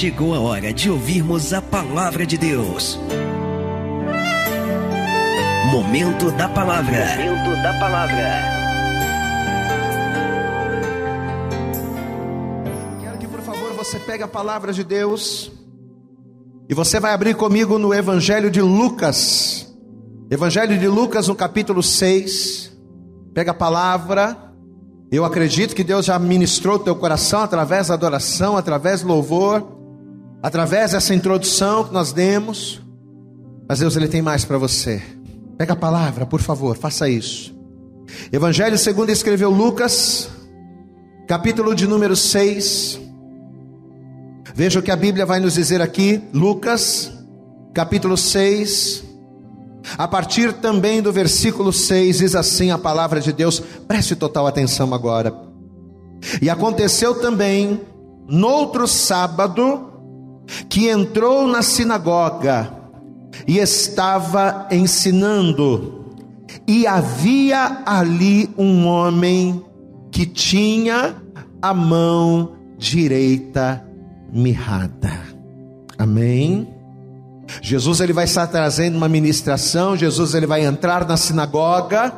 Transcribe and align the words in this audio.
chegou 0.00 0.34
a 0.34 0.40
hora 0.40 0.72
de 0.72 0.90
ouvirmos 0.90 1.52
a 1.52 1.60
palavra 1.60 2.24
de 2.24 2.38
Deus. 2.38 2.98
Momento 5.70 6.30
da 6.30 6.48
palavra. 6.48 7.04
Momento 7.18 7.62
da 7.62 7.78
palavra. 7.78 8.42
Quero 13.02 13.18
que 13.18 13.26
por 13.26 13.42
favor 13.42 13.74
você 13.74 13.98
pegue 13.98 14.22
a 14.22 14.26
palavra 14.26 14.72
de 14.72 14.82
Deus 14.82 15.52
e 16.66 16.72
você 16.72 16.98
vai 16.98 17.12
abrir 17.12 17.34
comigo 17.34 17.78
no 17.78 17.92
Evangelho 17.92 18.50
de 18.50 18.62
Lucas. 18.62 19.70
Evangelho 20.30 20.78
de 20.78 20.88
Lucas, 20.88 21.28
no 21.28 21.34
capítulo 21.34 21.82
6. 21.82 22.74
Pega 23.34 23.50
a 23.50 23.54
palavra. 23.54 24.34
Eu 25.12 25.26
acredito 25.26 25.76
que 25.76 25.84
Deus 25.84 26.06
já 26.06 26.18
ministrou 26.18 26.76
o 26.76 26.78
teu 26.78 26.96
coração 26.96 27.42
através 27.42 27.88
da 27.88 27.94
adoração, 27.94 28.56
através 28.56 29.02
do 29.02 29.08
louvor, 29.08 29.79
através 30.42 30.92
dessa 30.92 31.14
introdução 31.14 31.84
que 31.84 31.92
nós 31.92 32.12
demos. 32.12 32.80
Mas 33.68 33.78
Deus 33.78 33.96
ele 33.96 34.08
tem 34.08 34.22
mais 34.22 34.44
para 34.44 34.58
você. 34.58 35.02
Pega 35.56 35.74
a 35.74 35.76
palavra, 35.76 36.26
por 36.26 36.40
favor, 36.40 36.76
faça 36.76 37.08
isso. 37.08 37.54
Evangelho 38.32 38.76
segundo 38.76 39.10
escreveu 39.10 39.50
Lucas, 39.50 40.28
capítulo 41.28 41.74
de 41.74 41.86
número 41.86 42.16
6. 42.16 43.00
Veja 44.54 44.80
o 44.80 44.82
que 44.82 44.90
a 44.90 44.96
Bíblia 44.96 45.24
vai 45.24 45.38
nos 45.38 45.54
dizer 45.54 45.80
aqui, 45.80 46.20
Lucas, 46.32 47.12
capítulo 47.72 48.16
6, 48.16 49.04
a 49.96 50.08
partir 50.08 50.52
também 50.54 51.00
do 51.00 51.12
versículo 51.12 51.72
6, 51.72 52.18
diz 52.18 52.34
assim 52.34 52.70
a 52.70 52.78
palavra 52.78 53.20
de 53.20 53.32
Deus, 53.32 53.60
preste 53.86 54.16
total 54.16 54.46
atenção 54.46 54.92
agora. 54.92 55.34
E 56.42 56.50
aconteceu 56.50 57.14
também, 57.14 57.80
noutro 58.28 58.86
sábado, 58.86 59.89
que 60.68 60.88
entrou 60.88 61.46
na 61.46 61.62
sinagoga 61.62 62.72
e 63.46 63.58
estava 63.58 64.66
ensinando, 64.70 66.04
e 66.66 66.86
havia 66.86 67.82
ali 67.86 68.50
um 68.58 68.86
homem 68.86 69.64
que 70.10 70.26
tinha 70.26 71.16
a 71.62 71.72
mão 71.72 72.52
direita 72.76 73.84
mirrada. 74.32 75.12
Amém. 75.98 76.68
Jesus 77.60 78.00
ele 78.00 78.12
vai 78.12 78.24
estar 78.24 78.46
trazendo 78.46 78.96
uma 78.96 79.08
ministração, 79.08 79.96
Jesus 79.96 80.34
ele 80.34 80.46
vai 80.46 80.64
entrar 80.64 81.06
na 81.06 81.16
sinagoga 81.16 82.12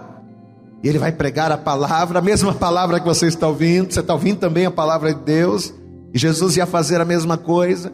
e 0.83 0.89
ele 0.89 0.99
vai 0.99 1.13
pregar 1.13 1.51
a 1.51 1.57
palavra, 1.57 2.19
a 2.19 2.23
mesma 2.23 2.53
palavra 2.53 3.01
que 3.01 3.07
você 3.07 3.27
está 3.27 3.49
ouvindo, 3.49 3.93
você 3.93 4.01
está 4.01 4.13
ouvindo 4.13 4.39
também 4.39 4.67
a 4.67 4.71
palavra 4.71 5.15
de 5.15 5.21
Deus, 5.21 5.73
e 6.13 6.19
Jesus 6.19 6.57
ia 6.57 6.67
fazer 6.67 7.01
a 7.01 7.05
mesma 7.05 7.39
coisa. 7.39 7.93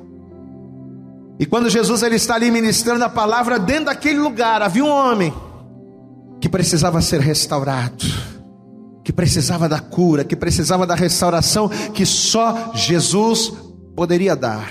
E 1.38 1.46
quando 1.46 1.70
Jesus 1.70 2.02
ele 2.02 2.16
está 2.16 2.34
ali 2.34 2.50
ministrando 2.50 3.04
a 3.04 3.08
palavra, 3.08 3.58
dentro 3.58 3.86
daquele 3.86 4.18
lugar 4.18 4.60
havia 4.60 4.84
um 4.84 4.90
homem 4.90 5.32
que 6.40 6.48
precisava 6.48 7.00
ser 7.00 7.20
restaurado, 7.20 8.04
que 9.04 9.12
precisava 9.12 9.68
da 9.68 9.78
cura, 9.78 10.24
que 10.24 10.34
precisava 10.34 10.86
da 10.86 10.94
restauração 10.94 11.68
que 11.94 12.04
só 12.04 12.72
Jesus 12.74 13.52
poderia 13.94 14.34
dar. 14.34 14.68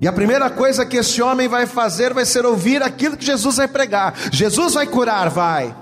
E 0.00 0.06
a 0.06 0.12
primeira 0.12 0.48
coisa 0.48 0.86
que 0.86 0.96
esse 0.96 1.20
homem 1.20 1.48
vai 1.48 1.66
fazer 1.66 2.14
vai 2.14 2.24
ser 2.24 2.46
ouvir 2.46 2.82
aquilo 2.82 3.16
que 3.16 3.26
Jesus 3.26 3.56
vai 3.56 3.66
pregar. 3.66 4.14
Jesus 4.30 4.74
vai 4.74 4.86
curar, 4.86 5.28
vai. 5.28 5.74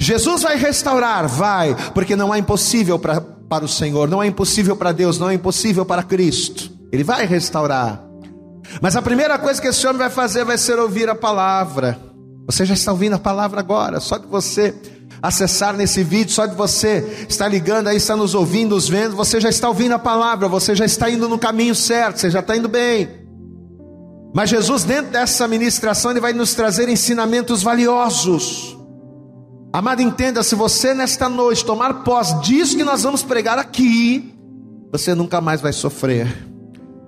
Jesus 0.00 0.42
vai 0.42 0.56
restaurar, 0.56 1.28
vai, 1.28 1.76
porque 1.92 2.16
não 2.16 2.34
é 2.34 2.38
impossível 2.38 2.98
pra, 2.98 3.20
para 3.20 3.64
o 3.64 3.68
Senhor, 3.68 4.08
não 4.08 4.22
é 4.22 4.26
impossível 4.26 4.74
para 4.74 4.90
Deus, 4.90 5.18
não 5.18 5.28
é 5.28 5.34
impossível 5.34 5.84
para 5.84 6.02
Cristo. 6.02 6.72
Ele 6.90 7.04
vai 7.04 7.26
restaurar. 7.26 8.05
Mas 8.80 8.96
a 8.96 9.02
primeira 9.02 9.38
coisa 9.38 9.60
que 9.60 9.68
esse 9.68 9.86
homem 9.86 9.98
vai 9.98 10.10
fazer 10.10 10.44
vai 10.44 10.58
ser 10.58 10.78
ouvir 10.78 11.08
a 11.08 11.14
palavra. 11.14 11.98
Você 12.46 12.64
já 12.64 12.74
está 12.74 12.92
ouvindo 12.92 13.14
a 13.14 13.18
palavra 13.18 13.60
agora, 13.60 13.98
só 14.00 14.18
de 14.18 14.26
você 14.26 14.74
acessar 15.20 15.74
nesse 15.74 16.04
vídeo, 16.04 16.32
só 16.32 16.46
de 16.46 16.54
você 16.54 17.26
estar 17.28 17.48
ligando 17.48 17.88
aí, 17.88 17.96
está 17.96 18.14
nos 18.14 18.34
ouvindo, 18.34 18.74
nos 18.74 18.88
vendo, 18.88 19.16
você 19.16 19.40
já 19.40 19.48
está 19.48 19.68
ouvindo 19.68 19.92
a 19.92 19.98
palavra, 19.98 20.48
você 20.48 20.74
já 20.74 20.84
está 20.84 21.10
indo 21.10 21.28
no 21.28 21.38
caminho 21.38 21.74
certo, 21.74 22.20
você 22.20 22.30
já 22.30 22.40
está 22.40 22.56
indo 22.56 22.68
bem. 22.68 23.26
Mas 24.34 24.50
Jesus, 24.50 24.84
dentro 24.84 25.12
dessa 25.12 25.48
ministração, 25.48 26.10
ele 26.10 26.20
vai 26.20 26.32
nos 26.32 26.54
trazer 26.54 26.88
ensinamentos 26.88 27.62
valiosos. 27.62 28.76
Amado, 29.72 30.02
entenda: 30.02 30.42
se 30.42 30.54
você 30.54 30.94
nesta 30.94 31.28
noite 31.28 31.64
tomar 31.64 32.04
posse 32.04 32.38
disso 32.42 32.76
que 32.76 32.84
nós 32.84 33.02
vamos 33.02 33.22
pregar 33.22 33.58
aqui, 33.58 34.34
você 34.92 35.14
nunca 35.14 35.40
mais 35.40 35.60
vai 35.60 35.72
sofrer. 35.72 36.45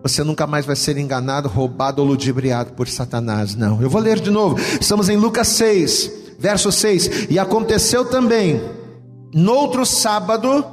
Você 0.02 0.22
nunca 0.22 0.46
mais 0.46 0.64
vai 0.64 0.76
ser 0.76 0.96
enganado, 0.96 1.48
roubado 1.48 2.00
ou 2.00 2.08
ludibriado 2.08 2.72
por 2.72 2.88
Satanás. 2.88 3.54
Não. 3.54 3.82
Eu 3.82 3.90
vou 3.90 4.00
ler 4.00 4.20
de 4.20 4.30
novo. 4.30 4.56
Estamos 4.80 5.08
em 5.08 5.16
Lucas 5.16 5.48
6, 5.48 6.10
verso 6.38 6.70
6. 6.70 7.26
E 7.30 7.38
aconteceu 7.38 8.04
também, 8.04 8.62
no 9.34 9.52
outro 9.52 9.84
sábado, 9.84 10.64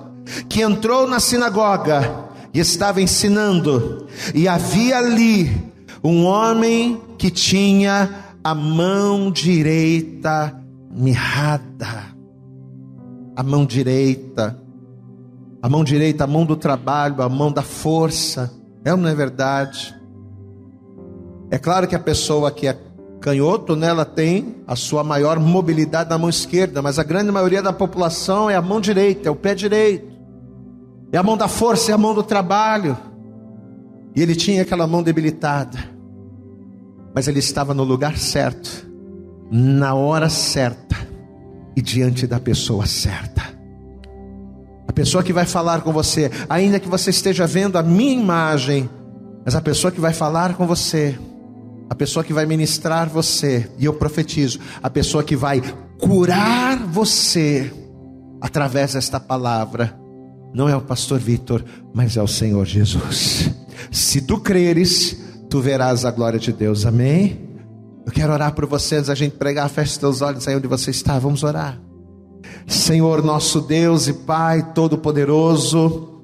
que 0.47 0.61
entrou 0.61 1.07
na 1.07 1.19
sinagoga 1.19 2.25
e 2.53 2.59
estava 2.59 3.01
ensinando, 3.01 4.07
e 4.33 4.47
havia 4.47 4.97
ali 4.97 5.51
um 6.03 6.23
homem 6.25 7.01
que 7.17 7.29
tinha 7.29 8.25
a 8.43 8.53
mão 8.53 9.31
direita 9.31 10.55
mirrada. 10.91 12.15
A 13.35 13.43
mão 13.43 13.65
direita. 13.65 14.57
A 15.61 15.67
mão 15.67 15.83
direita, 15.83 16.23
a 16.23 16.27
mão 16.27 16.45
do 16.45 16.55
trabalho, 16.55 17.21
a 17.21 17.27
mão 17.27 17.51
da 17.51 17.63
força. 17.63 18.53
É 18.85 18.91
ou 18.91 18.97
não 18.97 19.09
é 19.09 19.15
verdade? 19.15 19.93
É 21.51 21.57
claro 21.57 21.87
que 21.87 21.95
a 21.95 21.99
pessoa 21.99 22.51
que 22.51 22.67
é 22.67 22.77
canhoto, 23.19 23.75
né, 23.75 23.87
ela 23.87 24.05
tem 24.05 24.63
a 24.65 24.75
sua 24.75 25.03
maior 25.03 25.39
mobilidade 25.39 26.09
na 26.09 26.17
mão 26.17 26.29
esquerda, 26.29 26.81
mas 26.81 26.97
a 26.99 27.03
grande 27.03 27.31
maioria 27.31 27.61
da 27.61 27.73
população 27.73 28.49
é 28.49 28.55
a 28.55 28.61
mão 28.61 28.79
direita, 28.79 29.27
é 29.27 29.31
o 29.31 29.35
pé 29.35 29.53
direito. 29.53 30.15
É 31.11 31.17
a 31.17 31.23
mão 31.23 31.35
da 31.35 31.47
força, 31.47 31.91
é 31.91 31.93
a 31.93 31.97
mão 31.97 32.13
do 32.13 32.23
trabalho. 32.23 32.97
E 34.15 34.21
ele 34.21 34.35
tinha 34.35 34.61
aquela 34.61 34.87
mão 34.87 35.03
debilitada 35.03 35.95
mas 37.15 37.29
ele 37.29 37.39
estava 37.39 37.73
no 37.73 37.85
lugar 37.85 38.17
certo, 38.17 38.85
na 39.49 39.95
hora 39.95 40.27
certa 40.27 40.97
e 41.73 41.81
diante 41.81 42.27
da 42.27 42.41
pessoa 42.41 42.85
certa. 42.85 43.34
Pessoa 44.95 45.21
que 45.21 45.33
vai 45.33 45.45
falar 45.45 45.81
com 45.81 45.91
você, 45.91 46.31
ainda 46.49 46.79
que 46.79 46.87
você 46.87 47.09
esteja 47.09 47.45
vendo 47.45 47.77
a 47.77 47.83
minha 47.83 48.13
imagem, 48.13 48.89
mas 49.43 49.53
a 49.53 49.61
pessoa 49.61 49.91
que 49.91 49.99
vai 49.99 50.13
falar 50.13 50.55
com 50.55 50.65
você, 50.65 51.19
a 51.89 51.93
pessoa 51.93 52.23
que 52.23 52.33
vai 52.33 52.45
ministrar 52.45 53.09
você, 53.09 53.69
e 53.77 53.85
eu 53.85 53.93
profetizo, 53.93 54.57
a 54.81 54.89
pessoa 54.89 55.21
que 55.21 55.35
vai 55.35 55.61
curar 55.99 56.77
você 56.77 57.71
através 58.41 58.93
desta 58.93 59.19
palavra, 59.19 59.99
não 60.53 60.69
é 60.69 60.75
o 60.75 60.81
pastor 60.81 61.19
Vitor, 61.19 61.63
mas 61.93 62.15
é 62.15 62.21
o 62.21 62.27
Senhor 62.27 62.65
Jesus. 62.65 63.51
Se 63.91 64.21
tu 64.21 64.39
creres, 64.39 65.17
tu 65.49 65.59
verás 65.59 66.05
a 66.05 66.11
glória 66.11 66.39
de 66.39 66.53
Deus. 66.53 66.85
Amém? 66.85 67.49
Eu 68.05 68.11
quero 68.13 68.31
orar 68.31 68.53
por 68.53 68.65
vocês, 68.65 69.09
a 69.09 69.15
gente 69.15 69.35
pregar, 69.35 69.67
feche 69.69 69.99
teus 69.99 70.21
olhos 70.21 70.47
aí 70.47 70.55
onde 70.55 70.67
você 70.67 70.91
está. 70.91 71.19
Vamos 71.19 71.43
orar. 71.43 71.79
Senhor, 72.67 73.23
nosso 73.23 73.61
Deus 73.61 74.07
e 74.07 74.13
Pai 74.13 74.73
Todo-Poderoso, 74.73 76.14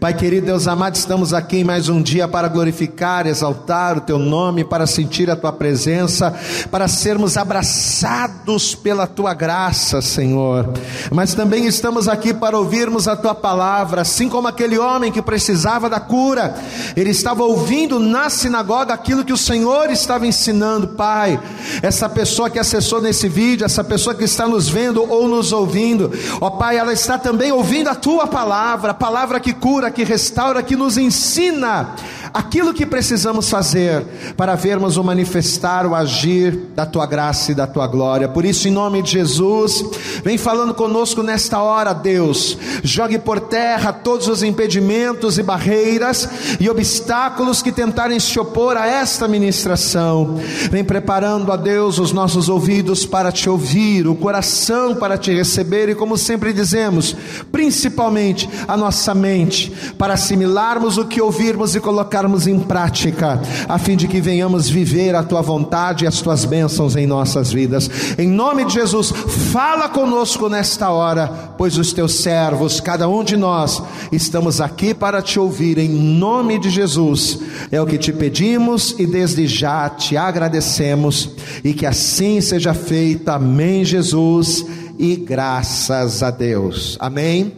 Pai 0.00 0.12
querido, 0.12 0.46
Deus 0.46 0.66
amado, 0.66 0.96
estamos 0.96 1.32
aqui 1.32 1.62
mais 1.62 1.88
um 1.88 2.02
dia 2.02 2.26
para 2.26 2.48
glorificar, 2.48 3.26
exaltar 3.26 3.96
o 3.96 4.00
Teu 4.00 4.18
nome, 4.18 4.64
para 4.64 4.86
sentir 4.86 5.30
a 5.30 5.36
Tua 5.36 5.52
presença, 5.52 6.34
para 6.70 6.88
sermos 6.88 7.36
abraçados 7.36 8.74
pela 8.74 9.06
Tua 9.06 9.32
graça, 9.32 10.02
Senhor. 10.02 10.72
Mas 11.12 11.34
também 11.34 11.66
estamos 11.66 12.08
aqui 12.08 12.34
para 12.34 12.58
ouvirmos 12.58 13.06
a 13.06 13.16
Tua 13.16 13.34
palavra, 13.34 14.02
assim 14.02 14.28
como 14.28 14.48
aquele 14.48 14.78
homem 14.78 15.12
que 15.12 15.22
precisava 15.22 15.88
da 15.88 16.00
cura, 16.00 16.54
ele 16.96 17.10
estava 17.10 17.44
ouvindo 17.44 18.00
na 18.00 18.28
sinagoga 18.28 18.92
aquilo 18.92 19.24
que 19.24 19.32
o 19.32 19.36
Senhor 19.36 19.90
estava 19.90 20.26
ensinando, 20.26 20.88
Pai. 20.88 21.40
Essa 21.80 22.08
pessoa 22.08 22.50
que 22.50 22.58
acessou 22.58 23.00
nesse 23.00 23.28
vídeo, 23.28 23.64
essa 23.64 23.84
pessoa 23.84 24.14
que 24.14 24.24
está 24.24 24.48
nos 24.48 24.68
vendo 24.68 25.08
ou 25.08 25.28
nos 25.28 25.52
ouvindo, 25.52 26.12
ó 26.40 26.50
Pai, 26.50 26.76
ela 26.76 26.92
está 26.92 27.18
também 27.18 27.52
ouvindo 27.52 27.88
a 27.88 27.94
Tua 27.94 28.26
palavra, 28.26 28.90
a 28.90 28.94
palavra 28.94 29.38
que 29.40 29.52
cura, 29.52 29.75
que 29.90 30.04
restaura, 30.04 30.62
que 30.62 30.76
nos 30.76 30.96
ensina 30.96 31.94
aquilo 32.32 32.74
que 32.74 32.86
precisamos 32.86 33.48
fazer 33.48 34.04
para 34.36 34.54
vermos 34.54 34.96
o 34.96 35.04
manifestar, 35.04 35.86
o 35.86 35.94
agir 35.94 36.56
da 36.74 36.86
tua 36.86 37.06
graça 37.06 37.52
e 37.52 37.54
da 37.54 37.66
tua 37.66 37.86
glória. 37.86 38.28
Por 38.28 38.44
isso, 38.44 38.68
em 38.68 38.70
nome 38.70 39.02
de 39.02 39.12
Jesus, 39.12 39.84
vem 40.22 40.38
falando 40.38 40.74
conosco 40.74 41.22
nesta 41.22 41.60
hora, 41.60 41.92
Deus. 41.92 42.56
Jogue 42.82 43.18
por 43.18 43.40
terra 43.40 43.92
todos 43.92 44.28
os 44.28 44.42
impedimentos 44.42 45.38
e 45.38 45.42
barreiras 45.42 46.28
e 46.60 46.68
obstáculos 46.68 47.62
que 47.62 47.72
tentarem 47.72 48.20
se 48.20 48.38
opor 48.38 48.76
a 48.76 48.86
esta 48.86 49.26
ministração. 49.26 50.36
Vem 50.70 50.84
preparando 50.84 51.52
a 51.52 51.56
Deus 51.56 51.98
os 51.98 52.12
nossos 52.12 52.48
ouvidos 52.48 53.06
para 53.06 53.32
te 53.32 53.48
ouvir, 53.48 54.06
o 54.06 54.14
coração 54.14 54.94
para 54.94 55.18
te 55.18 55.32
receber 55.32 55.88
e, 55.88 55.94
como 55.94 56.16
sempre 56.16 56.52
dizemos, 56.52 57.16
principalmente 57.50 58.48
a 58.66 58.76
nossa 58.76 59.14
mente 59.14 59.72
para 59.98 60.14
assimilarmos 60.14 60.98
o 60.98 61.04
que 61.04 61.20
ouvirmos 61.20 61.74
e 61.74 61.80
colocar 61.80 62.25
colocarmos 62.26 62.46
em 62.46 62.58
prática, 62.58 63.40
a 63.68 63.78
fim 63.78 63.96
de 63.96 64.08
que 64.08 64.20
venhamos 64.20 64.68
viver 64.68 65.14
a 65.14 65.22
tua 65.22 65.40
vontade 65.40 66.04
e 66.04 66.08
as 66.08 66.20
tuas 66.20 66.44
bênçãos 66.44 66.96
em 66.96 67.06
nossas 67.06 67.52
vidas. 67.52 67.88
Em 68.18 68.28
nome 68.28 68.64
de 68.64 68.74
Jesus, 68.74 69.12
fala 69.52 69.88
conosco 69.88 70.48
nesta 70.48 70.90
hora, 70.90 71.28
pois 71.56 71.78
os 71.78 71.92
teus 71.92 72.14
servos, 72.14 72.80
cada 72.80 73.08
um 73.08 73.22
de 73.22 73.36
nós, 73.36 73.80
estamos 74.10 74.60
aqui 74.60 74.92
para 74.92 75.22
te 75.22 75.38
ouvir 75.38 75.78
em 75.78 75.88
nome 75.88 76.58
de 76.58 76.68
Jesus. 76.68 77.38
É 77.70 77.80
o 77.80 77.86
que 77.86 77.98
te 77.98 78.12
pedimos 78.12 78.96
e 78.98 79.06
desde 79.06 79.46
já 79.46 79.88
te 79.88 80.16
agradecemos 80.16 81.30
e 81.62 81.72
que 81.72 81.86
assim 81.86 82.40
seja 82.40 82.74
feito. 82.74 83.28
Amém, 83.28 83.84
Jesus. 83.84 84.66
E 84.98 85.14
graças 85.14 86.22
a 86.22 86.30
Deus. 86.30 86.96
Amém. 86.98 87.52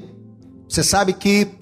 Você 0.68 0.82
sabe 0.82 1.14
que 1.14 1.57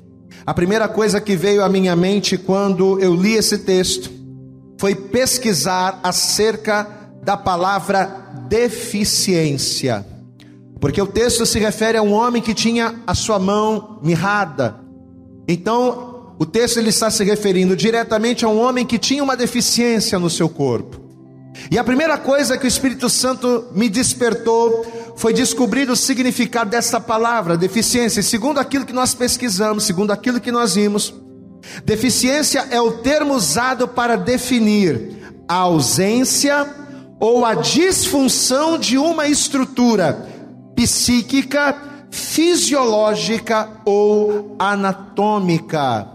a 0.46 0.54
primeira 0.54 0.86
coisa 0.86 1.20
que 1.20 1.34
veio 1.34 1.64
à 1.64 1.68
minha 1.68 1.96
mente 1.96 2.38
quando 2.38 3.00
eu 3.00 3.14
li 3.14 3.34
esse 3.34 3.58
texto 3.58 4.10
foi 4.78 4.94
pesquisar 4.94 5.98
acerca 6.04 6.86
da 7.24 7.36
palavra 7.36 8.04
deficiência. 8.48 10.06
Porque 10.80 11.02
o 11.02 11.06
texto 11.06 11.44
se 11.44 11.58
refere 11.58 11.98
a 11.98 12.02
um 12.02 12.12
homem 12.12 12.40
que 12.40 12.54
tinha 12.54 12.94
a 13.04 13.12
sua 13.12 13.40
mão 13.40 13.98
mirrada. 14.02 14.76
Então, 15.48 16.34
o 16.38 16.46
texto 16.46 16.76
ele 16.76 16.90
está 16.90 17.10
se 17.10 17.24
referindo 17.24 17.74
diretamente 17.74 18.44
a 18.44 18.48
um 18.48 18.60
homem 18.60 18.86
que 18.86 18.98
tinha 18.98 19.24
uma 19.24 19.36
deficiência 19.36 20.16
no 20.16 20.30
seu 20.30 20.48
corpo. 20.48 21.00
E 21.70 21.78
a 21.78 21.82
primeira 21.82 22.18
coisa 22.18 22.56
que 22.56 22.66
o 22.66 22.68
Espírito 22.68 23.08
Santo 23.08 23.64
me 23.72 23.88
despertou 23.88 24.86
foi 25.16 25.32
descobrir 25.32 25.90
o 25.90 25.96
significado 25.96 26.70
dessa 26.70 27.00
palavra, 27.00 27.56
deficiência. 27.56 28.22
segundo 28.22 28.58
aquilo 28.58 28.84
que 28.84 28.92
nós 28.92 29.14
pesquisamos, 29.14 29.84
segundo 29.84 30.10
aquilo 30.10 30.40
que 30.40 30.52
nós 30.52 30.74
vimos, 30.74 31.14
deficiência 31.84 32.66
é 32.70 32.80
o 32.80 32.92
termo 32.98 33.34
usado 33.34 33.88
para 33.88 34.16
definir 34.16 35.16
a 35.48 35.54
ausência 35.54 36.66
ou 37.18 37.46
a 37.46 37.54
disfunção 37.54 38.78
de 38.78 38.98
uma 38.98 39.26
estrutura 39.26 40.28
psíquica, 40.74 41.74
fisiológica 42.10 43.70
ou 43.86 44.54
anatômica. 44.58 46.08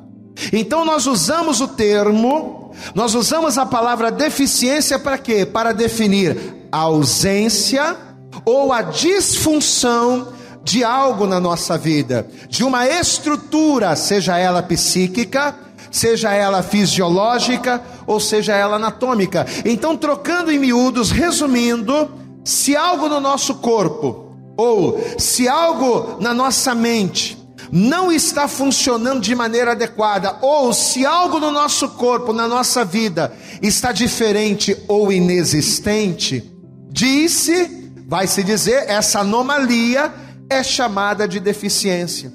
Então 0.53 0.85
nós 0.85 1.07
usamos 1.07 1.59
o 1.59 1.67
termo, 1.67 2.71
nós 2.93 3.15
usamos 3.15 3.57
a 3.57 3.65
palavra 3.65 4.11
deficiência 4.11 4.99
para 4.99 5.17
quê? 5.17 5.43
Para 5.43 5.71
definir 5.71 6.37
a 6.71 6.77
ausência 6.77 8.10
ou 8.45 8.71
a 8.71 8.81
disfunção 8.81 10.33
de 10.63 10.83
algo 10.83 11.25
na 11.25 11.39
nossa 11.39 11.77
vida, 11.77 12.27
de 12.47 12.63
uma 12.63 12.87
estrutura, 12.87 13.95
seja 13.95 14.37
ela 14.37 14.61
psíquica, 14.61 15.55
seja 15.89 16.31
ela 16.31 16.63
fisiológica 16.63 17.81
ou 18.05 18.19
seja 18.19 18.55
ela 18.55 18.75
anatômica. 18.75 19.45
Então, 19.65 19.97
trocando 19.97 20.51
em 20.51 20.59
miúdos, 20.59 21.11
resumindo, 21.11 22.09
se 22.43 22.75
algo 22.75 23.09
no 23.09 23.19
nosso 23.19 23.55
corpo 23.55 24.31
ou 24.57 24.99
se 25.17 25.47
algo 25.47 26.17
na 26.19 26.33
nossa 26.33 26.75
mente 26.75 27.37
não 27.71 28.11
está 28.11 28.47
funcionando 28.47 29.21
de 29.21 29.33
maneira 29.33 29.71
adequada, 29.71 30.37
ou 30.41 30.73
se 30.73 31.05
algo 31.05 31.39
no 31.39 31.51
nosso 31.51 31.87
corpo, 31.89 32.33
na 32.33 32.45
nossa 32.45 32.83
vida, 32.83 33.33
está 33.61 33.93
diferente 33.93 34.77
ou 34.89 35.09
inexistente, 35.09 36.43
disse 36.91 37.80
vai 38.11 38.27
se 38.27 38.43
dizer, 38.43 38.89
essa 38.89 39.21
anomalia 39.21 40.13
é 40.49 40.61
chamada 40.61 41.25
de 41.25 41.39
deficiência. 41.39 42.29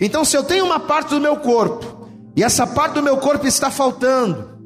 Então, 0.00 0.24
se 0.24 0.36
eu 0.36 0.44
tenho 0.44 0.64
uma 0.64 0.78
parte 0.78 1.10
do 1.10 1.20
meu 1.20 1.38
corpo 1.38 2.08
e 2.36 2.44
essa 2.44 2.64
parte 2.64 2.94
do 2.94 3.02
meu 3.02 3.16
corpo 3.16 3.44
está 3.44 3.68
faltando, 3.68 4.56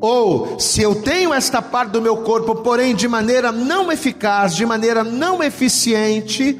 ou 0.00 0.60
se 0.60 0.80
eu 0.80 0.94
tenho 0.94 1.34
esta 1.34 1.60
parte 1.60 1.90
do 1.90 2.00
meu 2.00 2.18
corpo, 2.18 2.54
porém 2.54 2.94
de 2.94 3.08
maneira 3.08 3.50
não 3.50 3.90
eficaz, 3.90 4.54
de 4.54 4.64
maneira 4.64 5.02
não 5.02 5.42
eficiente, 5.42 6.56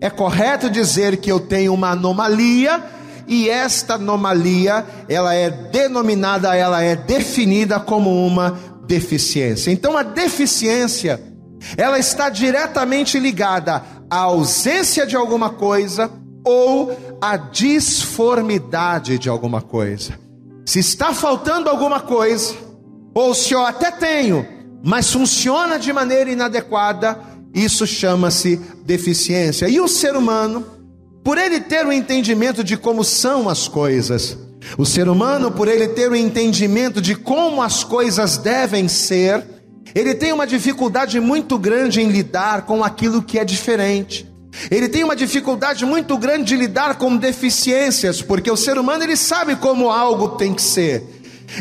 é 0.00 0.10
correto 0.10 0.68
dizer 0.68 1.18
que 1.18 1.30
eu 1.30 1.38
tenho 1.38 1.72
uma 1.72 1.90
anomalia 1.90 2.82
e 3.28 3.48
esta 3.48 3.94
anomalia, 3.94 4.84
ela 5.08 5.32
é 5.34 5.48
denominada, 5.48 6.52
ela 6.56 6.82
é 6.82 6.96
definida 6.96 7.78
como 7.78 8.26
uma 8.26 8.58
deficiência. 8.88 9.70
Então 9.70 9.96
a 9.96 10.02
deficiência 10.02 11.27
ela 11.76 11.98
está 11.98 12.28
diretamente 12.28 13.18
ligada 13.18 13.82
à 14.10 14.18
ausência 14.18 15.06
de 15.06 15.16
alguma 15.16 15.50
coisa 15.50 16.10
ou 16.44 16.96
à 17.20 17.36
disformidade 17.36 19.18
de 19.18 19.28
alguma 19.28 19.60
coisa. 19.60 20.18
Se 20.64 20.78
está 20.78 21.12
faltando 21.12 21.68
alguma 21.68 22.00
coisa, 22.00 22.54
ou 23.14 23.34
se 23.34 23.54
eu 23.54 23.64
até 23.64 23.90
tenho, 23.90 24.46
mas 24.82 25.10
funciona 25.10 25.78
de 25.78 25.92
maneira 25.92 26.30
inadequada, 26.30 27.18
isso 27.54 27.86
chama-se 27.86 28.56
deficiência. 28.84 29.68
E 29.68 29.80
o 29.80 29.88
ser 29.88 30.14
humano, 30.14 30.64
por 31.24 31.36
ele 31.36 31.60
ter 31.60 31.86
o 31.86 31.92
entendimento 31.92 32.62
de 32.62 32.76
como 32.76 33.02
são 33.02 33.48
as 33.48 33.66
coisas, 33.66 34.38
o 34.76 34.84
ser 34.84 35.08
humano, 35.08 35.50
por 35.50 35.68
ele 35.68 35.88
ter 35.88 36.10
o 36.10 36.16
entendimento 36.16 37.00
de 37.00 37.14
como 37.14 37.62
as 37.62 37.82
coisas 37.82 38.36
devem 38.36 38.88
ser, 38.88 39.44
ele 39.94 40.14
tem 40.14 40.32
uma 40.32 40.46
dificuldade 40.46 41.20
muito 41.20 41.58
grande 41.58 42.00
em 42.00 42.08
lidar 42.08 42.62
com 42.62 42.84
aquilo 42.84 43.22
que 43.22 43.38
é 43.38 43.44
diferente. 43.44 44.28
Ele 44.70 44.88
tem 44.88 45.04
uma 45.04 45.14
dificuldade 45.14 45.84
muito 45.84 46.16
grande 46.18 46.44
de 46.44 46.56
lidar 46.56 46.96
com 46.96 47.16
deficiências, 47.16 48.20
porque 48.22 48.50
o 48.50 48.56
ser 48.56 48.78
humano 48.78 49.04
ele 49.04 49.16
sabe 49.16 49.56
como 49.56 49.90
algo 49.90 50.30
tem 50.30 50.52
que 50.52 50.62
ser. 50.62 51.04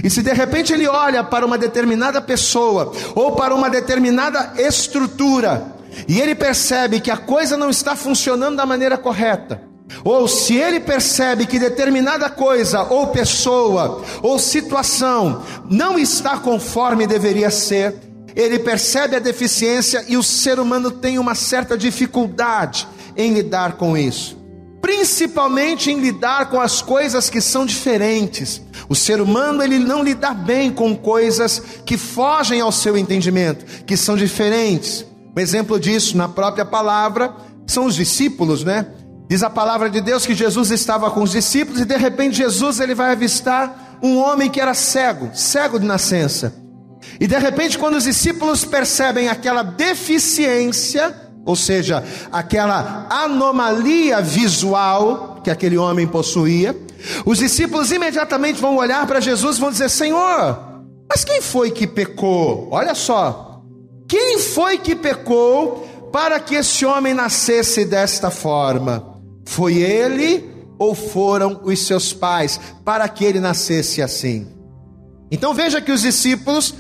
E 0.03 0.09
se 0.09 0.21
de 0.21 0.33
repente 0.33 0.73
ele 0.73 0.87
olha 0.87 1.23
para 1.23 1.45
uma 1.45 1.57
determinada 1.57 2.21
pessoa 2.21 2.91
ou 3.15 3.33
para 3.33 3.55
uma 3.55 3.69
determinada 3.69 4.53
estrutura 4.57 5.75
e 6.07 6.19
ele 6.19 6.35
percebe 6.35 6.99
que 6.99 7.09
a 7.09 7.17
coisa 7.17 7.55
não 7.55 7.69
está 7.69 7.95
funcionando 7.95 8.57
da 8.57 8.65
maneira 8.65 8.97
correta, 8.97 9.61
ou 10.03 10.27
se 10.27 10.55
ele 10.55 10.79
percebe 10.79 11.45
que 11.45 11.57
determinada 11.57 12.29
coisa 12.29 12.83
ou 12.83 13.07
pessoa 13.07 14.03
ou 14.21 14.37
situação 14.37 15.43
não 15.69 15.97
está 15.97 16.37
conforme 16.37 17.07
deveria 17.07 17.49
ser, 17.49 17.95
ele 18.37 18.59
percebe 18.59 19.15
a 19.15 19.19
deficiência 19.19 20.05
e 20.07 20.15
o 20.15 20.21
ser 20.21 20.59
humano 20.59 20.91
tem 20.91 21.17
uma 21.17 21.33
certa 21.33 21.75
dificuldade 21.75 22.87
em 23.15 23.33
lidar 23.33 23.73
com 23.73 23.97
isso. 23.97 24.37
Principalmente 24.79 25.89
em 25.89 25.99
lidar 25.99 26.51
com 26.51 26.61
as 26.61 26.79
coisas 26.79 27.31
que 27.31 27.41
são 27.41 27.65
diferentes. 27.65 28.61
O 28.87 28.93
ser 28.93 29.19
humano 29.19 29.63
ele 29.63 29.79
não 29.79 30.03
lida 30.03 30.35
bem 30.35 30.71
com 30.71 30.95
coisas 30.95 31.59
que 31.83 31.97
fogem 31.97 32.61
ao 32.61 32.71
seu 32.71 32.95
entendimento, 32.95 33.65
que 33.85 33.97
são 33.97 34.15
diferentes. 34.15 35.03
Um 35.35 35.39
exemplo 35.39 35.79
disso 35.79 36.15
na 36.15 36.29
própria 36.29 36.63
palavra 36.63 37.35
são 37.65 37.85
os 37.85 37.95
discípulos, 37.95 38.63
né? 38.63 38.85
Diz 39.27 39.41
a 39.41 39.49
palavra 39.49 39.89
de 39.89 39.99
Deus 39.99 40.27
que 40.27 40.35
Jesus 40.35 40.69
estava 40.69 41.09
com 41.09 41.23
os 41.23 41.31
discípulos 41.31 41.81
e 41.81 41.85
de 41.85 41.97
repente 41.97 42.37
Jesus 42.37 42.79
ele 42.79 42.93
vai 42.93 43.13
avistar 43.13 43.97
um 44.01 44.17
homem 44.19 44.47
que 44.47 44.61
era 44.61 44.75
cego, 44.75 45.31
cego 45.33 45.79
de 45.79 45.87
nascença. 45.87 46.66
E 47.19 47.27
de 47.27 47.37
repente, 47.37 47.77
quando 47.77 47.95
os 47.95 48.03
discípulos 48.03 48.65
percebem 48.65 49.27
aquela 49.27 49.63
deficiência, 49.63 51.15
ou 51.45 51.55
seja, 51.55 52.03
aquela 52.31 53.07
anomalia 53.09 54.21
visual 54.21 55.39
que 55.43 55.49
aquele 55.49 55.77
homem 55.77 56.05
possuía, 56.05 56.75
os 57.25 57.39
discípulos 57.39 57.91
imediatamente 57.91 58.59
vão 58.59 58.77
olhar 58.77 59.05
para 59.07 59.19
Jesus 59.19 59.57
e 59.57 59.59
vão 59.59 59.71
dizer: 59.71 59.89
Senhor, 59.89 60.59
mas 61.09 61.23
quem 61.23 61.41
foi 61.41 61.71
que 61.71 61.87
pecou? 61.87 62.67
Olha 62.71 62.93
só, 62.93 63.61
quem 64.07 64.39
foi 64.39 64.77
que 64.77 64.95
pecou 64.95 66.09
para 66.11 66.39
que 66.39 66.55
esse 66.55 66.85
homem 66.85 67.13
nascesse 67.13 67.85
desta 67.85 68.29
forma? 68.29 69.15
Foi 69.45 69.77
ele 69.77 70.49
ou 70.77 70.93
foram 70.93 71.61
os 71.63 71.79
seus 71.85 72.13
pais 72.13 72.59
para 72.83 73.07
que 73.07 73.23
ele 73.23 73.39
nascesse 73.39 74.01
assim? 74.01 74.47
Então 75.31 75.53
veja 75.53 75.81
que 75.81 75.91
os 75.91 76.01
discípulos 76.01 76.73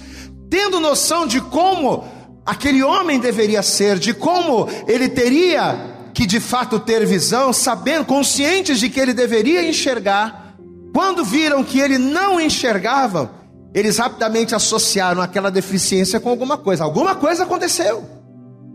tendo 0.49 0.79
noção 0.79 1.27
de 1.27 1.41
como 1.41 2.05
aquele 2.45 2.81
homem 2.83 3.19
deveria 3.19 3.61
ser, 3.61 3.99
de 3.99 4.13
como 4.13 4.67
ele 4.87 5.09
teria 5.09 5.95
que 6.13 6.25
de 6.25 6.39
fato 6.39 6.79
ter 6.79 7.05
visão, 7.05 7.53
sabendo, 7.53 8.05
conscientes 8.05 8.79
de 8.79 8.89
que 8.89 8.99
ele 8.99 9.13
deveria 9.13 9.67
enxergar, 9.67 10.55
quando 10.93 11.23
viram 11.23 11.63
que 11.63 11.79
ele 11.79 11.97
não 11.97 12.41
enxergava, 12.41 13.31
eles 13.73 13.97
rapidamente 13.97 14.55
associaram 14.55 15.21
aquela 15.21 15.51
deficiência 15.51 16.19
com 16.19 16.29
alguma 16.29 16.57
coisa. 16.57 16.83
Alguma 16.83 17.13
coisa 17.13 17.43
aconteceu. 17.43 18.03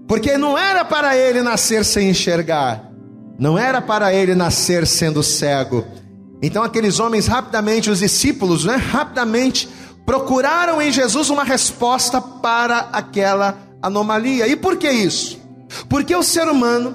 Porque 0.07 0.39
não 0.39 0.57
era 0.57 0.85
para 0.85 1.17
ele 1.17 1.43
nascer 1.43 1.85
sem 1.85 2.11
enxergar, 2.11 2.91
não 3.39 3.59
era 3.59 3.81
para 3.81 4.15
ele 4.15 4.35
nascer 4.35 4.87
sendo 4.87 5.23
cego. 5.23 5.85
Então 6.43 6.63
aqueles 6.63 7.01
homens 7.01 7.27
rapidamente, 7.27 7.91
os 7.91 8.01
discípulos, 8.01 8.65
né, 8.65 8.77
rapidamente 8.77 9.69
procuraram 10.05 10.81
em 10.81 10.91
Jesus 10.91 11.31
uma 11.31 11.45
resposta 11.45 12.21
para 12.21 12.89
aquela 12.93 13.59
anomalia. 13.81 14.47
E 14.47 14.57
por 14.57 14.77
que 14.77 14.91
isso? 14.91 15.41
Porque 15.89 16.15
o 16.15 16.23
ser 16.23 16.49
humano, 16.49 16.95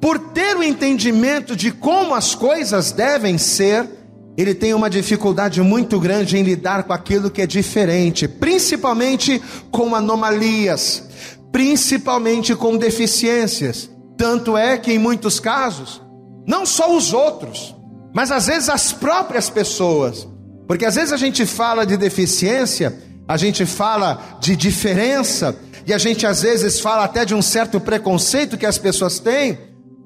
por 0.00 0.18
ter 0.18 0.56
o 0.56 0.62
entendimento 0.62 1.56
de 1.56 1.70
como 1.72 2.14
as 2.14 2.34
coisas 2.34 2.92
devem 2.92 3.38
ser, 3.38 3.88
ele 4.36 4.54
tem 4.54 4.72
uma 4.72 4.88
dificuldade 4.88 5.60
muito 5.60 5.98
grande 5.98 6.36
em 6.36 6.42
lidar 6.42 6.84
com 6.84 6.92
aquilo 6.92 7.30
que 7.30 7.42
é 7.42 7.46
diferente, 7.46 8.28
principalmente 8.28 9.42
com 9.70 9.96
anomalias, 9.96 11.02
principalmente 11.50 12.54
com 12.54 12.76
deficiências. 12.76 13.90
Tanto 14.16 14.56
é 14.56 14.78
que 14.78 14.92
em 14.92 14.98
muitos 14.98 15.40
casos, 15.40 16.00
não 16.46 16.64
só 16.64 16.96
os 16.96 17.12
outros, 17.12 17.74
mas 18.14 18.30
às 18.30 18.46
vezes 18.46 18.68
as 18.68 18.92
próprias 18.92 19.50
pessoas, 19.50 20.28
porque 20.68 20.84
às 20.84 20.96
vezes 20.96 21.14
a 21.14 21.16
gente 21.16 21.46
fala 21.46 21.86
de 21.86 21.96
deficiência, 21.96 22.96
a 23.26 23.38
gente 23.38 23.64
fala 23.64 24.36
de 24.38 24.54
diferença, 24.54 25.56
e 25.86 25.94
a 25.94 25.98
gente 25.98 26.26
às 26.26 26.42
vezes 26.42 26.78
fala 26.78 27.04
até 27.04 27.24
de 27.24 27.34
um 27.34 27.40
certo 27.40 27.80
preconceito 27.80 28.58
que 28.58 28.66
as 28.66 28.76
pessoas 28.76 29.18
têm, 29.18 29.58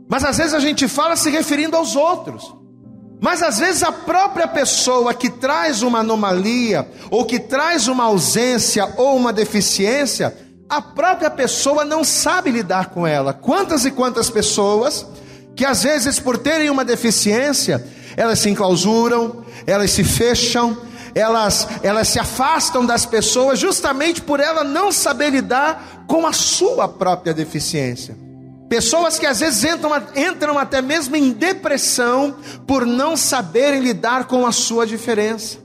mas 0.09 0.23
às 0.25 0.38
vezes 0.38 0.54
a 0.54 0.61
gente 0.61 0.87
fala 0.87 1.16
se 1.16 1.28
referindo 1.31 1.76
aos 1.76 1.97
outros. 1.97 2.54
Mas 3.21 3.42
às 3.42 3.59
vezes 3.59 3.83
a 3.83 3.90
própria 3.90 4.47
pessoa 4.47 5.12
que 5.12 5.28
traz 5.28 5.83
uma 5.83 5.99
anomalia, 5.99 6.88
ou 7.11 7.25
que 7.25 7.40
traz 7.40 7.88
uma 7.88 8.04
ausência 8.04 8.88
ou 8.97 9.16
uma 9.16 9.33
deficiência, 9.33 10.37
a 10.69 10.81
própria 10.81 11.31
pessoa 11.31 11.85
não 11.85 12.04
sabe 12.04 12.52
lidar 12.52 12.90
com 12.90 13.04
ela. 13.04 13.33
Quantas 13.33 13.85
e 13.85 13.90
quantas 13.90 14.31
pessoas 14.31 15.04
que 15.57 15.64
às 15.64 15.83
vezes 15.83 16.19
por 16.19 16.38
terem 16.38 16.71
uma 16.71 16.85
deficiência, 16.85 17.85
elas 18.16 18.38
se 18.38 18.50
enclausuram, 18.50 19.45
elas 19.66 19.90
se 19.90 20.04
fecham, 20.04 20.76
elas, 21.14 21.69
elas 21.83 22.09
se 22.09 22.19
afastam 22.19 22.85
das 22.85 23.04
pessoas 23.04 23.59
justamente 23.59 24.21
por 24.21 24.40
ela 24.40 24.64
não 24.64 24.90
saber 24.90 25.31
lidar 25.31 26.04
com 26.07 26.26
a 26.26 26.33
sua 26.33 26.88
própria 26.88 27.35
deficiência. 27.35 28.16
Pessoas 28.69 29.19
que 29.19 29.26
às 29.26 29.40
vezes 29.40 29.64
entram, 29.64 29.90
entram 30.16 30.59
até 30.59 30.81
mesmo 30.81 31.14
em 31.14 31.31
depressão 31.31 32.37
por 32.66 32.87
não 32.87 33.16
saberem 33.16 33.81
lidar 33.81 34.25
com 34.25 34.47
a 34.47 34.52
sua 34.52 34.87
diferença. 34.87 35.59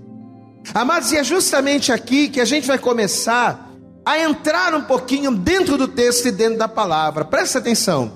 Amados, 0.73 1.13
e 1.13 1.17
é 1.17 1.23
justamente 1.23 1.93
aqui 1.93 2.27
que 2.27 2.41
a 2.41 2.45
gente 2.45 2.67
vai 2.67 2.77
começar 2.77 3.71
a 4.05 4.19
entrar 4.19 4.73
um 4.73 4.81
pouquinho 4.81 5.31
dentro 5.31 5.77
do 5.77 5.87
texto 5.87 6.27
e 6.27 6.31
dentro 6.31 6.57
da 6.57 6.67
palavra. 6.67 7.23
Presta 7.23 7.59
atenção. 7.59 8.11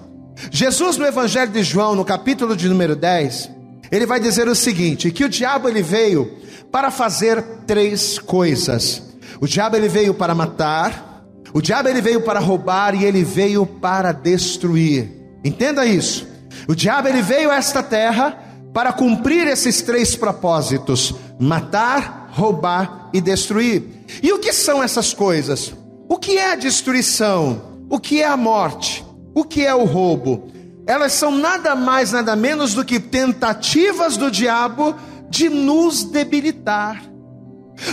Jesus 0.50 0.98
no 0.98 1.06
Evangelho 1.06 1.52
de 1.52 1.64
João, 1.64 1.96
no 1.96 2.04
capítulo 2.04 2.56
de 2.56 2.68
número 2.68 2.96
10, 2.96 3.50
ele 3.92 4.06
vai 4.06 4.20
dizer 4.20 4.48
o 4.48 4.56
seguinte: 4.56 5.12
que 5.12 5.26
o 5.26 5.30
diabo 5.30 5.68
ele 5.68 5.82
veio 5.82 6.32
para 6.72 6.90
fazer 6.90 7.44
três 7.68 8.18
coisas. 8.18 9.04
O 9.40 9.48
diabo 9.48 9.76
ele 9.76 9.90
veio 9.90 10.14
para 10.14 10.34
matar, 10.34 11.26
o 11.54 11.62
diabo 11.62 11.90
ele 11.90 12.02
veio 12.02 12.22
para 12.22 12.40
roubar 12.40 12.96
e 12.96 13.04
ele 13.04 13.24
veio 13.24 13.66
para 13.66 14.12
destruir. 14.12 15.12
Entenda 15.44 15.86
isso. 15.86 16.28
O 16.68 16.76
diabo 16.76 17.08
ele 17.08 17.22
veio 17.22 17.52
a 17.52 17.56
esta 17.56 17.84
terra 17.84 18.38
para 18.74 18.94
cumprir 18.94 19.48
esses 19.48 19.82
três 19.82 20.16
propósitos: 20.16 21.14
matar, 21.40 22.30
roubar 22.32 23.10
e 23.14 23.20
destruir. 23.20 23.84
E 24.24 24.32
o 24.32 24.40
que 24.40 24.54
são 24.54 24.82
essas 24.82 25.14
coisas? 25.14 25.74
O 26.08 26.18
que 26.18 26.38
é 26.38 26.52
a 26.52 26.56
destruição? 26.56 27.62
O 27.90 28.00
que 28.00 28.22
é 28.22 28.28
a 28.28 28.38
morte? 28.38 29.04
O 29.34 29.44
que 29.44 29.66
é 29.66 29.74
o 29.74 29.86
roubo? 29.86 30.50
Elas 30.86 31.14
são 31.14 31.32
nada 31.32 31.76
mais, 31.76 32.12
nada 32.12 32.36
menos 32.36 32.74
do 32.74 32.84
que 32.84 33.00
tentativas 33.00 34.18
do 34.18 34.32
diabo 34.32 34.96
de 35.30 35.50
nos 35.50 36.04
debilitar. 36.04 37.04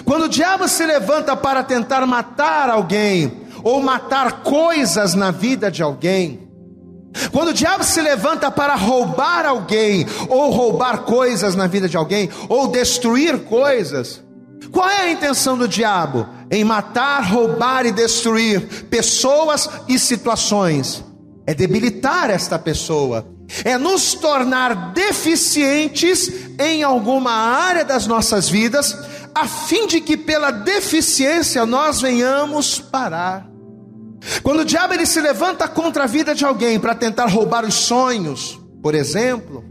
Quando 0.04 0.24
o 0.24 0.28
diabo 0.28 0.68
se 0.68 0.84
levanta 0.84 1.36
para 1.36 1.62
tentar 1.62 2.06
matar 2.06 2.68
alguém, 2.68 3.46
ou 3.62 3.80
matar 3.82 4.42
coisas 4.42 5.14
na 5.14 5.30
vida 5.30 5.70
de 5.70 5.82
alguém, 5.82 6.48
quando 7.32 7.48
o 7.48 7.54
diabo 7.54 7.82
se 7.84 8.00
levanta 8.00 8.50
para 8.50 8.74
roubar 8.74 9.44
alguém, 9.46 10.06
ou 10.28 10.50
roubar 10.50 10.98
coisas 10.98 11.54
na 11.54 11.66
vida 11.66 11.88
de 11.88 11.96
alguém, 11.96 12.28
ou 12.48 12.68
destruir 12.68 13.44
coisas, 13.44 14.22
qual 14.70 14.88
é 14.88 15.02
a 15.02 15.10
intenção 15.10 15.56
do 15.56 15.66
diabo? 15.66 16.26
Em 16.50 16.64
matar, 16.64 17.22
roubar 17.22 17.86
e 17.86 17.92
destruir 17.92 18.86
pessoas 18.90 19.68
e 19.88 19.98
situações. 19.98 21.04
É 21.48 21.54
debilitar 21.54 22.28
esta 22.28 22.58
pessoa, 22.58 23.26
é 23.64 23.78
nos 23.78 24.12
tornar 24.12 24.92
deficientes 24.92 26.30
em 26.60 26.82
alguma 26.82 27.30
área 27.30 27.86
das 27.86 28.06
nossas 28.06 28.50
vidas, 28.50 28.94
a 29.34 29.48
fim 29.48 29.86
de 29.86 30.02
que 30.02 30.14
pela 30.14 30.50
deficiência 30.50 31.64
nós 31.64 32.02
venhamos 32.02 32.78
parar. 32.78 33.48
Quando 34.42 34.60
o 34.60 34.64
diabo 34.66 34.92
ele 34.92 35.06
se 35.06 35.22
levanta 35.22 35.66
contra 35.66 36.04
a 36.04 36.06
vida 36.06 36.34
de 36.34 36.44
alguém 36.44 36.78
para 36.78 36.94
tentar 36.94 37.28
roubar 37.28 37.64
os 37.64 37.76
sonhos, 37.76 38.60
por 38.82 38.94
exemplo, 38.94 39.64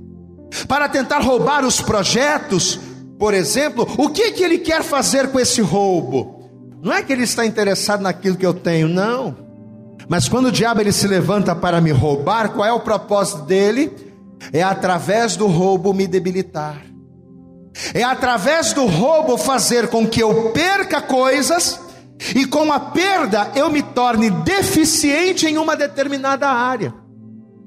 para 0.67 0.89
tentar 0.89 1.19
roubar 1.19 1.63
os 1.63 1.79
projetos, 1.79 2.79
por 3.19 3.36
exemplo, 3.36 3.88
o 4.00 4.10
que 4.10 4.31
que 4.31 4.43
ele 4.43 4.57
quer 4.57 4.81
fazer 4.81 5.27
com 5.27 5.39
esse 5.39 5.62
roubo? 5.62 6.50
Não 6.81 6.91
é 6.91 7.03
que 7.03 7.13
ele 7.13 7.22
está 7.22 7.46
interessado 7.46 8.01
naquilo 8.01 8.36
que 8.36 8.46
eu 8.48 8.55
tenho, 8.55 8.89
não. 8.89 9.46
Mas 10.09 10.29
quando 10.29 10.47
o 10.47 10.51
diabo 10.51 10.81
ele 10.81 10.91
se 10.91 11.07
levanta 11.07 11.55
para 11.55 11.81
me 11.81 11.91
roubar, 11.91 12.49
qual 12.49 12.65
é 12.67 12.71
o 12.71 12.79
propósito 12.79 13.43
dele? 13.43 13.91
É 14.53 14.63
através 14.63 15.35
do 15.35 15.47
roubo 15.47 15.93
me 15.93 16.07
debilitar. 16.07 16.81
É 17.93 18.03
através 18.03 18.73
do 18.73 18.85
roubo 18.85 19.37
fazer 19.37 19.87
com 19.89 20.07
que 20.07 20.21
eu 20.21 20.51
perca 20.51 21.01
coisas 21.01 21.79
e 22.35 22.45
com 22.45 22.71
a 22.71 22.79
perda 22.79 23.51
eu 23.55 23.69
me 23.69 23.81
torne 23.81 24.29
deficiente 24.29 25.45
em 25.45 25.57
uma 25.57 25.75
determinada 25.75 26.49
área, 26.49 26.93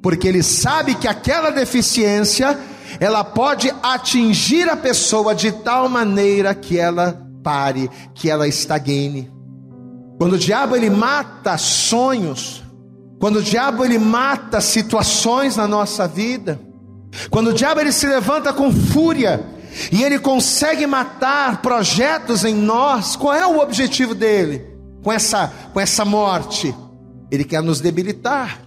porque 0.02 0.26
ele 0.26 0.42
sabe 0.42 0.96
que 0.96 1.06
aquela 1.06 1.50
deficiência 1.50 2.58
ela 2.98 3.22
pode 3.22 3.72
atingir 3.82 4.68
a 4.68 4.76
pessoa 4.76 5.34
de 5.34 5.52
tal 5.52 5.88
maneira 5.88 6.54
que 6.54 6.76
ela 6.76 7.24
pare, 7.42 7.88
que 8.14 8.28
ela 8.28 8.48
estagne. 8.48 9.30
Quando 10.20 10.34
o 10.34 10.38
diabo 10.38 10.76
ele 10.76 10.90
mata 10.90 11.56
sonhos, 11.56 12.62
quando 13.18 13.36
o 13.36 13.42
diabo 13.42 13.86
ele 13.86 13.98
mata 13.98 14.60
situações 14.60 15.56
na 15.56 15.66
nossa 15.66 16.06
vida, 16.06 16.60
quando 17.30 17.48
o 17.48 17.52
diabo 17.54 17.80
ele 17.80 17.90
se 17.90 18.06
levanta 18.06 18.52
com 18.52 18.70
fúria, 18.70 19.42
e 19.90 20.02
ele 20.02 20.18
consegue 20.18 20.86
matar 20.86 21.62
projetos 21.62 22.44
em 22.44 22.54
nós, 22.54 23.16
qual 23.16 23.32
é 23.32 23.46
o 23.46 23.60
objetivo 23.60 24.14
dele 24.14 24.62
com 25.02 25.10
essa, 25.10 25.50
com 25.72 25.80
essa 25.80 26.04
morte? 26.04 26.74
Ele 27.30 27.42
quer 27.42 27.62
nos 27.62 27.80
debilitar, 27.80 28.60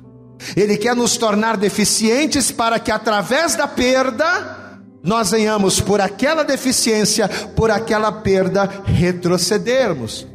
ele 0.55 0.75
quer 0.75 0.95
nos 0.95 1.17
tornar 1.17 1.55
deficientes 1.55 2.49
para 2.49 2.79
que 2.79 2.91
através 2.91 3.55
da 3.55 3.67
perda 3.67 4.81
nós 5.03 5.29
venhamos 5.29 5.79
por 5.79 6.01
aquela 6.01 6.41
deficiência, 6.41 7.29
por 7.55 7.69
aquela 7.69 8.11
perda, 8.11 8.67
retrocedermos. 8.85 10.32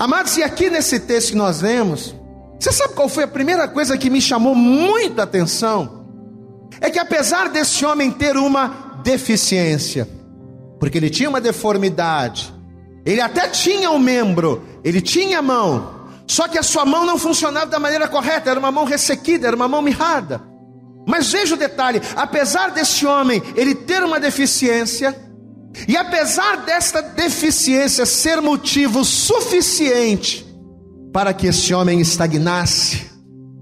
Amados, 0.00 0.34
e 0.38 0.42
aqui 0.42 0.70
nesse 0.70 0.98
texto 0.98 1.32
que 1.32 1.36
nós 1.36 1.60
vemos, 1.60 2.16
você 2.58 2.72
sabe 2.72 2.94
qual 2.94 3.06
foi 3.06 3.24
a 3.24 3.28
primeira 3.28 3.68
coisa 3.68 3.98
que 3.98 4.08
me 4.08 4.18
chamou 4.18 4.54
muita 4.54 5.24
atenção? 5.24 6.06
É 6.80 6.88
que 6.88 6.98
apesar 6.98 7.50
desse 7.50 7.84
homem 7.84 8.10
ter 8.10 8.34
uma 8.34 9.02
deficiência, 9.04 10.08
porque 10.78 10.96
ele 10.96 11.10
tinha 11.10 11.28
uma 11.28 11.38
deformidade. 11.38 12.50
Ele 13.04 13.20
até 13.20 13.46
tinha 13.48 13.90
um 13.90 13.98
membro, 13.98 14.64
ele 14.82 15.02
tinha 15.02 15.42
mão, 15.42 16.08
só 16.26 16.48
que 16.48 16.56
a 16.56 16.62
sua 16.62 16.86
mão 16.86 17.04
não 17.04 17.18
funcionava 17.18 17.66
da 17.66 17.78
maneira 17.78 18.08
correta, 18.08 18.48
era 18.48 18.58
uma 18.58 18.72
mão 18.72 18.86
ressequida, 18.86 19.48
era 19.48 19.56
uma 19.56 19.68
mão 19.68 19.82
mirrada. 19.82 20.40
Mas 21.06 21.30
veja 21.30 21.54
o 21.54 21.58
detalhe: 21.58 22.00
apesar 22.16 22.70
desse 22.70 23.04
homem 23.04 23.42
ele 23.54 23.74
ter 23.74 24.02
uma 24.02 24.18
deficiência, 24.18 25.14
e 25.86 25.96
apesar 25.96 26.64
desta 26.64 27.00
deficiência 27.00 28.04
ser 28.04 28.40
motivo 28.40 29.04
suficiente 29.04 30.46
para 31.12 31.32
que 31.32 31.46
esse 31.46 31.72
homem 31.72 32.00
estagnasse, 32.00 33.10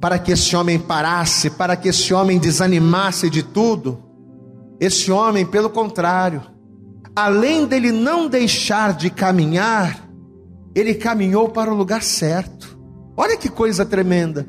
para 0.00 0.18
que 0.18 0.32
esse 0.32 0.54
homem 0.54 0.78
parasse, 0.78 1.50
para 1.50 1.76
que 1.76 1.88
esse 1.88 2.12
homem 2.12 2.38
desanimasse 2.38 3.28
de 3.28 3.42
tudo, 3.42 4.02
esse 4.80 5.10
homem, 5.10 5.44
pelo 5.44 5.70
contrário, 5.70 6.42
além 7.14 7.66
dele 7.66 7.90
não 7.90 8.28
deixar 8.28 8.92
de 8.94 9.10
caminhar, 9.10 10.08
ele 10.74 10.94
caminhou 10.94 11.48
para 11.48 11.72
o 11.72 11.76
lugar 11.76 12.02
certo. 12.02 12.78
Olha 13.16 13.36
que 13.36 13.48
coisa 13.48 13.84
tremenda. 13.84 14.46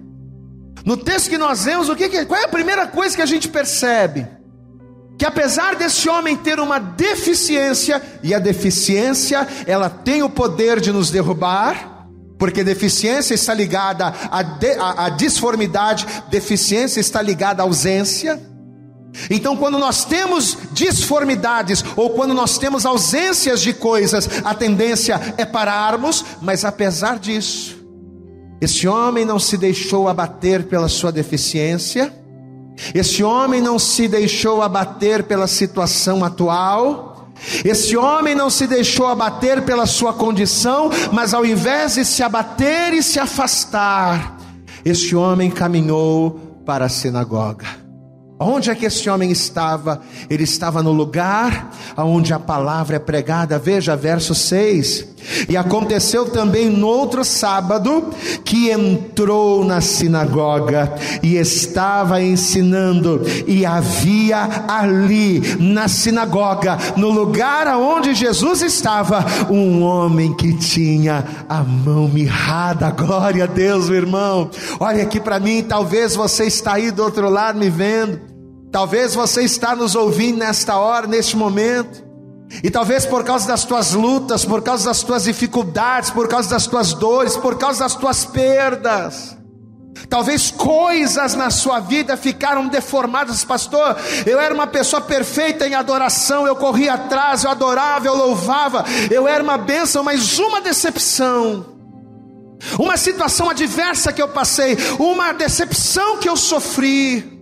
No 0.86 0.96
texto 0.96 1.30
que 1.30 1.38
nós 1.38 1.66
vemos, 1.66 1.90
o 1.90 1.96
que, 1.96 2.26
qual 2.26 2.40
é 2.40 2.46
a 2.46 2.50
primeira 2.50 2.88
coisa 2.88 3.16
que 3.16 3.22
a 3.22 3.26
gente 3.26 3.50
percebe? 3.50 4.28
Que 5.20 5.26
apesar 5.26 5.76
desse 5.76 6.08
homem 6.08 6.38
ter 6.38 6.62
uma 6.62 6.80
deficiência, 6.80 8.02
e 8.24 8.34
a 8.34 8.40
deficiência, 8.40 9.46
ela 9.68 9.90
tem 9.90 10.24
o 10.24 10.30
poder 10.30 10.80
de 10.80 10.94
nos 10.94 11.12
derrubar, 11.12 12.08
porque 12.38 12.64
deficiência 12.64 13.34
está 13.34 13.54
ligada 13.54 14.14
à, 14.32 14.42
de, 14.42 15.18
disformidade, 15.18 16.08
deficiência 16.30 17.02
está 17.02 17.22
ligada 17.22 17.62
à 17.62 17.66
ausência. 17.66 18.42
Então, 19.30 19.58
quando 19.58 19.78
nós 19.78 20.06
temos 20.06 20.58
disformidades 20.72 21.84
ou 21.98 22.12
quando 22.12 22.34
nós 22.34 22.58
temos 22.58 22.86
ausências 22.86 23.60
de 23.60 23.74
coisas, 23.74 24.30
a 24.46 24.54
tendência 24.54 25.20
é 25.38 25.44
pararmos, 25.44 26.24
mas 26.42 26.64
apesar 26.64 27.20
disso, 27.20 27.78
esse 28.62 28.88
homem 28.88 29.26
não 29.26 29.38
se 29.38 29.58
deixou 29.58 30.08
abater 30.08 30.64
pela 30.64 30.88
sua 30.88 31.12
deficiência, 31.12 32.14
esse 32.94 33.24
homem 33.24 33.62
não 33.62 33.78
se 33.78 34.08
deixou 34.08 34.62
abater 34.62 35.24
pela 35.24 35.48
situação 35.48 36.24
atual, 36.24 37.08
Esse 37.64 37.96
homem 37.96 38.36
não 38.36 38.50
se 38.50 38.68
deixou 38.68 39.08
abater 39.08 39.62
pela 39.62 39.86
sua 39.86 40.12
condição, 40.12 40.90
mas 41.14 41.34
ao 41.34 41.46
invés 41.46 41.96
de 41.96 42.04
se 42.04 42.22
abater 42.22 42.94
e 42.94 43.02
se 43.02 43.18
afastar, 43.18 44.38
este 44.84 45.16
homem 45.16 45.50
caminhou 45.50 46.32
para 46.66 46.86
a 46.86 46.90
sinagoga. 46.90 47.66
Onde 48.40 48.70
é 48.70 48.76
que 48.76 48.86
esse 48.86 49.10
homem 49.10 49.32
estava? 49.32 50.02
Ele 50.30 50.44
estava 50.44 50.82
no 50.82 50.94
lugar 50.94 51.72
onde 51.98 52.34
a 52.34 52.40
palavra 52.40 52.96
é 52.96 53.00
pregada. 53.00 53.60
Veja 53.60 53.98
verso 53.98 54.34
6. 54.34 55.09
E 55.48 55.56
aconteceu 55.56 56.26
também 56.30 56.70
no 56.70 56.88
outro 56.88 57.24
sábado 57.24 58.10
que 58.44 58.70
entrou 58.70 59.64
na 59.64 59.82
sinagoga 59.82 60.94
e 61.22 61.36
estava 61.36 62.22
ensinando, 62.22 63.22
e 63.48 63.66
havia 63.66 64.66
ali 64.68 65.42
na 65.60 65.88
sinagoga, 65.88 66.78
no 66.96 67.10
lugar 67.10 67.68
onde 67.78 68.14
Jesus 68.14 68.62
estava, 68.62 69.26
um 69.50 69.84
homem 69.84 70.34
que 70.34 70.54
tinha 70.58 71.24
a 71.48 71.64
mão 71.64 72.08
mirrada. 72.08 72.90
Glória 73.00 73.44
a 73.46 73.48
Deus, 73.48 73.90
meu 73.90 73.98
irmão. 73.98 74.50
Olha 74.80 75.04
aqui 75.04 75.20
para 75.20 75.40
mim, 75.40 75.64
talvez 75.64 76.16
você 76.16 76.46
está 76.46 76.74
aí 76.74 76.92
do 76.92 77.04
outro 77.04 77.30
lado 77.30 77.60
me 77.60 77.70
vendo. 77.70 78.20
Talvez 78.72 79.16
você 79.16 79.44
está 79.44 79.76
nos 79.76 79.96
ouvindo 79.96 80.38
nesta 80.38 80.78
hora, 80.78 81.08
neste 81.08 81.36
momento, 81.36 82.04
e 82.64 82.70
talvez 82.70 83.06
por 83.06 83.24
causa 83.24 83.48
das 83.48 83.64
tuas 83.64 83.94
lutas, 83.94 84.44
por 84.44 84.62
causa 84.62 84.86
das 84.86 85.04
tuas 85.04 85.24
dificuldades, 85.24 86.10
por 86.10 86.28
causa 86.28 86.50
das 86.50 86.66
tuas 86.66 86.94
dores, 86.94 87.38
por 87.38 87.58
causa 87.58 87.80
das 87.80 87.96
tuas 87.96 88.26
perdas, 88.26 89.38
talvez 90.10 90.50
coisas 90.50 91.36
na 91.36 91.50
sua 91.52 91.80
vida 91.80 92.18
ficaram 92.18 92.68
deformadas, 92.68 93.44
pastor. 93.44 93.96
Eu 94.26 94.40
era 94.40 94.54
uma 94.54 94.68
pessoa 94.68 95.02
perfeita 95.02 95.68
em 95.68 95.76
adoração, 95.76 96.48
eu 96.48 96.56
corria 96.56 96.94
atrás, 96.94 97.44
eu 97.44 97.52
adorava, 97.52 98.08
eu 98.08 98.16
louvava, 98.16 98.84
eu 99.12 99.28
era 99.28 99.44
uma 99.44 99.58
bênção, 99.58 100.04
mas 100.04 100.40
uma 100.40 100.60
decepção. 100.60 101.78
Uma 102.78 102.98
situação 102.98 103.50
adversa 103.50 104.12
que 104.12 104.22
eu 104.22 104.28
passei, 104.28 104.78
uma 104.98 105.32
decepção 105.32 106.18
que 106.18 106.28
eu 106.28 106.36
sofri, 106.36 107.39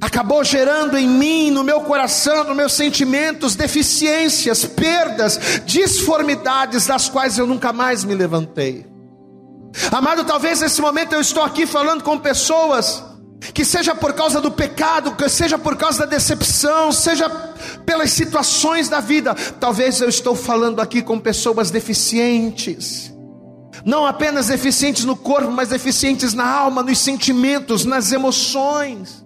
acabou 0.00 0.42
gerando 0.42 0.96
em 0.96 1.06
mim, 1.06 1.50
no 1.50 1.62
meu 1.62 1.82
coração, 1.82 2.44
nos 2.44 2.56
meus 2.56 2.72
sentimentos, 2.72 3.54
deficiências, 3.54 4.64
perdas, 4.64 5.38
disformidades 5.64 6.86
das 6.86 7.08
quais 7.08 7.38
eu 7.38 7.46
nunca 7.46 7.72
mais 7.72 8.02
me 8.02 8.14
levantei. 8.14 8.86
Amado, 9.92 10.24
talvez 10.24 10.60
nesse 10.60 10.80
momento 10.80 11.12
eu 11.14 11.20
estou 11.20 11.42
aqui 11.42 11.66
falando 11.66 12.02
com 12.02 12.18
pessoas 12.18 13.04
que 13.54 13.64
seja 13.64 13.94
por 13.94 14.12
causa 14.12 14.40
do 14.40 14.50
pecado, 14.50 15.16
que 15.16 15.28
seja 15.28 15.56
por 15.58 15.76
causa 15.76 16.00
da 16.00 16.06
decepção, 16.06 16.92
seja 16.92 17.28
pelas 17.86 18.10
situações 18.10 18.88
da 18.88 19.00
vida, 19.00 19.34
talvez 19.58 20.00
eu 20.00 20.08
estou 20.08 20.34
falando 20.34 20.80
aqui 20.80 21.02
com 21.02 21.18
pessoas 21.18 21.70
deficientes. 21.70 23.12
Não 23.84 24.04
apenas 24.04 24.48
deficientes 24.48 25.04
no 25.04 25.16
corpo, 25.16 25.50
mas 25.50 25.70
deficientes 25.70 26.34
na 26.34 26.46
alma, 26.46 26.82
nos 26.82 26.98
sentimentos, 26.98 27.84
nas 27.84 28.12
emoções. 28.12 29.24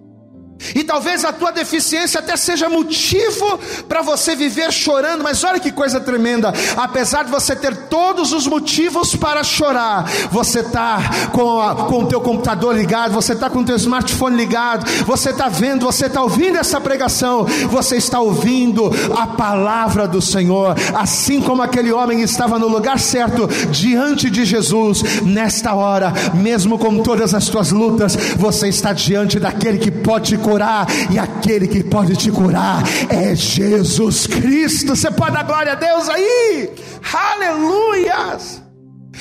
E 0.75 0.85
talvez 0.85 1.25
a 1.25 1.33
tua 1.33 1.51
deficiência 1.51 2.21
até 2.21 2.37
seja 2.37 2.69
motivo 2.69 3.59
para 3.89 4.03
você 4.03 4.35
viver 4.35 4.73
chorando, 4.73 5.23
mas 5.23 5.43
olha 5.45 5.61
que 5.61 5.73
coisa 5.73 6.01
tremenda. 6.01 6.53
Apesar 6.77 7.25
de 7.25 7.31
você 7.31 7.55
ter 7.57 7.75
todos 7.89 8.33
os 8.33 8.47
motivos 8.47 9.17
para 9.17 9.43
chorar, 9.43 10.05
você 10.31 10.61
está 10.61 10.99
com, 11.33 11.75
com 11.87 12.05
o 12.05 12.07
teu 12.07 12.21
computador 12.21 12.75
ligado, 12.75 13.13
você 13.13 13.33
está 13.33 13.51
com 13.51 13.61
o 13.61 13.65
teu 13.65 13.77
smartphone 13.77 14.37
ligado, 14.37 14.85
você 15.05 15.31
está 15.31 15.49
vendo, 15.49 15.85
você 15.85 16.07
está 16.07 16.23
ouvindo 16.23 16.59
essa 16.59 16.81
pregação, 16.81 17.45
você 17.69 17.97
está 17.97 18.21
ouvindo 18.21 18.91
a 19.17 19.27
palavra 19.27 20.07
do 20.07 20.21
Senhor, 20.21 20.75
assim 20.95 21.41
como 21.41 21.63
aquele 21.63 21.93
homem 21.93 22.23
estava 22.23 22.59
no 22.59 22.69
lugar 22.69 22.99
certo 22.99 23.49
diante 23.71 24.31
de 24.31 24.45
Jesus, 24.45 25.03
nesta 25.23 25.75
hora, 25.75 26.13
mesmo 26.35 26.79
com 26.79 26.99
todas 27.03 27.35
as 27.35 27.49
tuas 27.49 27.71
lutas, 27.71 28.17
você 28.37 28.69
está 28.69 28.93
diante 28.93 29.39
daquele 29.39 29.79
que 29.79 29.91
pode 29.91 30.37
curar, 30.55 30.87
e 31.11 31.19
aquele 31.19 31.67
que 31.67 31.83
pode 31.83 32.17
te 32.17 32.31
curar 32.31 32.85
é 33.09 33.35
Jesus 33.35 34.29
Cristo. 34.29 34.95
Você 34.95 35.11
pode 35.11 35.33
dar 35.33 35.43
glória 35.43 35.73
a 35.73 35.75
Deus 35.75 36.09
aí? 36.09 36.71
Aleluias! 37.13 38.63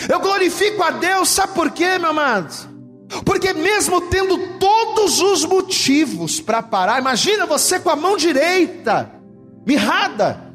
Eu 0.08 0.19
glorifico 0.19 0.84
a 0.84 0.91
Deus, 0.91 1.30
sabe 1.30 1.54
por 1.54 1.72
quê, 1.72 1.98
meu 1.98 2.12
amado? 2.12 2.72
Porque 3.26 3.52
mesmo 3.54 4.02
tendo 4.02 4.38
todos 4.60 5.19
os 5.19 5.43
motivos 5.43 6.39
para 6.39 6.62
parar, 6.62 7.00
imagina 7.00 7.48
você 7.48 7.80
com 7.80 7.89
a 7.89 7.96
mão 7.96 8.15
direita 8.15 9.12
mirrada. 9.65 10.54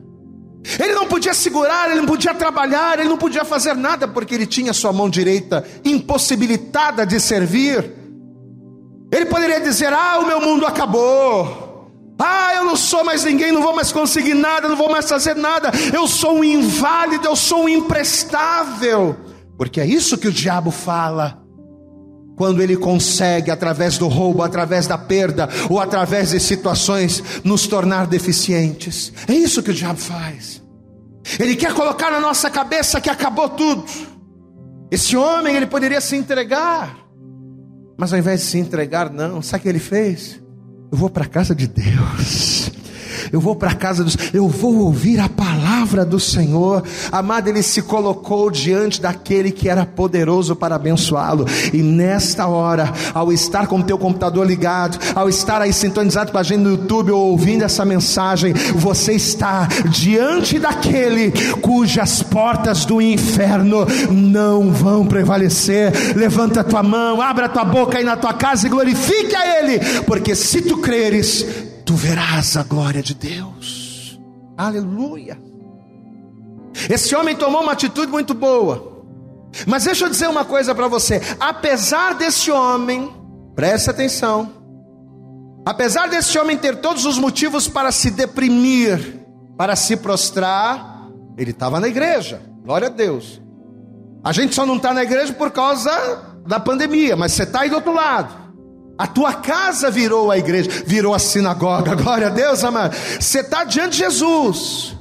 Ele 0.78 0.92
não 0.92 1.06
podia 1.06 1.34
segurar, 1.34 1.90
ele 1.90 2.00
não 2.00 2.06
podia 2.06 2.34
trabalhar, 2.34 2.98
ele 2.98 3.08
não 3.08 3.16
podia 3.16 3.44
fazer 3.44 3.74
nada 3.74 4.06
porque 4.06 4.34
ele 4.34 4.46
tinha 4.46 4.72
sua 4.72 4.92
mão 4.92 5.08
direita 5.10 5.64
impossibilitada 5.84 7.04
de 7.04 7.18
servir. 7.18 7.97
Ele 9.10 9.26
poderia 9.26 9.60
dizer: 9.60 9.92
Ah, 9.92 10.18
o 10.20 10.26
meu 10.26 10.40
mundo 10.40 10.66
acabou. 10.66 11.66
Ah, 12.20 12.54
eu 12.56 12.64
não 12.64 12.74
sou 12.74 13.04
mais 13.04 13.22
ninguém, 13.24 13.52
não 13.52 13.62
vou 13.62 13.74
mais 13.74 13.92
conseguir 13.92 14.34
nada, 14.34 14.68
não 14.68 14.76
vou 14.76 14.90
mais 14.90 15.08
fazer 15.08 15.36
nada. 15.36 15.70
Eu 15.94 16.08
sou 16.08 16.38
um 16.38 16.44
inválido, 16.44 17.26
eu 17.26 17.36
sou 17.36 17.64
um 17.64 17.68
imprestável. 17.68 19.16
Porque 19.56 19.80
é 19.80 19.86
isso 19.86 20.18
que 20.18 20.26
o 20.26 20.32
diabo 20.32 20.70
fala. 20.70 21.40
Quando 22.36 22.62
ele 22.62 22.76
consegue, 22.76 23.50
através 23.50 23.98
do 23.98 24.06
roubo, 24.08 24.42
através 24.42 24.86
da 24.86 24.98
perda, 24.98 25.48
ou 25.68 25.80
através 25.80 26.30
de 26.30 26.40
situações, 26.40 27.42
nos 27.42 27.66
tornar 27.66 28.06
deficientes. 28.06 29.12
É 29.28 29.32
isso 29.32 29.62
que 29.62 29.70
o 29.70 29.74
diabo 29.74 29.98
faz. 29.98 30.62
Ele 31.38 31.56
quer 31.56 31.74
colocar 31.74 32.10
na 32.10 32.20
nossa 32.20 32.48
cabeça 32.48 33.00
que 33.00 33.10
acabou 33.10 33.48
tudo. 33.48 33.84
Esse 34.90 35.16
homem, 35.16 35.56
ele 35.56 35.66
poderia 35.66 36.00
se 36.00 36.16
entregar 36.16 37.07
mas 37.98 38.12
ao 38.12 38.18
invés 38.18 38.40
de 38.40 38.46
se 38.46 38.58
entregar, 38.58 39.12
não, 39.12 39.42
sabe 39.42 39.60
o 39.60 39.62
que 39.64 39.68
ele 39.68 39.78
fez? 39.78 40.40
Eu 40.90 40.96
vou 40.96 41.10
para 41.10 41.24
a 41.24 41.28
casa 41.28 41.54
de 41.54 41.66
Deus 41.66 42.57
eu 43.32 43.40
vou 43.40 43.54
para 43.54 43.70
a 43.70 43.74
casa 43.74 44.04
dos, 44.04 44.16
eu 44.32 44.48
vou 44.48 44.78
ouvir 44.78 45.20
a 45.20 45.28
palavra 45.28 46.04
do 46.04 46.20
Senhor. 46.20 46.82
Amado, 47.10 47.48
ele 47.48 47.62
se 47.62 47.82
colocou 47.82 48.50
diante 48.50 49.00
daquele 49.00 49.50
que 49.50 49.68
era 49.68 49.84
poderoso 49.84 50.54
para 50.56 50.76
abençoá-lo. 50.76 51.46
E 51.72 51.82
nesta 51.82 52.46
hora, 52.46 52.92
ao 53.14 53.32
estar 53.32 53.66
com 53.66 53.78
o 53.80 53.82
teu 53.82 53.98
computador 53.98 54.46
ligado, 54.46 54.98
ao 55.14 55.28
estar 55.28 55.60
aí 55.60 55.72
sintonizado 55.72 56.32
com 56.32 56.38
a 56.38 56.42
gente 56.42 56.60
no 56.60 56.70
YouTube 56.70 57.12
ou 57.12 57.30
ouvindo 57.30 57.62
essa 57.62 57.84
mensagem, 57.84 58.52
você 58.74 59.12
está 59.12 59.68
diante 59.90 60.58
daquele 60.58 61.32
cujas 61.60 62.22
portas 62.22 62.84
do 62.84 63.00
inferno 63.00 63.86
não 64.10 64.70
vão 64.72 65.06
prevalecer. 65.06 65.92
Levanta 66.16 66.60
a 66.60 66.64
tua 66.64 66.82
mão, 66.82 67.20
abra 67.20 67.46
a 67.46 67.48
tua 67.48 67.64
boca 67.64 67.98
aí 67.98 68.04
na 68.04 68.16
tua 68.16 68.32
casa 68.32 68.66
e 68.66 68.70
glorifique 68.70 69.34
a 69.34 69.58
Ele, 69.58 69.78
porque 70.06 70.34
se 70.34 70.62
tu 70.62 70.78
creres, 70.78 71.46
tu 71.88 71.94
verás 71.94 72.54
a 72.54 72.62
glória 72.62 73.02
de 73.02 73.14
Deus. 73.14 74.20
Aleluia. 74.58 75.40
Esse 76.90 77.16
homem 77.16 77.34
tomou 77.34 77.62
uma 77.62 77.72
atitude 77.72 78.12
muito 78.12 78.34
boa. 78.34 79.06
Mas 79.66 79.84
deixa 79.84 80.04
eu 80.04 80.10
dizer 80.10 80.28
uma 80.28 80.44
coisa 80.44 80.74
para 80.74 80.86
você: 80.86 81.22
apesar 81.40 82.12
desse 82.12 82.50
homem, 82.50 83.10
preste 83.54 83.88
atenção, 83.88 84.52
apesar 85.64 86.10
desse 86.10 86.38
homem 86.38 86.58
ter 86.58 86.76
todos 86.76 87.06
os 87.06 87.16
motivos 87.16 87.66
para 87.66 87.90
se 87.90 88.10
deprimir, 88.10 89.24
para 89.56 89.74
se 89.74 89.96
prostrar, 89.96 91.08
ele 91.38 91.52
estava 91.52 91.80
na 91.80 91.88
igreja, 91.88 92.42
glória 92.62 92.88
a 92.88 92.90
Deus. 92.90 93.40
A 94.22 94.30
gente 94.30 94.54
só 94.54 94.66
não 94.66 94.76
está 94.76 94.92
na 94.92 95.04
igreja 95.04 95.32
por 95.32 95.50
causa 95.50 95.90
da 96.46 96.60
pandemia, 96.60 97.16
mas 97.16 97.32
você 97.32 97.44
está 97.44 97.60
aí 97.60 97.70
do 97.70 97.76
outro 97.76 97.94
lado. 97.94 98.47
A 98.98 99.06
tua 99.06 99.32
casa 99.32 99.92
virou 99.92 100.28
a 100.28 100.36
igreja, 100.36 100.68
virou 100.84 101.14
a 101.14 101.20
sinagoga. 101.20 101.94
Glória 102.02 102.26
a 102.26 102.30
Deus, 102.30 102.64
amado. 102.64 102.96
Você 103.20 103.40
está 103.40 103.62
diante 103.62 103.92
de 103.92 103.98
Jesus, 103.98 104.96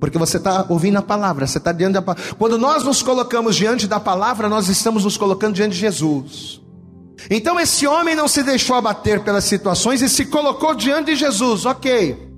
porque 0.00 0.16
você 0.16 0.38
está 0.38 0.64
ouvindo 0.70 0.96
a 0.96 1.02
palavra. 1.02 1.46
Você 1.46 1.58
está 1.58 1.70
diante 1.70 1.92
da. 1.92 2.02
Quando 2.38 2.56
nós 2.56 2.82
nos 2.82 3.02
colocamos 3.02 3.54
diante 3.54 3.86
da 3.86 4.00
palavra, 4.00 4.48
nós 4.48 4.68
estamos 4.68 5.04
nos 5.04 5.18
colocando 5.18 5.54
diante 5.54 5.74
de 5.74 5.80
Jesus. 5.80 6.62
Então 7.30 7.60
esse 7.60 7.86
homem 7.86 8.14
não 8.14 8.26
se 8.26 8.42
deixou 8.42 8.74
abater 8.74 9.20
pelas 9.20 9.44
situações 9.44 10.00
e 10.00 10.08
se 10.08 10.24
colocou 10.24 10.74
diante 10.74 11.12
de 11.12 11.16
Jesus. 11.16 11.66
Ok. 11.66 12.32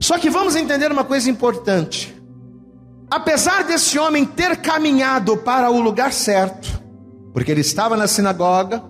Só 0.00 0.18
que 0.18 0.30
vamos 0.30 0.56
entender 0.56 0.90
uma 0.90 1.04
coisa 1.04 1.28
importante. 1.28 2.16
Apesar 3.10 3.64
desse 3.64 3.98
homem 3.98 4.24
ter 4.24 4.56
caminhado 4.56 5.36
para 5.36 5.70
o 5.70 5.80
lugar 5.80 6.12
certo, 6.12 6.82
porque 7.32 7.50
ele 7.50 7.60
estava 7.60 7.96
na 7.96 8.06
sinagoga, 8.06 8.82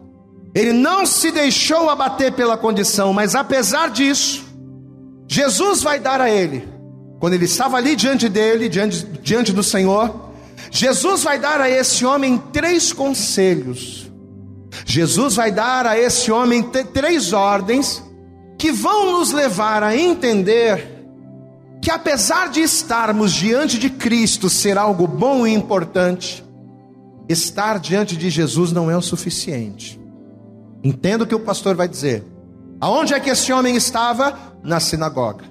ele 0.54 0.72
não 0.72 1.04
se 1.06 1.30
deixou 1.30 1.88
abater 1.88 2.32
pela 2.32 2.56
condição, 2.56 3.12
mas 3.12 3.34
apesar 3.34 3.90
disso, 3.90 4.44
Jesus 5.26 5.82
vai 5.82 6.00
dar 6.00 6.20
a 6.20 6.30
ele, 6.30 6.66
quando 7.20 7.34
ele 7.34 7.44
estava 7.44 7.76
ali 7.76 7.94
diante 7.94 8.28
dele, 8.28 8.68
diante, 8.68 9.04
diante 9.22 9.52
do 9.52 9.62
Senhor, 9.62 10.28
Jesus 10.70 11.22
vai 11.22 11.38
dar 11.38 11.60
a 11.60 11.70
esse 11.70 12.04
homem 12.04 12.38
três 12.52 12.92
conselhos. 12.92 14.10
Jesus 14.84 15.34
vai 15.36 15.50
dar 15.50 15.86
a 15.86 15.98
esse 15.98 16.30
homem 16.30 16.62
três 16.62 17.32
ordens 17.32 18.02
que 18.58 18.72
vão 18.72 19.12
nos 19.12 19.32
levar 19.32 19.82
a 19.82 19.96
entender 19.96 20.98
que 21.80 21.90
apesar 21.90 22.48
de 22.48 22.60
estarmos 22.60 23.32
diante 23.32 23.78
de 23.78 23.88
Cristo 23.88 24.50
ser 24.50 24.76
algo 24.76 25.06
bom 25.06 25.46
e 25.46 25.54
importante, 25.54 26.44
estar 27.28 27.78
diante 27.78 28.16
de 28.16 28.30
Jesus 28.30 28.72
não 28.72 28.90
é 28.90 28.96
o 28.96 29.02
suficiente. 29.02 29.97
Entendo 30.82 31.22
o 31.22 31.26
que 31.26 31.34
o 31.34 31.40
pastor 31.40 31.74
vai 31.74 31.88
dizer. 31.88 32.24
Aonde 32.80 33.14
é 33.14 33.20
que 33.20 33.30
esse 33.30 33.52
homem 33.52 33.76
estava? 33.76 34.38
Na 34.62 34.80
sinagoga. 34.80 35.44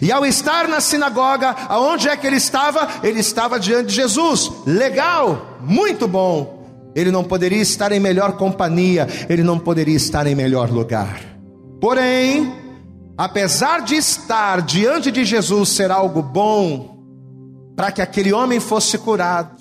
E 0.00 0.10
ao 0.10 0.24
estar 0.24 0.66
na 0.66 0.80
sinagoga, 0.80 1.50
aonde 1.68 2.08
é 2.08 2.16
que 2.16 2.26
ele 2.26 2.36
estava? 2.36 2.88
Ele 3.02 3.20
estava 3.20 3.60
diante 3.60 3.88
de 3.88 3.94
Jesus. 3.94 4.50
Legal, 4.66 5.58
muito 5.60 6.08
bom. 6.08 6.64
Ele 6.94 7.10
não 7.10 7.24
poderia 7.24 7.60
estar 7.60 7.92
em 7.92 8.00
melhor 8.00 8.36
companhia, 8.36 9.06
ele 9.28 9.42
não 9.42 9.58
poderia 9.58 9.96
estar 9.96 10.26
em 10.26 10.34
melhor 10.34 10.70
lugar. 10.70 11.20
Porém, 11.80 12.54
apesar 13.18 13.82
de 13.82 13.96
estar 13.96 14.62
diante 14.62 15.10
de 15.10 15.24
Jesus 15.24 15.70
ser 15.70 15.90
algo 15.90 16.22
bom, 16.22 16.94
para 17.76 17.90
que 17.90 18.00
aquele 18.00 18.32
homem 18.32 18.60
fosse 18.60 18.96
curado, 18.96 19.60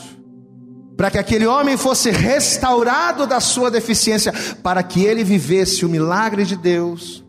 para 0.97 1.09
que 1.09 1.17
aquele 1.17 1.47
homem 1.47 1.77
fosse 1.77 2.11
restaurado 2.11 3.25
da 3.25 3.39
sua 3.39 3.71
deficiência, 3.71 4.33
para 4.61 4.83
que 4.83 5.03
ele 5.03 5.23
vivesse 5.23 5.85
o 5.85 5.89
milagre 5.89 6.45
de 6.45 6.55
Deus, 6.55 7.23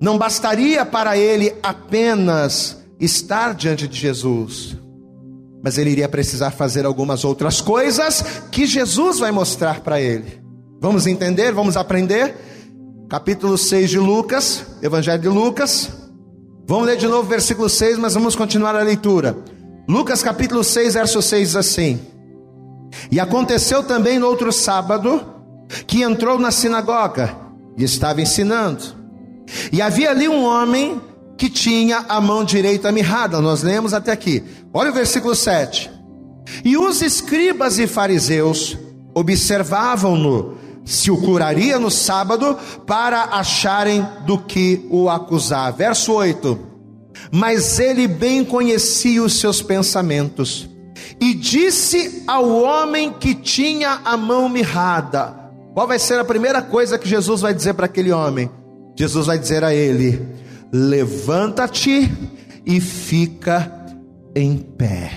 não 0.00 0.18
bastaria 0.18 0.84
para 0.84 1.16
ele 1.16 1.54
apenas 1.62 2.78
estar 2.98 3.54
diante 3.54 3.88
de 3.88 3.98
Jesus, 3.98 4.76
mas 5.62 5.78
ele 5.78 5.90
iria 5.90 6.08
precisar 6.08 6.50
fazer 6.50 6.84
algumas 6.84 7.24
outras 7.24 7.60
coisas 7.60 8.24
que 8.50 8.66
Jesus 8.66 9.18
vai 9.18 9.30
mostrar 9.30 9.80
para 9.80 10.00
ele. 10.00 10.40
Vamos 10.80 11.06
entender? 11.06 11.52
Vamos 11.52 11.76
aprender? 11.76 12.34
Capítulo 13.08 13.58
6 13.58 13.90
de 13.90 13.98
Lucas, 13.98 14.64
Evangelho 14.80 15.20
de 15.20 15.28
Lucas. 15.28 15.90
Vamos 16.66 16.86
ler 16.86 16.96
de 16.96 17.06
novo 17.06 17.26
o 17.26 17.30
versículo 17.30 17.68
6, 17.68 17.98
mas 17.98 18.14
vamos 18.14 18.36
continuar 18.36 18.76
a 18.76 18.82
leitura. 18.82 19.36
Lucas 19.88 20.22
capítulo 20.22 20.62
6, 20.62 20.94
verso 20.94 21.20
6 21.20 21.48
diz 21.48 21.56
assim: 21.56 22.00
E 23.10 23.20
aconteceu 23.20 23.82
também 23.82 24.18
no 24.18 24.26
outro 24.26 24.52
sábado 24.52 25.24
que 25.86 26.02
entrou 26.02 26.38
na 26.38 26.50
sinagoga 26.50 27.36
e 27.76 27.84
estava 27.84 28.20
ensinando. 28.20 28.82
E 29.72 29.80
havia 29.80 30.10
ali 30.10 30.28
um 30.28 30.44
homem 30.44 31.00
que 31.36 31.48
tinha 31.48 32.04
a 32.08 32.20
mão 32.20 32.44
direita 32.44 32.92
mirrada. 32.92 33.40
Nós 33.40 33.62
lemos 33.62 33.94
até 33.94 34.12
aqui. 34.12 34.44
Olha 34.72 34.90
o 34.90 34.94
versículo 34.94 35.34
7. 35.34 35.90
E 36.64 36.76
os 36.76 37.00
escribas 37.02 37.78
e 37.78 37.86
fariseus 37.86 38.76
observavam-no 39.14 40.58
se 40.84 41.10
o 41.10 41.16
curaria 41.16 41.78
no 41.78 41.90
sábado 41.90 42.56
para 42.86 43.22
acharem 43.24 44.06
do 44.26 44.38
que 44.38 44.86
o 44.90 45.08
acusar. 45.08 45.72
Verso 45.72 46.12
8. 46.12 46.58
Mas 47.32 47.78
ele 47.78 48.08
bem 48.08 48.44
conhecia 48.44 49.22
os 49.22 49.34
seus 49.34 49.62
pensamentos 49.62 50.69
e 51.20 51.34
disse 51.34 52.24
ao 52.26 52.48
homem 52.48 53.12
que 53.12 53.34
tinha 53.34 54.00
a 54.04 54.16
mão 54.16 54.48
mirrada: 54.48 55.34
Qual 55.74 55.86
vai 55.86 55.98
ser 55.98 56.18
a 56.18 56.24
primeira 56.24 56.62
coisa 56.62 56.98
que 56.98 57.08
Jesus 57.08 57.40
vai 57.40 57.54
dizer 57.54 57.74
para 57.74 57.86
aquele 57.86 58.12
homem? 58.12 58.50
Jesus 58.96 59.26
vai 59.26 59.38
dizer 59.38 59.64
a 59.64 59.74
ele: 59.74 60.20
levanta-te 60.72 62.10
e 62.66 62.80
fica 62.80 63.72
em 64.34 64.56
pé. 64.56 65.10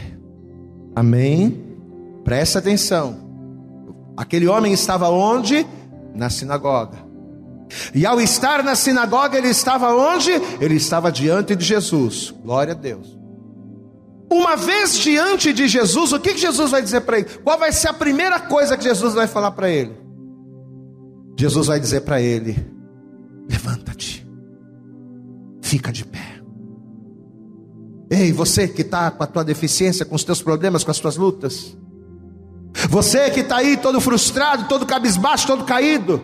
Amém? 0.96 1.64
Presta 2.24 2.60
atenção. 2.60 3.18
Aquele 4.16 4.48
homem 4.48 4.74
estava 4.74 5.10
onde? 5.10 5.66
Na 6.16 6.30
sinagoga. 6.30 6.98
E 7.94 8.06
ao 8.06 8.22
estar 8.22 8.64
na 8.64 8.76
sinagoga, 8.76 9.38
ele 9.38 9.50
estava 9.50 9.94
onde? 9.96 10.32
Ele 10.62 10.76
estava 10.76 11.12
diante 11.12 11.56
de 11.56 11.66
Jesus. 11.66 12.34
Glória 12.44 12.74
a 12.74 12.76
Deus. 12.76 13.18
Uma 14.34 14.56
vez 14.56 14.98
diante 14.98 15.54
de 15.54 15.68
Jesus, 15.68 16.12
o 16.12 16.20
que, 16.20 16.38
Jesus 16.38 16.72
vai 16.72 16.82
dizer 16.82 17.02
para 17.02 17.20
ele? 17.20 17.30
Qual 17.44 17.58
vai 17.58 17.72
ser 17.72 17.90
a 17.90 17.94
primeira 17.94 18.40
coisa 18.40 18.76
que 18.76 18.84
Jesus 18.84 19.14
vai 19.14 19.28
falar 19.28 19.52
para 19.52 19.70
ele? 19.70 19.94
Jesus 21.38 21.68
vai 21.68 21.80
dizer 21.80 22.02
para 22.02 22.22
ele: 22.22 22.56
Levanta-te 23.50 24.24
fica 25.74 25.92
de 25.92 26.06
pé. 26.06 26.40
Ei, 28.12 28.32
você 28.32 28.68
que 28.68 28.84
está 28.84 29.10
com 29.10 29.24
a 29.24 29.28
tua 29.28 29.44
deficiência, 29.44 30.06
com 30.06 30.14
os 30.14 30.24
teus 30.24 30.40
problemas, 30.40 30.84
com 30.84 30.92
as 30.92 31.00
tuas 31.00 31.18
lutas. 31.18 31.76
Você 32.90 33.32
que 33.32 33.40
está 33.40 33.58
aí 33.58 33.76
todo 33.76 34.00
frustrado, 34.00 34.68
todo 34.68 34.86
cabisbaixo, 34.86 35.48
todo 35.48 35.64
caído. 35.64 36.24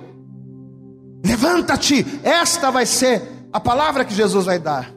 Levanta-te. 1.26 2.06
Esta 2.22 2.69
vai 2.69 2.86
ser 2.86 3.24
a 3.52 3.60
palavra 3.60 4.06
que 4.06 4.13
Jesus 4.13 4.45
vai 4.45 4.60
dar. 4.60 4.93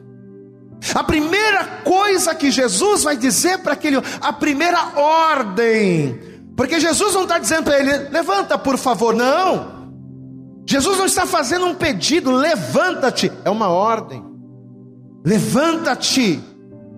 A 0.93 1.03
primeira 1.03 1.63
coisa 1.83 2.35
que 2.35 2.51
Jesus 2.51 3.03
vai 3.03 3.15
dizer 3.15 3.59
para 3.59 3.73
aquele, 3.73 3.97
a 4.19 4.33
primeira 4.33 4.99
ordem. 4.99 6.19
Porque 6.57 6.79
Jesus 6.79 7.13
não 7.13 7.23
está 7.23 7.39
dizendo 7.39 7.63
para 7.63 7.79
ele, 7.79 8.09
levanta 8.09 8.57
por 8.57 8.77
favor, 8.77 9.15
não. 9.15 9.83
Jesus 10.65 10.97
não 10.97 11.05
está 11.05 11.25
fazendo 11.25 11.65
um 11.65 11.75
pedido, 11.75 12.31
levanta-te, 12.31 13.31
é 13.45 13.49
uma 13.49 13.69
ordem. 13.69 14.23
Levanta-te 15.25 16.41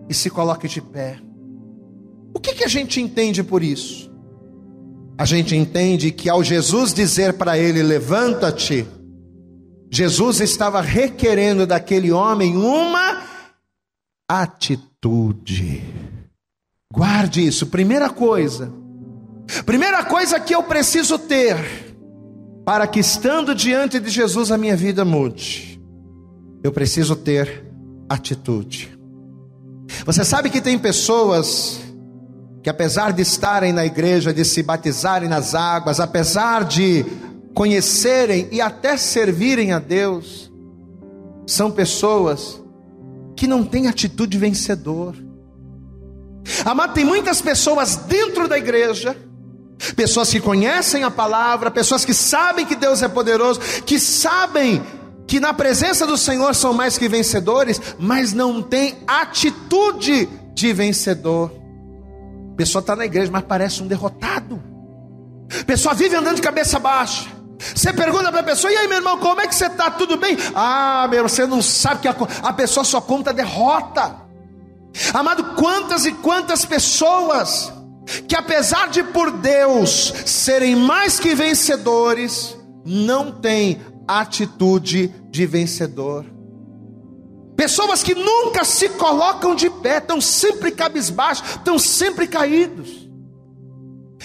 e 0.09 0.13
se 0.13 0.29
coloque 0.29 0.67
de 0.67 0.81
pé. 0.81 1.19
O 2.33 2.39
que, 2.39 2.53
que 2.53 2.63
a 2.63 2.67
gente 2.67 2.99
entende 2.99 3.43
por 3.43 3.63
isso? 3.63 4.11
A 5.17 5.25
gente 5.25 5.55
entende 5.55 6.11
que 6.11 6.29
ao 6.29 6.43
Jesus 6.43 6.93
dizer 6.93 7.33
para 7.33 7.57
ele: 7.57 7.81
Levanta-te, 7.81 8.85
Jesus 9.89 10.41
estava 10.41 10.81
requerendo 10.81 11.65
daquele 11.65 12.11
homem 12.11 12.57
uma 12.57 13.21
atitude. 14.29 15.83
Guarde 16.91 17.45
isso, 17.45 17.67
primeira 17.67 18.09
coisa. 18.09 18.71
Primeira 19.65 20.03
coisa 20.03 20.39
que 20.39 20.55
eu 20.55 20.63
preciso 20.63 21.19
ter 21.19 21.55
para 22.65 22.87
que 22.87 22.99
estando 22.99 23.53
diante 23.53 23.99
de 23.99 24.09
Jesus 24.09 24.51
a 24.51 24.57
minha 24.57 24.75
vida 24.75 25.05
mude. 25.05 25.79
Eu 26.63 26.71
preciso 26.71 27.15
ter 27.15 27.63
atitude. 28.09 28.97
Você 30.03 30.23
sabe 30.23 30.49
que 30.49 30.61
tem 30.61 30.79
pessoas 30.79 31.79
que, 32.63 32.69
apesar 32.69 33.13
de 33.13 33.21
estarem 33.21 33.71
na 33.71 33.85
igreja, 33.85 34.33
de 34.33 34.43
se 34.43 34.63
batizarem 34.63 35.29
nas 35.29 35.53
águas, 35.53 35.99
apesar 35.99 36.63
de 36.63 37.05
conhecerem 37.53 38.47
e 38.51 38.59
até 38.59 38.97
servirem 38.97 39.71
a 39.71 39.79
Deus, 39.79 40.51
são 41.45 41.69
pessoas 41.69 42.64
que 43.35 43.47
não 43.47 43.63
têm 43.63 43.87
atitude 43.87 44.37
vencedor. 44.37 45.15
Amado, 46.63 46.93
tem 46.93 47.03
muitas 47.03 47.41
pessoas 47.41 47.95
dentro 47.95 48.47
da 48.47 48.57
igreja, 48.57 49.15
pessoas 49.95 50.29
que 50.29 50.39
conhecem 50.39 51.03
a 51.03 51.11
palavra, 51.11 51.71
pessoas 51.71 52.05
que 52.05 52.13
sabem 52.13 52.65
que 52.65 52.75
Deus 52.75 53.01
é 53.01 53.07
poderoso, 53.07 53.59
que 53.85 53.99
sabem 53.99 54.81
que 55.27 55.39
na 55.39 55.53
presença 55.53 56.05
do 56.05 56.17
Senhor 56.17 56.53
são 56.53 56.73
mais 56.73 56.97
que 56.97 57.09
vencedores, 57.09 57.81
mas 57.97 58.31
não 58.31 58.61
tem 58.61 58.97
atitude 59.07 60.29
de 60.53 60.71
vencedor. 60.71 61.51
Pessoa 62.55 62.79
está 62.79 62.95
na 62.95 63.05
igreja, 63.05 63.31
mas 63.31 63.43
parece 63.43 63.81
um 63.81 63.87
derrotado. 63.87 64.61
A 65.59 65.63
pessoa 65.63 65.93
vive 65.93 66.15
andando 66.15 66.37
de 66.37 66.41
cabeça 66.41 66.79
baixa. 66.79 67.34
Você 67.59 67.93
pergunta 67.93 68.31
para 68.31 68.41
a 68.41 68.43
pessoa: 68.43 68.71
e 68.71 68.77
aí, 68.77 68.87
meu 68.87 68.97
irmão, 68.97 69.17
como 69.17 69.41
é 69.41 69.47
que 69.47 69.55
você 69.55 69.67
está? 69.67 69.89
Tudo 69.91 70.17
bem? 70.17 70.37
Ah, 70.53 71.07
meu, 71.09 71.27
você 71.27 71.45
não 71.45 71.61
sabe 71.61 72.01
que 72.01 72.07
a, 72.07 72.15
a 72.43 72.53
pessoa 72.53 72.83
só 72.83 72.99
conta 73.01 73.33
derrota. 73.33 74.23
Amado, 75.13 75.55
quantas 75.55 76.05
e 76.05 76.11
quantas 76.11 76.63
pessoas 76.65 77.71
que, 78.27 78.35
apesar 78.35 78.89
de 78.89 79.03
por 79.03 79.31
Deus 79.31 80.13
serem 80.25 80.75
mais 80.75 81.19
que 81.19 81.35
vencedores, 81.35 82.55
não 82.85 83.31
têm 83.31 83.81
atitude 84.07 85.13
de 85.29 85.45
vencedor. 85.45 86.25
Pessoas 87.55 88.03
que 88.03 88.13
nunca 88.13 88.63
se 88.63 88.89
colocam 88.89 89.55
de 89.55 89.69
pé, 89.69 89.97
estão 89.97 90.19
sempre 90.19 90.71
cabisbaixos, 90.71 91.55
estão 91.55 91.79
sempre 91.79 92.27
caídos. 92.27 93.04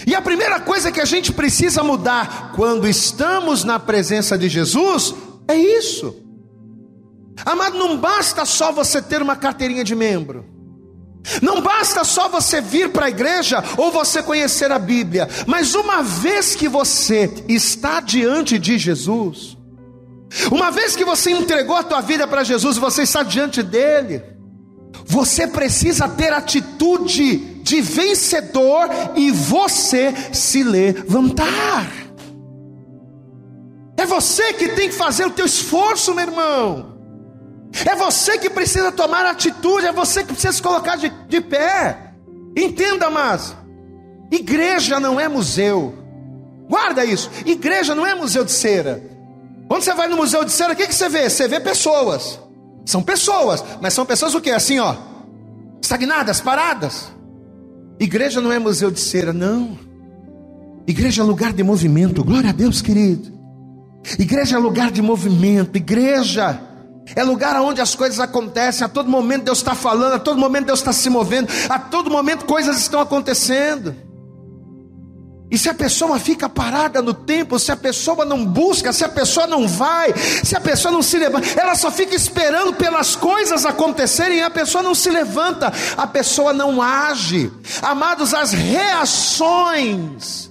E 0.05 0.15
a 0.15 0.21
primeira 0.21 0.59
coisa 0.59 0.91
que 0.91 1.01
a 1.01 1.05
gente 1.05 1.31
precisa 1.31 1.83
mudar 1.83 2.53
quando 2.55 2.87
estamos 2.87 3.63
na 3.63 3.79
presença 3.79 4.37
de 4.37 4.49
Jesus 4.49 5.13
é 5.47 5.55
isso. 5.55 6.15
Amado, 7.45 7.77
não 7.77 7.97
basta 7.97 8.45
só 8.45 8.71
você 8.71 9.01
ter 9.01 9.21
uma 9.21 9.35
carteirinha 9.35 9.83
de 9.83 9.95
membro. 9.95 10.45
Não 11.41 11.61
basta 11.61 12.03
só 12.03 12.27
você 12.27 12.59
vir 12.61 12.89
para 12.89 13.05
a 13.05 13.09
igreja 13.09 13.63
ou 13.77 13.91
você 13.91 14.23
conhecer 14.23 14.71
a 14.71 14.79
Bíblia, 14.79 15.29
mas 15.45 15.75
uma 15.75 16.01
vez 16.01 16.55
que 16.55 16.67
você 16.67 17.31
está 17.47 17.99
diante 17.99 18.57
de 18.57 18.77
Jesus, 18.79 19.55
uma 20.51 20.71
vez 20.71 20.95
que 20.95 21.05
você 21.05 21.31
entregou 21.31 21.75
a 21.75 21.83
tua 21.83 22.01
vida 22.01 22.27
para 22.27 22.43
Jesus, 22.43 22.77
você 22.77 23.03
está 23.03 23.21
diante 23.21 23.61
dele. 23.61 24.23
Você 25.05 25.45
precisa 25.45 26.07
ter 26.07 26.33
atitude 26.33 27.50
de 27.61 27.81
vencedor 27.81 28.89
e 29.15 29.31
você 29.31 30.13
se 30.33 30.63
levantar. 30.63 31.87
É 33.97 34.05
você 34.05 34.53
que 34.53 34.69
tem 34.69 34.89
que 34.89 34.95
fazer 34.95 35.25
o 35.25 35.31
teu 35.31 35.45
esforço, 35.45 36.13
meu 36.15 36.25
irmão. 36.25 36.97
É 37.85 37.95
você 37.95 38.37
que 38.37 38.49
precisa 38.49 38.91
tomar 38.91 39.25
atitude, 39.25 39.85
é 39.85 39.91
você 39.91 40.21
que 40.23 40.33
precisa 40.33 40.53
se 40.53 40.61
colocar 40.61 40.95
de, 40.95 41.09
de 41.27 41.41
pé. 41.41 42.13
Entenda, 42.57 43.09
mas 43.09 43.55
igreja 44.31 44.99
não 44.99 45.19
é 45.19 45.27
museu. 45.27 45.97
Guarda 46.67 47.05
isso. 47.05 47.29
Igreja 47.45 47.93
não 47.93 48.05
é 48.05 48.15
museu 48.15 48.43
de 48.43 48.51
cera. 48.51 49.03
Quando 49.67 49.83
você 49.83 49.93
vai 49.93 50.07
no 50.07 50.17
museu 50.17 50.43
de 50.43 50.51
cera, 50.51 50.73
o 50.73 50.75
que, 50.75 50.87
que 50.87 50.95
você 50.95 51.07
vê? 51.07 51.29
Você 51.29 51.47
vê 51.47 51.59
pessoas. 51.59 52.39
São 52.85 53.01
pessoas, 53.01 53.63
mas 53.79 53.93
são 53.93 54.05
pessoas 54.05 54.33
o 54.33 54.41
que? 54.41 54.49
Assim, 54.49 54.79
ó, 54.79 54.95
estagnadas, 55.81 56.41
paradas. 56.41 57.11
Igreja 58.01 58.41
não 58.41 58.51
é 58.51 58.57
museu 58.57 58.89
de 58.89 58.99
cera, 58.99 59.31
não. 59.31 59.77
Igreja 60.87 61.21
é 61.21 61.23
lugar 61.23 61.53
de 61.53 61.61
movimento. 61.61 62.23
Glória 62.23 62.49
a 62.49 62.51
Deus, 62.51 62.81
querido. 62.81 63.31
Igreja 64.17 64.55
é 64.55 64.59
lugar 64.59 64.89
de 64.89 65.03
movimento. 65.03 65.75
Igreja 65.75 66.59
é 67.15 67.23
lugar 67.23 67.61
onde 67.61 67.79
as 67.79 67.93
coisas 67.93 68.19
acontecem. 68.19 68.83
A 68.83 68.89
todo 68.89 69.07
momento 69.07 69.43
Deus 69.43 69.59
está 69.59 69.75
falando, 69.75 70.13
a 70.13 70.19
todo 70.19 70.39
momento 70.39 70.65
Deus 70.65 70.79
está 70.79 70.91
se 70.91 71.11
movendo, 71.11 71.47
a 71.69 71.77
todo 71.77 72.09
momento 72.09 72.45
coisas 72.45 72.79
estão 72.79 72.99
acontecendo. 72.99 73.95
E 75.51 75.57
se 75.57 75.67
a 75.67 75.73
pessoa 75.73 76.17
fica 76.17 76.47
parada 76.47 77.01
no 77.01 77.13
tempo, 77.13 77.59
se 77.59 77.73
a 77.73 77.75
pessoa 77.75 78.23
não 78.23 78.45
busca, 78.45 78.93
se 78.93 79.03
a 79.03 79.09
pessoa 79.09 79.45
não 79.45 79.67
vai, 79.67 80.13
se 80.15 80.55
a 80.55 80.61
pessoa 80.61 80.93
não 80.93 81.01
se 81.01 81.17
levanta, 81.17 81.59
ela 81.59 81.75
só 81.75 81.91
fica 81.91 82.15
esperando 82.15 82.73
pelas 82.73 83.17
coisas 83.17 83.65
acontecerem 83.65 84.37
e 84.37 84.41
a 84.41 84.49
pessoa 84.49 84.81
não 84.81 84.95
se 84.95 85.09
levanta, 85.09 85.73
a 85.97 86.07
pessoa 86.07 86.53
não 86.53 86.81
age. 86.81 87.51
Amados, 87.81 88.33
as 88.33 88.53
reações 88.53 90.49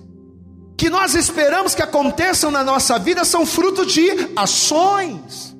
que 0.76 0.90
nós 0.90 1.14
esperamos 1.14 1.74
que 1.74 1.82
aconteçam 1.82 2.50
na 2.50 2.62
nossa 2.62 2.98
vida 2.98 3.24
são 3.24 3.46
fruto 3.46 3.86
de 3.86 4.30
ações. 4.36 5.56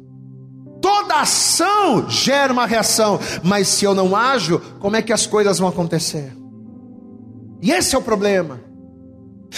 Toda 0.83 1.15
ação 1.15 2.11
gera 2.11 2.53
uma 2.53 2.67
reação, 2.67 3.19
mas 3.43 3.69
se 3.69 3.87
eu 3.87 3.95
não 3.95 4.15
ajo, 4.15 4.61
como 4.79 4.97
é 4.97 5.03
que 5.03 5.15
as 5.15 5.27
coisas 5.27 5.59
vão 5.59 5.69
acontecer? 5.69 6.37
E 7.63 7.71
esse 7.71 7.95
é 7.95 7.99
o 7.99 8.03
problema. 8.03 8.69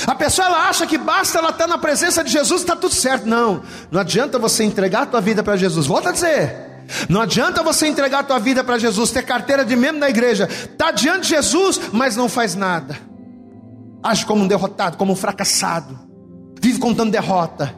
A 0.07 0.15
pessoa 0.15 0.49
ela 0.49 0.69
acha 0.69 0.87
que 0.87 0.97
basta 0.97 1.39
ela 1.39 1.51
estar 1.51 1.67
na 1.67 1.79
presença 1.79 2.25
de 2.25 2.31
Jesus 2.31 2.63
está 2.63 2.75
tudo 2.75 2.95
certo. 2.95 3.27
Não, 3.27 3.63
não 3.91 4.01
adianta 4.01 4.39
você 4.39 4.65
entregar 4.65 5.03
a 5.03 5.07
tua 5.07 5.21
vida 5.21 5.43
para 5.43 5.57
Jesus. 5.57 5.87
Volta 5.87 6.09
a 6.09 6.13
dizer. 6.13 6.71
Não 7.09 7.21
adianta 7.21 7.63
você 7.63 7.87
entregar 7.87 8.21
a 8.21 8.25
tua 8.25 8.39
vida 8.39 8.65
para 8.65 8.79
Jesus, 8.79 9.11
ter 9.11 9.23
carteira 9.23 9.65
de 9.65 9.77
membro 9.77 10.01
na 10.01 10.11
igreja, 10.11 10.49
tá 10.77 10.91
diante 10.91 11.23
de 11.23 11.29
Jesus, 11.29 11.81
mas 11.93 12.17
não 12.17 12.29
faz 12.29 12.55
nada 12.55 13.13
age 14.03 14.27
como 14.27 14.43
um 14.43 14.49
derrotado, 14.49 14.97
como 14.97 15.13
um 15.13 15.17
fracassado, 15.17 15.99
vive 16.61 16.79
contando 16.79 17.13
derrota. 17.13 17.75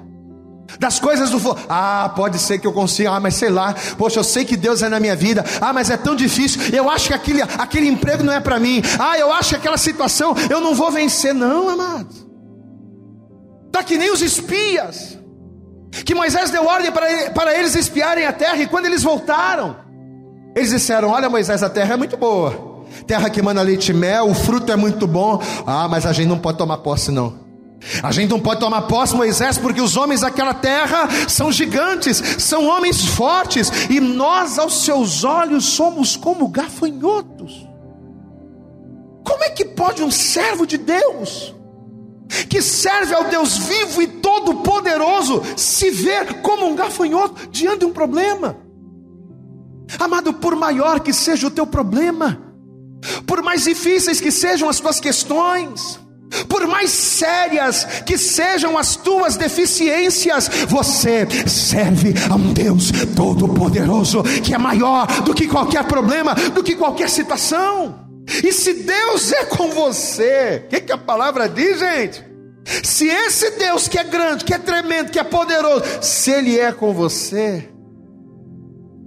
Das 0.79 0.99
coisas 0.99 1.31
do 1.31 1.39
ah, 1.69 2.13
pode 2.17 2.39
ser 2.39 2.59
que 2.59 2.67
eu 2.67 2.73
consiga, 2.73 3.13
ah, 3.13 3.21
mas 3.21 3.35
sei 3.35 3.51
lá, 3.51 3.75
poxa, 3.97 4.19
eu 4.19 4.25
sei 4.25 4.45
que 4.45 4.57
Deus 4.57 4.83
é 4.83 4.89
na 4.89 4.99
minha 4.99 5.15
vida, 5.15 5.45
ah, 5.61 5.73
mas 5.73 5.91
é 5.91 5.97
tão 5.97 6.17
difícil, 6.17 6.61
eu 6.73 6.91
acho 6.91 7.09
que 7.09 7.15
aquele, 7.15 7.43
aquele 7.43 7.87
emprego 7.87 8.25
não 8.25 8.33
é 8.33 8.41
para 8.41 8.59
mim, 8.59 8.83
ah, 8.99 9.19
eu 9.19 9.33
acho 9.33 9.51
que 9.51 9.57
aquela 9.57 9.77
situação 9.77 10.35
eu 10.51 10.61
não 10.61 10.75
vou 10.75 10.91
vencer, 10.91 11.35
não, 11.35 11.69
amados. 11.69 12.27
Está 13.67 13.83
que 13.83 13.97
nem 13.97 14.11
os 14.11 14.23
espias, 14.23 15.19
que 16.05 16.15
Moisés 16.15 16.51
deu 16.51 16.65
ordem 16.65 16.91
para, 16.91 17.31
para 17.31 17.57
eles 17.57 17.75
espiarem 17.75 18.25
a 18.27 18.33
terra, 18.33 18.57
e 18.57 18.67
quando 18.67 18.87
eles 18.87 19.03
voltaram, 19.03 19.77
eles 20.57 20.71
disseram: 20.71 21.11
Olha, 21.11 21.29
Moisés, 21.29 21.63
a 21.63 21.69
terra 21.69 21.95
é 21.95 21.97
muito 21.97 22.17
boa, 22.17 22.85
terra 23.07 23.29
que 23.29 23.43
manda 23.43 23.61
leite 23.63 23.91
e 23.91 23.95
mel, 23.95 24.29
o 24.29 24.35
fruto 24.35 24.71
é 24.73 24.77
muito 24.77 25.07
bom. 25.07 25.43
Ah, 25.67 25.89
mas 25.89 26.07
a 26.07 26.13
gente 26.13 26.29
não 26.29 26.39
pode 26.39 26.59
tomar 26.59 26.79
posse, 26.79 27.11
não. 27.11 27.44
A 28.03 28.11
gente 28.11 28.31
não 28.31 28.41
pode 28.41 28.61
tomar 28.61 28.83
posse, 28.83 29.15
Moisés, 29.15 29.59
porque 29.59 29.81
os 29.81 29.97
homens 29.97 30.23
daquela 30.23 30.55
terra 30.55 31.09
são 31.29 31.53
gigantes, 31.53 32.17
são 32.39 32.67
homens 32.67 33.05
fortes, 33.05 33.71
e 33.91 34.01
nós, 34.01 34.59
aos 34.59 34.85
seus 34.85 35.25
olhos, 35.25 35.65
somos 35.65 36.17
como 36.17 36.49
gafanhotos. 36.49 37.69
Como 39.23 39.43
é 39.45 39.51
que 39.51 39.65
pode 39.65 40.03
um 40.03 40.11
servo 40.11 40.67
de 40.67 40.79
Deus, 40.79 41.55
que 42.49 42.63
serve 42.63 43.15
ao 43.15 43.25
Deus 43.25 43.59
vivo 43.59 44.03
e 44.03 44.07
todo-poderoso, 44.07 45.43
se 45.57 45.91
ver 45.91 46.41
como 46.43 46.67
um 46.67 46.75
gafanhoto 46.75 47.49
diante 47.49 47.81
de 47.81 47.87
um 47.87 47.93
problema? 47.93 48.57
Amado, 49.99 50.33
por 50.33 50.57
maior 50.57 51.01
que 51.01 51.13
seja 51.13 51.47
o 51.47 51.51
teu 51.51 51.67
problema, 51.67 52.41
por 53.27 53.43
mais 53.43 53.65
difíceis 53.65 54.21
que 54.21 54.31
sejam 54.31 54.69
as 54.69 54.81
tuas 54.81 54.99
questões, 54.99 56.01
por 56.49 56.67
mais 56.67 56.91
sérias 56.91 57.85
que 58.07 58.17
sejam 58.19 58.77
as 58.77 58.97
tuas 58.97 59.37
deficiências, 59.37 60.49
você 60.69 61.27
serve 61.49 62.15
a 62.31 62.35
um 62.35 62.53
Deus 62.53 62.91
Todo-Poderoso, 63.17 64.23
que 64.43 64.55
é 64.55 64.59
maior 64.59 65.07
do 65.23 65.35
que 65.35 65.47
qualquer 65.47 65.85
problema, 65.85 66.35
do 66.35 66.63
que 66.63 66.77
qualquer 66.77 67.09
situação. 67.09 68.03
E 68.43 68.53
se 68.53 68.73
Deus 68.73 69.33
é 69.33 69.45
com 69.45 69.69
você, 69.71 70.63
o 70.65 70.69
que, 70.69 70.81
que 70.81 70.93
a 70.93 70.99
palavra 70.99 71.49
diz, 71.49 71.79
gente? 71.79 72.25
Se 72.83 73.07
esse 73.07 73.51
Deus 73.53 73.89
que 73.89 73.99
é 73.99 74.05
grande, 74.05 74.45
que 74.45 74.55
é 74.55 74.59
tremendo, 74.59 75.11
que 75.11 75.19
é 75.19 75.25
poderoso, 75.25 75.85
se 76.01 76.31
Ele 76.31 76.59
é 76.59 76.73
com 76.73 76.95
você, 76.95 77.69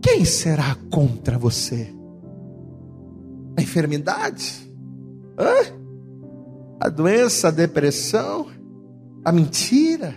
quem 0.01 0.23
será 0.23 0.77
contra 0.91 1.37
você? 1.37 1.97
a 3.57 3.61
enfermidade, 3.61 4.71
Hã? 5.39 5.76
A 6.79 6.89
doença, 6.89 7.47
a 7.47 7.51
depressão, 7.51 8.47
a 9.23 9.31
mentira. 9.31 10.15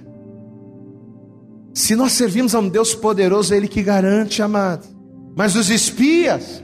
Se 1.75 1.95
nós 1.95 2.13
servimos 2.13 2.55
a 2.55 2.61
um 2.61 2.69
Deus 2.69 2.95
poderoso, 2.95 3.55
é 3.55 3.57
Ele 3.57 3.69
que 3.69 3.83
garante, 3.83 4.43
amado. 4.43 4.87
Mas 5.37 5.57
os 5.57 5.71
espias, 5.71 6.63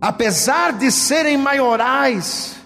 apesar 0.00 0.76
de 0.76 0.90
serem 0.90 1.36
maiorais, 1.36 2.56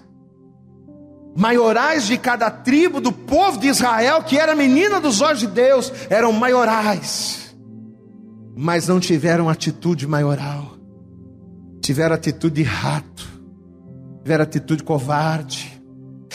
maiorais 1.37 2.07
de 2.07 2.19
cada 2.19 2.51
tribo 2.51 3.01
do 3.01 3.13
povo 3.13 3.59
de 3.59 3.69
Israel, 3.69 4.23
que 4.23 4.39
era 4.39 4.55
menina 4.55 5.01
dos 5.01 5.21
olhos 5.21 5.41
de 5.41 5.47
Deus, 5.47 5.93
eram 6.11 6.33
maiorais, 6.33 7.55
mas 8.57 8.89
não 8.89 8.99
tiveram 8.99 9.49
atitude 9.49 10.07
maioral 10.07 10.73
tiveram 11.83 12.15
atitude 12.15 12.55
de 12.55 12.63
rato, 12.63 13.29
tiveram 14.23 14.45
atitude 14.45 14.85
covarde, 14.85 15.72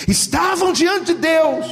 estavam 0.07 0.73
diante 0.73 1.13
de 1.13 1.19
Deus, 1.21 1.65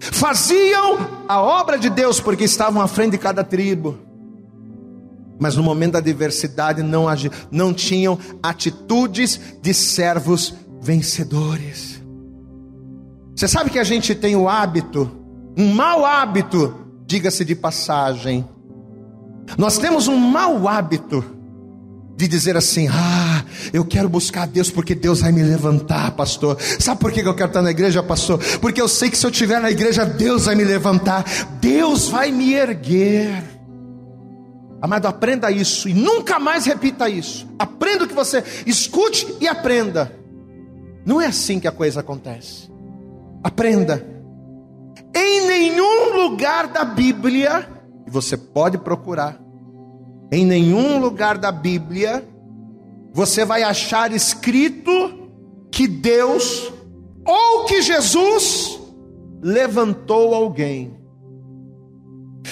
faziam 0.00 0.98
a 1.28 1.40
obra 1.40 1.78
de 1.78 1.90
Deus 1.90 2.20
porque 2.20 2.44
estavam 2.44 2.80
à 2.80 2.88
frente 2.88 3.12
de 3.12 3.18
cada 3.18 3.44
tribo, 3.44 3.98
mas 5.38 5.56
no 5.56 5.62
momento 5.62 5.92
da 5.92 5.98
adversidade 5.98 6.82
não, 6.82 7.06
não 7.50 7.74
tinham 7.74 8.18
atitudes 8.42 9.40
de 9.60 9.74
servos 9.74 10.54
vencedores. 10.80 12.02
Você 13.34 13.48
sabe 13.48 13.70
que 13.70 13.78
a 13.78 13.84
gente 13.84 14.14
tem 14.14 14.36
o 14.36 14.48
hábito, 14.48 15.10
um 15.56 15.74
mau 15.74 16.04
hábito, 16.04 16.74
diga-se 17.06 17.44
de 17.44 17.54
passagem. 17.54 18.48
Nós 19.58 19.76
temos 19.78 20.08
um 20.08 20.16
mau 20.16 20.68
hábito 20.68 21.24
de 22.16 22.28
dizer 22.28 22.56
assim: 22.56 22.88
Ah, 22.88 23.23
eu 23.72 23.84
quero 23.84 24.08
buscar 24.08 24.46
Deus 24.46 24.70
porque 24.70 24.94
Deus 24.94 25.20
vai 25.20 25.32
me 25.32 25.42
levantar, 25.42 26.10
pastor. 26.12 26.58
Sabe 26.78 27.00
por 27.00 27.12
que 27.12 27.20
eu 27.20 27.34
quero 27.34 27.48
estar 27.48 27.62
na 27.62 27.70
igreja, 27.70 28.02
pastor? 28.02 28.38
Porque 28.60 28.80
eu 28.80 28.88
sei 28.88 29.10
que 29.10 29.18
se 29.18 29.26
eu 29.26 29.30
estiver 29.30 29.60
na 29.60 29.70
igreja, 29.70 30.04
Deus 30.04 30.46
vai 30.46 30.54
me 30.54 30.64
levantar, 30.64 31.24
Deus 31.60 32.08
vai 32.08 32.30
me 32.30 32.54
erguer. 32.54 33.42
Amado, 34.80 35.06
aprenda 35.06 35.50
isso 35.50 35.88
e 35.88 35.94
nunca 35.94 36.38
mais 36.38 36.66
repita 36.66 37.08
isso. 37.08 37.48
Aprenda 37.58 38.04
o 38.04 38.06
que 38.06 38.14
você 38.14 38.44
escute 38.66 39.26
e 39.40 39.48
aprenda. 39.48 40.12
Não 41.06 41.20
é 41.20 41.26
assim 41.26 41.58
que 41.58 41.66
a 41.68 41.72
coisa 41.72 42.00
acontece. 42.00 42.70
Aprenda. 43.42 44.06
Em 45.14 45.46
nenhum 45.46 46.22
lugar 46.22 46.66
da 46.66 46.84
Bíblia, 46.84 47.68
e 48.06 48.10
você 48.10 48.36
pode 48.36 48.76
procurar, 48.78 49.40
em 50.30 50.44
nenhum 50.44 50.98
lugar 50.98 51.38
da 51.38 51.52
Bíblia 51.52 52.24
você 53.14 53.44
vai 53.44 53.62
achar 53.62 54.12
escrito 54.12 54.90
que 55.70 55.86
Deus 55.86 56.72
ou 57.24 57.64
que 57.64 57.80
Jesus 57.80 58.80
levantou 59.40 60.34
alguém. 60.34 60.98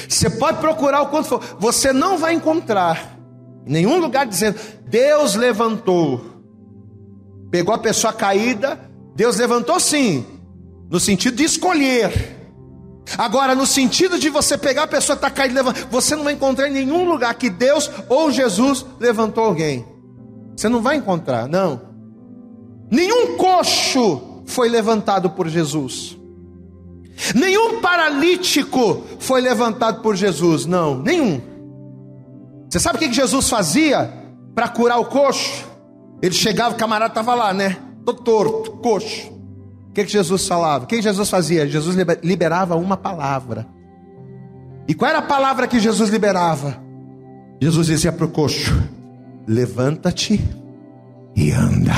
Você 0.09 0.31
pode 0.31 0.59
procurar 0.59 1.03
o 1.03 1.09
quanto 1.09 1.29
for, 1.29 1.57
você 1.59 1.93
não 1.93 2.17
vai 2.17 2.35
encontrar 2.35 3.19
nenhum 3.67 3.99
lugar 3.99 4.25
dizendo 4.25 4.59
Deus 4.87 5.35
levantou. 5.35 6.21
Pegou 7.51 7.75
a 7.75 7.79
pessoa 7.79 8.13
caída, 8.13 8.79
Deus 9.17 9.39
levantou 9.39 9.81
sim, 9.81 10.25
no 10.89 11.01
sentido 11.01 11.37
de 11.37 11.45
escolher. 11.45 12.39
Agora, 13.19 13.53
no 13.55 13.67
sentido 13.67 14.17
de 14.17 14.31
você 14.31 14.57
pegar 14.57 14.85
a 14.85 14.87
pessoa 14.87 15.17
que 15.17 15.27
está 15.27 15.31
caída 15.31 15.61
você 15.91 16.15
não 16.15 16.23
vai 16.23 16.35
encontrar 16.35 16.69
em 16.69 16.73
nenhum 16.73 17.05
lugar 17.05 17.35
que 17.35 17.51
Deus 17.51 17.91
ou 18.09 18.31
Jesus 18.31 18.87
levantou 19.01 19.43
alguém. 19.43 19.92
Você 20.57 20.69
não 20.69 20.83
vai 20.83 20.97
encontrar, 20.97 21.49
não. 21.49 21.81
Nenhum 22.91 23.37
coxo 23.37 24.43
foi 24.47 24.69
levantado 24.69 25.31
por 25.31 25.49
Jesus. 25.49 26.19
Nenhum 27.35 27.81
paralítico 27.81 29.03
foi 29.19 29.41
levantado 29.41 30.03
por 30.03 30.17
Jesus, 30.17 30.67
não, 30.67 30.99
nenhum. 30.99 31.41
Você 32.69 32.81
sabe 32.81 32.97
o 32.97 32.99
que 32.99 33.13
Jesus 33.13 33.49
fazia 33.49 34.13
para 34.55 34.69
curar 34.69 34.99
o 34.99 35.05
coxo? 35.05 35.65
Ele 36.23 36.35
chegava, 36.35 36.75
o 36.75 36.79
camarada 36.79 37.11
estava 37.11 37.35
lá, 37.35 37.53
né? 37.53 37.77
Todo 38.05 38.23
torto, 38.23 38.73
coxo. 38.73 39.31
O 39.89 39.93
que, 39.93 40.05
que 40.05 40.11
Jesus 40.11 40.47
falava? 40.47 40.85
O 40.85 40.87
que, 40.87 40.97
que 40.97 41.03
Jesus 41.03 41.29
fazia? 41.29 41.67
Jesus 41.69 41.97
liberava 42.23 42.77
uma 42.77 42.97
palavra. 42.97 43.67
E 44.89 44.95
qual 44.95 45.11
era 45.11 45.19
a 45.19 45.23
palavra 45.23 45.67
que 45.67 45.79
Jesus 45.79 46.11
liberava? 46.11 46.83
Jesus 47.61 47.87
dizia 47.87 48.11
para 48.11 48.25
o 48.25 48.29
coxo: 48.29 48.73
Levanta-te 49.47 50.43
e 51.35 51.51
anda. 51.51 51.93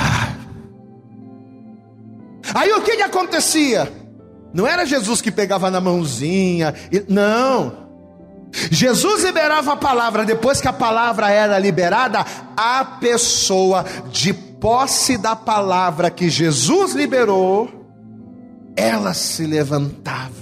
Aí 2.54 2.72
o 2.72 2.82
que, 2.82 2.96
que 2.96 3.02
acontecia? 3.02 3.90
Não 4.52 4.66
era 4.66 4.86
Jesus 4.86 5.20
que 5.20 5.32
pegava 5.32 5.70
na 5.70 5.80
mãozinha, 5.80 6.74
não. 7.08 7.84
Jesus 8.70 9.24
liberava 9.24 9.72
a 9.72 9.76
palavra, 9.76 10.24
depois 10.24 10.60
que 10.60 10.68
a 10.68 10.72
palavra 10.72 11.28
era 11.28 11.58
liberada, 11.58 12.24
a 12.56 12.84
pessoa, 12.84 13.84
de 14.12 14.32
posse 14.32 15.18
da 15.18 15.34
palavra 15.34 16.10
que 16.10 16.30
Jesus 16.30 16.94
liberou, 16.94 17.68
ela 18.76 19.12
se 19.12 19.44
levantava 19.44 20.32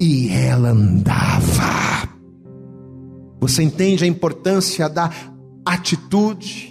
e 0.00 0.30
ela 0.30 0.70
andava. 0.70 2.08
Você 3.40 3.62
entende 3.62 4.04
a 4.04 4.06
importância 4.06 4.88
da 4.88 5.10
atitude? 5.64 6.70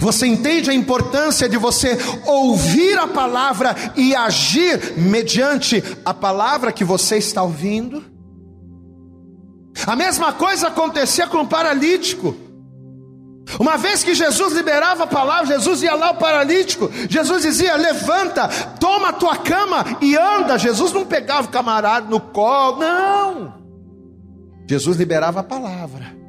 Você 0.00 0.26
entende 0.26 0.70
a 0.70 0.74
importância 0.74 1.48
de 1.48 1.56
você 1.56 1.98
ouvir 2.26 2.98
a 2.98 3.08
palavra 3.08 3.74
e 3.96 4.14
agir 4.14 4.98
mediante 4.98 5.82
a 6.04 6.12
palavra 6.12 6.72
que 6.72 6.84
você 6.84 7.16
está 7.16 7.42
ouvindo? 7.42 8.04
A 9.86 9.96
mesma 9.96 10.32
coisa 10.32 10.68
acontecia 10.68 11.26
com 11.26 11.38
o 11.38 11.46
paralítico. 11.46 12.36
Uma 13.58 13.76
vez 13.76 14.04
que 14.04 14.14
Jesus 14.14 14.52
liberava 14.52 15.04
a 15.04 15.08
palavra, 15.08 15.58
Jesus 15.58 15.82
ia 15.82 15.94
lá 15.94 16.10
o 16.10 16.16
paralítico, 16.16 16.88
Jesus 17.08 17.42
dizia: 17.42 17.74
Levanta, 17.74 18.48
toma 18.78 19.08
a 19.08 19.12
tua 19.12 19.36
cama 19.36 19.84
e 20.00 20.16
anda. 20.16 20.58
Jesus 20.58 20.92
não 20.92 21.04
pegava 21.04 21.48
o 21.48 21.50
camarada 21.50 22.06
no 22.06 22.20
colo, 22.20 22.78
não. 22.78 23.54
Jesus 24.68 24.96
liberava 24.96 25.40
a 25.40 25.42
palavra. 25.42 26.19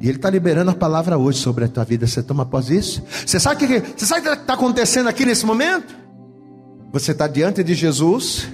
E 0.00 0.08
Ele 0.08 0.16
está 0.16 0.28
liberando 0.28 0.70
a 0.70 0.74
palavra 0.74 1.16
hoje 1.16 1.38
sobre 1.38 1.64
a 1.64 1.68
tua 1.68 1.84
vida. 1.84 2.06
Você 2.06 2.22
toma 2.22 2.42
após 2.42 2.70
isso? 2.70 3.02
Você 3.24 3.38
sabe 3.38 3.64
o 3.64 3.68
que, 3.68 3.74
está 3.74 4.54
acontecendo 4.54 5.08
aqui 5.08 5.24
nesse 5.24 5.46
momento? 5.46 5.94
Você 6.92 7.12
está 7.12 7.26
diante 7.26 7.64
de 7.64 7.74
Jesus, 7.74 8.48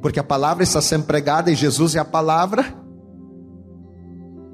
porque 0.00 0.18
a 0.18 0.24
palavra 0.24 0.62
está 0.62 0.80
sendo 0.80 1.04
pregada 1.04 1.50
e 1.50 1.54
Jesus 1.54 1.94
é 1.94 1.98
a 1.98 2.04
palavra. 2.04 2.74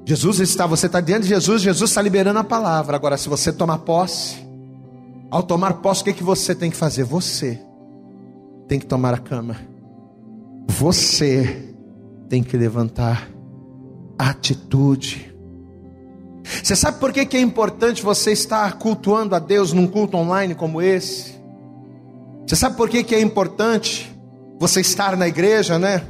Jesus 0.05 0.39
está, 0.39 0.65
você 0.65 0.87
está 0.87 0.99
diante 0.99 1.23
de 1.23 1.29
Jesus, 1.29 1.61
Jesus 1.61 1.91
está 1.91 2.01
liberando 2.01 2.39
a 2.39 2.43
palavra. 2.43 2.95
Agora, 2.95 3.15
se 3.15 3.29
você 3.29 3.53
tomar 3.53 3.79
posse, 3.79 4.37
ao 5.29 5.43
tomar 5.43 5.73
posse, 5.75 6.01
o 6.01 6.05
que, 6.05 6.13
que 6.13 6.23
você 6.23 6.55
tem 6.55 6.71
que 6.71 6.75
fazer? 6.75 7.03
Você 7.03 7.59
tem 8.67 8.79
que 8.79 8.85
tomar 8.85 9.13
a 9.13 9.17
cama. 9.17 9.57
Você 10.67 11.73
tem 12.27 12.43
que 12.43 12.57
levantar 12.57 13.29
a 14.17 14.29
atitude. 14.29 15.33
Você 16.43 16.75
sabe 16.75 16.99
por 16.99 17.11
que, 17.11 17.25
que 17.25 17.37
é 17.37 17.41
importante 17.41 18.01
você 18.01 18.31
estar 18.31 18.73
cultuando 18.77 19.35
a 19.35 19.39
Deus 19.39 19.73
num 19.73 19.87
culto 19.87 20.17
online 20.17 20.55
como 20.55 20.81
esse? 20.81 21.39
Você 22.47 22.55
sabe 22.55 22.75
por 22.75 22.89
que, 22.89 23.03
que 23.03 23.13
é 23.13 23.21
importante 23.21 24.11
você 24.59 24.81
estar 24.81 25.15
na 25.15 25.27
igreja, 25.27 25.77
né? 25.77 26.03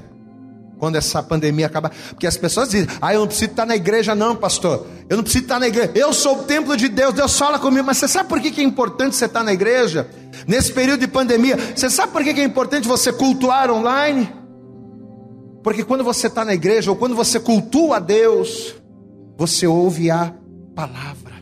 quando 0.80 0.96
essa 0.96 1.22
pandemia 1.22 1.68
acabar. 1.68 1.92
Porque 2.10 2.26
as 2.26 2.38
pessoas 2.38 2.70
dizem: 2.70 2.88
Ah, 3.02 3.14
eu 3.14 3.20
não 3.20 3.28
preciso 3.28 3.52
estar 3.52 3.66
na 3.66 3.76
igreja, 3.76 4.16
não, 4.16 4.36
pastor. 4.36 4.88
Eu 5.10 5.18
não 5.18 5.24
preciso 5.24 5.44
estar 5.44 5.60
na 5.60 5.68
igreja. 5.68 5.92
Eu 5.94 6.14
sou 6.14 6.40
o 6.40 6.44
templo 6.44 6.76
de 6.78 6.88
Deus. 6.88 7.14
Deus 7.14 7.38
fala 7.38 7.60
comigo. 7.60 7.86
Mas 7.86 7.98
você 7.98 8.08
sabe 8.08 8.30
por 8.30 8.40
que 8.40 8.60
é 8.60 8.64
importante 8.64 9.16
você 9.16 9.26
estar 9.26 9.44
na 9.44 9.54
igreja? 9.54 10.10
Nesse 10.48 10.72
período 10.72 11.02
de 11.02 11.08
pandemia. 11.08 11.58
Você 11.76 11.90
sabe 11.90 12.14
por 12.14 12.24
que 12.24 12.30
é 12.30 12.44
importante 12.44 12.88
você 12.88 13.12
cultuar 13.12 13.70
online? 13.70 14.34
Porque 15.62 15.84
quando 15.84 16.04
você 16.04 16.28
está 16.28 16.46
na 16.46 16.54
igreja, 16.54 16.90
ou 16.90 16.96
quando 16.96 17.16
você 17.16 17.40
cultua 17.40 17.98
a 17.98 18.00
Deus, 18.00 18.76
você 19.40 19.66
ouve 19.66 20.12
a 20.12 20.32
palavra. 20.76 21.34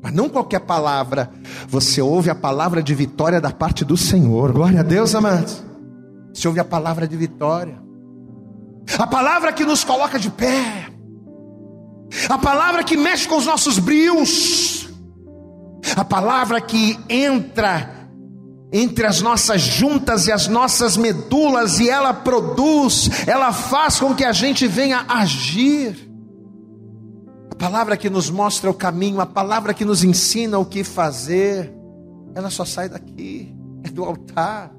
Mas 0.00 0.12
não 0.12 0.28
qualquer 0.28 0.60
palavra. 0.60 1.28
Você 1.68 2.00
ouve 2.00 2.30
a 2.30 2.34
palavra 2.34 2.80
de 2.80 2.94
vitória 2.94 3.40
da 3.40 3.50
parte 3.50 3.84
do 3.84 3.96
Senhor. 3.96 4.52
Glória 4.52 4.80
a 4.80 4.84
Deus, 4.84 5.12
amados. 5.14 5.64
Você 6.32 6.46
ouve 6.46 6.60
a 6.60 6.64
palavra 6.64 7.08
de 7.08 7.16
vitória 7.16 7.82
a 8.98 9.06
palavra 9.06 9.52
que 9.52 9.64
nos 9.64 9.84
coloca 9.84 10.18
de 10.18 10.30
pé, 10.30 10.88
a 12.28 12.38
palavra 12.38 12.84
que 12.84 12.96
mexe 12.96 13.28
com 13.28 13.36
os 13.36 13.46
nossos 13.46 13.78
brios, 13.78 14.88
a 15.96 16.04
palavra 16.04 16.60
que 16.60 16.98
entra 17.08 18.00
entre 18.72 19.06
as 19.06 19.20
nossas 19.20 19.60
juntas 19.60 20.26
e 20.26 20.32
as 20.32 20.48
nossas 20.48 20.96
medulas 20.96 21.78
e 21.78 21.88
ela 21.88 22.14
produz, 22.14 23.10
ela 23.26 23.52
faz 23.52 24.00
com 24.00 24.14
que 24.14 24.24
a 24.24 24.32
gente 24.32 24.66
venha 24.66 25.04
agir. 25.08 26.11
Palavra 27.62 27.96
que 27.96 28.10
nos 28.10 28.28
mostra 28.28 28.68
o 28.68 28.74
caminho, 28.74 29.20
a 29.20 29.24
palavra 29.24 29.72
que 29.72 29.84
nos 29.84 30.02
ensina 30.02 30.58
o 30.58 30.64
que 30.64 30.82
fazer, 30.82 31.72
ela 32.34 32.50
só 32.50 32.64
sai 32.64 32.88
daqui, 32.88 33.54
é 33.84 33.88
do 33.88 34.02
altar. 34.02 34.72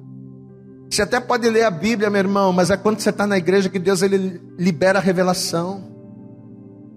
Você 0.90 1.00
até 1.00 1.18
pode 1.18 1.48
ler 1.48 1.62
a 1.62 1.70
Bíblia, 1.70 2.10
meu 2.10 2.18
irmão, 2.18 2.52
mas 2.52 2.68
é 2.68 2.76
quando 2.76 3.00
você 3.00 3.08
está 3.08 3.26
na 3.26 3.38
igreja 3.38 3.70
que 3.70 3.78
Deus 3.78 4.02
ele 4.02 4.38
libera 4.58 4.98
a 4.98 5.02
revelação. 5.02 5.82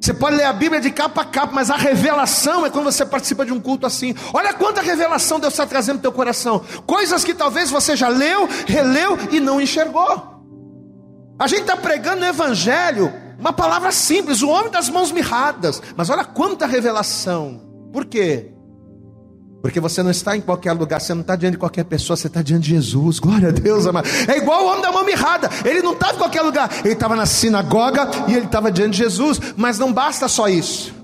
Você 0.01 0.13
pode 0.13 0.35
ler 0.35 0.43
a 0.43 0.51
Bíblia 0.51 0.81
de 0.81 0.91
capa 0.91 1.21
a 1.21 1.25
capa, 1.25 1.53
mas 1.53 1.71
a 1.71 1.77
revelação 1.77 2.65
é 2.65 2.69
quando 2.69 2.91
você 2.91 3.05
participa 3.05 3.45
de 3.45 3.53
um 3.53 3.59
culto 3.61 3.85
assim. 3.85 4.13
Olha 4.33 4.53
quanta 4.53 4.81
revelação 4.81 5.39
Deus 5.39 5.53
está 5.53 5.65
trazendo 5.65 5.95
no 5.95 6.01
teu 6.01 6.11
coração. 6.11 6.65
Coisas 6.85 7.23
que 7.23 7.33
talvez 7.33 7.71
você 7.71 7.95
já 7.95 8.09
leu, 8.09 8.45
releu 8.67 9.17
e 9.31 9.39
não 9.39 9.61
enxergou. 9.61 10.43
A 11.39 11.47
gente 11.47 11.61
está 11.61 11.77
pregando 11.77 12.19
no 12.19 12.25
Evangelho, 12.25 13.26
uma 13.39 13.53
palavra 13.53 13.91
simples, 13.91 14.41
o 14.41 14.49
homem 14.49 14.71
das 14.71 14.89
mãos 14.89 15.11
mirradas. 15.11 15.81
Mas 15.95 16.09
olha 16.09 16.23
quanta 16.23 16.65
revelação. 16.65 17.61
Por 17.93 18.05
quê? 18.05 18.51
Porque 19.61 19.79
você 19.79 20.01
não 20.03 20.11
está 20.11 20.37
em 20.37 20.41
qualquer 20.41 20.71
lugar, 20.73 21.01
você 21.01 21.13
não 21.13 21.21
está 21.21 21.35
diante 21.35 21.53
de 21.53 21.57
qualquer 21.57 21.83
pessoa, 21.83 22.15
você 22.15 22.27
está 22.27 22.41
diante 22.41 22.63
de 22.63 22.69
Jesus. 22.69 23.19
Glória 23.19 23.49
a 23.49 23.51
Deus, 23.51 23.85
amado. 23.85 24.07
É 24.27 24.37
igual 24.37 24.63
o 24.63 24.67
homem 24.67 24.81
da 24.81 24.91
mão 24.91 25.03
mirrada. 25.03 25.49
Ele 25.65 25.81
não 25.81 25.93
estava 25.93 26.13
em 26.13 26.17
qualquer 26.17 26.41
lugar, 26.41 26.69
ele 26.83 26.93
estava 26.93 27.15
na 27.15 27.25
sinagoga 27.25 28.09
e 28.27 28.33
ele 28.33 28.45
estava 28.45 28.71
diante 28.71 28.91
de 28.91 28.97
Jesus. 28.99 29.39
Mas 29.55 29.77
não 29.77 29.91
basta 29.91 30.27
só 30.27 30.47
isso. 30.47 30.95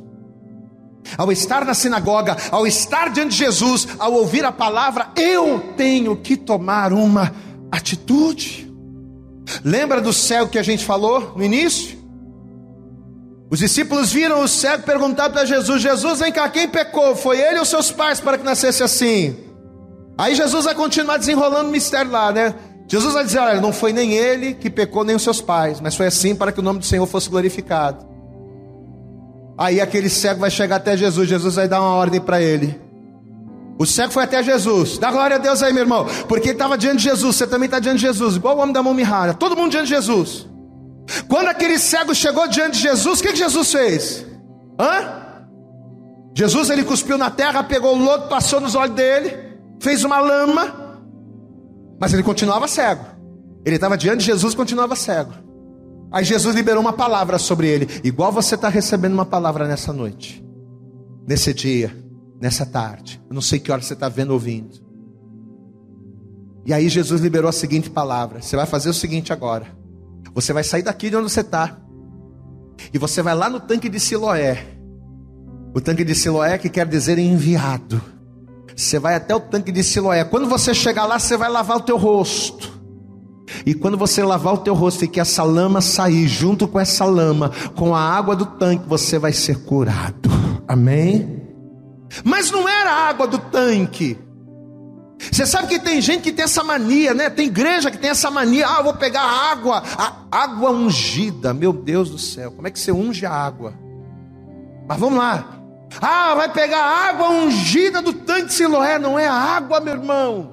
Ao 1.18 1.32
estar 1.32 1.66
na 1.66 1.74
sinagoga, 1.74 2.38
ao 2.52 2.66
estar 2.66 3.10
diante 3.10 3.32
de 3.32 3.38
Jesus, 3.38 3.88
ao 4.00 4.14
ouvir 4.14 4.46
a 4.46 4.52
palavra, 4.52 5.10
eu 5.16 5.74
tenho 5.76 6.16
que 6.16 6.38
tomar 6.38 6.94
uma 6.94 7.34
atitude. 7.72 8.72
Lembra 9.64 10.00
do 10.00 10.14
céu 10.14 10.48
que 10.48 10.58
a 10.58 10.64
gente 10.64 10.86
falou 10.86 11.34
no 11.36 11.44
início? 11.44 12.03
Os 13.50 13.60
discípulos 13.60 14.12
viram 14.12 14.42
o 14.44 14.48
cego 14.48 14.84
perguntaram 14.84 15.32
para 15.32 15.46
Jesus: 15.46 15.82
Jesus, 15.82 16.20
vem 16.20 16.32
cá, 16.32 16.50
quem 16.50 16.68
pecou? 16.68 17.16
Foi 17.16 17.40
ele 17.40 17.60
ou 17.60 17.66
seus 17.66 17.92
pais 17.92 18.20
para 18.20 18.38
que 18.38 18.44
nascesse 18.44 18.84
assim? 18.84 19.38
Aí 20.18 20.36
Jesus 20.36 20.66
vai 20.66 20.76
continuar 20.76 21.18
desenrolando 21.18 21.70
o 21.70 21.72
mistério 21.72 22.12
lá, 22.12 22.32
né? 22.32 22.54
Jesus 22.88 23.14
vai 23.14 23.24
dizer: 23.24 23.40
olha, 23.40 23.62
não 23.62 23.74
foi 23.74 23.94
nem 23.94 24.14
ele 24.14 24.54
que 24.54 24.70
pecou, 24.70 25.04
nem 25.04 25.16
os 25.16 25.24
seus 25.24 25.42
pais, 25.42 25.80
mas 25.80 25.96
foi 25.96 26.08
assim 26.08 26.36
para 26.36 26.52
que 26.52 26.60
o 26.60 26.64
nome 26.64 26.80
do 26.80 26.86
Senhor 26.86 27.06
fosse 27.06 27.30
glorificado. 27.30 28.06
Aí 29.58 29.80
aquele 29.80 30.10
cego 30.10 30.40
vai 30.40 30.50
chegar 30.50 30.78
até 30.78 30.98
Jesus, 30.98 31.30
Jesus 31.30 31.56
vai 31.56 31.68
dar 31.68 31.80
uma 31.82 31.96
ordem 31.96 32.20
para 32.20 32.42
ele. 32.42 32.80
O 33.80 33.86
cego 33.86 34.12
foi 34.12 34.24
até 34.24 34.42
Jesus, 34.44 34.98
dá 34.98 35.12
glória 35.12 35.36
a 35.36 35.40
Deus 35.40 35.64
aí, 35.64 35.74
meu 35.74 35.84
irmão, 35.84 36.06
porque 36.28 36.50
ele 36.50 36.56
estava 36.56 36.78
diante 36.78 36.98
de 36.98 37.04
Jesus, 37.04 37.36
você 37.36 37.48
também 37.48 37.66
está 37.66 37.80
diante 37.80 37.98
de 37.98 38.04
Jesus, 38.04 38.36
igual 38.36 38.58
o 38.58 38.60
homem 38.60 38.74
da 38.74 38.84
mão 38.84 38.94
mirrada, 38.94 39.34
todo 39.34 39.56
mundo 39.56 39.72
diante 39.72 39.86
de 39.88 39.96
Jesus. 39.96 40.48
Quando 41.28 41.48
aquele 41.48 41.78
cego 41.78 42.14
chegou 42.14 42.48
diante 42.48 42.78
de 42.78 42.84
Jesus, 42.84 43.20
o 43.20 43.24
que, 43.24 43.36
Jesus 43.36 43.72
fez? 43.72 44.26
Hã? 44.80 45.24
Jesus 46.36 46.70
ele 46.70 46.84
cuspiu 46.84 47.18
na 47.18 47.30
terra, 47.30 47.64
pegou 47.64 47.96
o 47.96 48.04
lodo, 48.04 48.28
passou 48.28 48.60
nos 48.60 48.74
olhos 48.76 48.96
dele, 48.96 49.38
fez 49.80 50.04
uma 50.04 50.20
lama, 50.20 50.98
mas 52.00 52.14
ele 52.14 52.24
continuava 52.24 52.68
cego. 52.68 53.06
Ele 53.66 53.76
estava 53.76 53.98
diante 53.98 54.20
de 54.20 54.26
Jesus 54.26 54.56
continuava 54.56 54.96
cego. 54.96 55.32
Aí 56.12 56.24
Jesus 56.24 56.56
liberou 56.56 56.82
uma 56.82 56.94
palavra 56.94 57.38
sobre 57.38 57.68
ele, 57.68 57.88
igual 58.04 58.32
você 58.32 58.56
está 58.56 58.70
recebendo 58.70 59.14
uma 59.14 59.26
palavra 59.26 59.68
nessa 59.68 59.94
noite, 59.94 60.44
nesse 61.28 61.54
dia, 61.54 61.96
nessa 62.40 62.66
tarde. 62.66 63.22
Eu 63.30 63.34
não 63.34 63.42
sei 63.42 63.60
que 63.60 63.72
hora 63.72 63.82
você 63.82 63.94
está 63.94 64.10
vendo 64.10 64.32
ouvindo. 64.32 64.84
E 66.66 66.74
aí 66.74 66.88
Jesus 66.88 67.22
liberou 67.22 67.50
a 67.50 67.54
seguinte 67.54 67.90
palavra: 67.90 68.42
Você 68.42 68.56
vai 68.56 68.66
fazer 68.66 68.90
o 68.90 68.94
seguinte 68.94 69.34
agora. 69.34 69.83
Você 70.34 70.52
vai 70.54 70.64
sair 70.64 70.82
daqui 70.82 71.10
de 71.10 71.16
onde 71.16 71.32
você 71.32 71.42
está. 71.42 71.78
E 72.94 72.98
você 72.98 73.22
vai 73.22 73.36
lá 73.36 73.50
no 73.50 73.60
tanque 73.60 73.90
de 73.90 74.00
Siloé. 74.00 74.66
O 75.74 75.82
tanque 75.82 76.04
de 76.04 76.16
Siloé 76.16 76.58
que 76.58 76.70
quer 76.70 76.88
dizer 76.88 77.18
enviado. 77.18 78.02
Você 78.76 78.98
vai 78.98 79.16
até 79.16 79.36
o 79.36 79.40
tanque 79.40 79.72
de 79.72 79.84
Siloé. 79.84 80.24
Quando 80.24 80.48
você 80.48 80.74
chegar 80.74 81.06
lá, 81.06 81.20
você 81.20 81.38
vai 81.38 81.50
lavar 81.50 81.78
o 81.78 81.82
teu 81.82 81.98
rosto. 81.98 82.82
E 83.66 83.74
quando 83.74 83.98
você 83.98 84.24
lavar 84.24 84.56
o 84.56 84.58
teu 84.60 84.74
rosto 84.74 85.06
e 85.06 85.08
que 85.08 85.20
essa 85.20 85.44
lama 85.44 85.82
sair 85.82 86.28
junto 86.28 86.68
com 86.68 86.80
essa 86.80 87.06
lama, 87.06 87.52
com 87.76 87.94
a 87.96 88.02
água 88.02 88.36
do 88.36 88.46
tanque, 88.46 88.88
você 88.88 89.20
vai 89.20 89.32
ser 89.32 89.64
curado. 89.64 90.30
Amém? 90.68 91.42
Mas 92.24 92.52
não 92.52 92.68
era 92.68 92.92
a 92.92 93.10
água 93.10 93.28
do 93.28 93.38
tanque. 93.38 94.18
Você 95.32 95.46
sabe 95.46 95.68
que 95.68 95.80
tem 95.80 96.02
gente 96.02 96.22
que 96.22 96.32
tem 96.32 96.46
essa 96.46 96.64
mania, 96.64 97.14
né? 97.14 97.30
Tem 97.30 97.48
igreja 97.48 97.90
que 97.90 97.98
tem 97.98 98.10
essa 98.10 98.30
mania. 98.30 98.68
Ah, 98.68 98.82
vou 98.82 98.94
pegar 98.94 99.22
água, 99.22 99.84
a 99.98 100.14
água 100.32 100.72
ungida. 100.72 101.54
Meu 101.54 101.74
Deus 101.74 102.10
do 102.10 102.18
céu, 102.20 102.52
como 102.52 102.68
é 102.68 102.72
que 102.72 102.80
você 102.80 102.92
unge 102.92 103.26
a 103.26 103.32
água? 103.32 103.74
Mas 104.88 105.00
vamos 105.00 105.18
lá. 105.18 105.46
Ah, 106.02 106.34
vai 106.36 106.50
pegar 106.50 106.80
a 106.80 107.10
água 107.10 107.30
ungida 107.30 108.02
do 108.02 108.14
tanque 108.14 108.54
Siloé. 108.54 108.98
Não 108.98 109.18
é 109.18 109.28
a 109.28 109.34
água, 109.34 109.80
meu 109.80 109.94
irmão. 109.94 110.52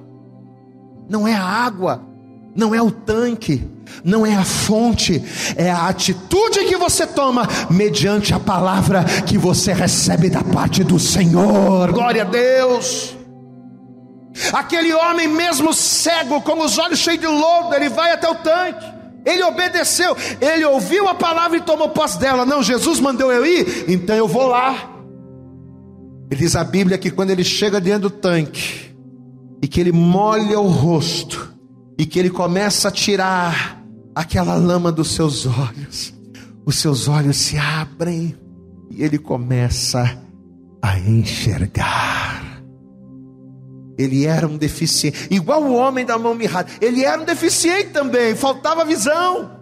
Não 1.09 1.27
é 1.27 1.33
a 1.33 1.43
água. 1.43 2.01
Não 2.55 2.75
é 2.75 2.81
o 2.81 2.91
tanque. 2.91 3.67
Não 4.03 4.25
é 4.25 4.35
a 4.35 4.43
fonte. 4.43 5.23
É 5.55 5.69
a 5.69 5.87
atitude 5.87 6.65
que 6.65 6.77
você 6.77 7.05
toma 7.05 7.47
mediante 7.69 8.33
a 8.33 8.39
palavra 8.39 9.03
que 9.25 9.37
você 9.37 9.73
recebe 9.73 10.29
da 10.29 10.43
parte 10.43 10.83
do 10.83 10.99
Senhor. 10.99 11.91
Glória 11.91 12.21
a 12.21 12.25
Deus. 12.25 13.20
Aquele 14.53 14.93
homem, 14.93 15.27
mesmo 15.27 15.73
cego, 15.73 16.41
com 16.41 16.63
os 16.63 16.77
olhos 16.77 16.99
cheios 16.99 17.19
de 17.19 17.27
lodo, 17.27 17.73
ele 17.75 17.89
vai 17.89 18.11
até 18.11 18.29
o 18.29 18.35
tanque. 18.35 18.85
Ele 19.25 19.43
obedeceu, 19.43 20.17
ele 20.39 20.65
ouviu 20.65 21.07
a 21.07 21.13
palavra 21.13 21.57
e 21.57 21.61
tomou 21.61 21.89
posse 21.89 22.19
dela. 22.19 22.45
Não, 22.45 22.63
Jesus 22.63 22.99
mandou 22.99 23.31
eu 23.31 23.45
ir, 23.45 23.85
então 23.87 24.15
eu 24.15 24.27
vou 24.27 24.47
lá. 24.47 24.89
Ele 26.29 26.39
diz 26.39 26.55
a 26.55 26.63
Bíblia 26.63 26.97
que 26.97 27.11
quando 27.11 27.29
ele 27.29 27.43
chega 27.43 27.79
dentro 27.79 28.03
do 28.03 28.09
tanque, 28.09 28.95
e 29.61 29.67
que 29.67 29.79
ele 29.79 29.91
molha 29.91 30.59
o 30.59 30.67
rosto, 30.67 31.53
e 31.97 32.05
que 32.05 32.17
ele 32.17 32.29
começa 32.29 32.87
a 32.87 32.91
tirar 32.91 33.79
aquela 34.15 34.55
lama 34.55 34.91
dos 34.91 35.11
seus 35.11 35.45
olhos, 35.45 36.13
os 36.65 36.77
seus 36.77 37.07
olhos 37.07 37.37
se 37.37 37.57
abrem, 37.57 38.35
e 38.89 39.03
ele 39.03 39.19
começa 39.19 40.17
a 40.81 40.97
enxergar. 40.97 42.00
Ele 44.01 44.25
era 44.25 44.47
um 44.47 44.57
deficiente, 44.57 45.27
igual 45.29 45.63
o 45.63 45.73
homem 45.73 46.05
da 46.05 46.17
mão 46.17 46.33
mirrada. 46.33 46.71
Ele 46.81 47.03
era 47.03 47.21
um 47.21 47.25
deficiente 47.25 47.89
também, 47.89 48.35
faltava 48.35 48.83
visão. 48.85 49.59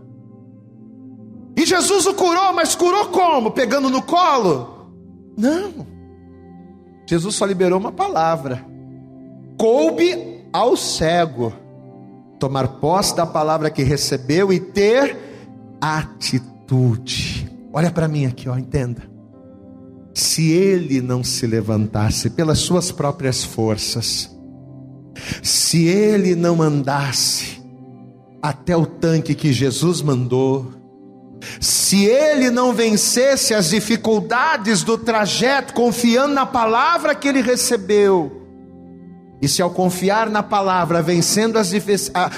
E 1.55 1.65
Jesus 1.65 2.05
o 2.05 2.13
curou, 2.13 2.53
mas 2.53 2.75
curou 2.75 3.07
como? 3.07 3.51
Pegando 3.51 3.89
no 3.89 4.01
colo? 4.01 4.91
Não. 5.37 5.85
Jesus 7.05 7.35
só 7.35 7.45
liberou 7.45 7.79
uma 7.79 7.91
palavra. 7.91 8.65
Coube 9.57 10.45
ao 10.53 10.77
cego 10.77 11.51
tomar 12.39 12.67
posse 12.79 13.15
da 13.15 13.25
palavra 13.25 13.69
que 13.69 13.83
recebeu 13.83 14.53
e 14.53 14.59
ter 14.59 15.17
atitude. 15.81 17.51
Olha 17.73 17.91
para 17.91 18.07
mim 18.07 18.25
aqui, 18.25 18.47
ó, 18.47 18.57
entenda 18.57 19.08
se 20.19 20.51
ele 20.51 21.01
não 21.01 21.23
se 21.23 21.47
levantasse 21.47 22.29
pelas 22.29 22.59
suas 22.59 22.91
próprias 22.91 23.43
forças, 23.43 24.29
se 25.41 25.87
ele 25.87 26.35
não 26.35 26.61
andasse 26.61 27.61
até 28.41 28.75
o 28.75 28.85
tanque 28.85 29.33
que 29.33 29.53
Jesus 29.53 30.01
mandou, 30.01 30.73
se 31.59 32.05
ele 32.05 32.49
não 32.49 32.73
vencesse 32.73 33.53
as 33.53 33.69
dificuldades 33.69 34.83
do 34.83 34.97
trajeto, 34.97 35.73
confiando 35.73 36.33
na 36.33 36.45
palavra 36.45 37.15
que 37.15 37.27
ele 37.27 37.41
recebeu, 37.41 38.45
e 39.41 39.47
se 39.47 39.61
ao 39.61 39.69
confiar 39.69 40.29
na 40.29 40.43
palavra, 40.43 41.01
vencendo 41.01 41.57
as, 41.57 41.71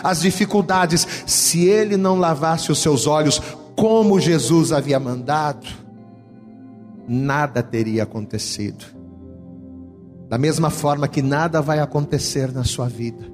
as 0.03 0.21
dificuldades, 0.21 1.07
se 1.25 1.65
ele 1.65 1.97
não 1.97 2.19
lavasse 2.19 2.71
os 2.71 2.77
seus 2.77 3.07
olhos 3.07 3.41
como 3.75 4.19
Jesus 4.19 4.71
havia 4.71 4.99
mandado, 4.99 5.81
nada 7.07 7.61
teria 7.61 8.03
acontecido. 8.03 8.85
Da 10.29 10.37
mesma 10.37 10.69
forma 10.69 11.07
que 11.07 11.21
nada 11.21 11.61
vai 11.61 11.79
acontecer 11.79 12.53
na 12.53 12.63
sua 12.63 12.87
vida. 12.87 13.29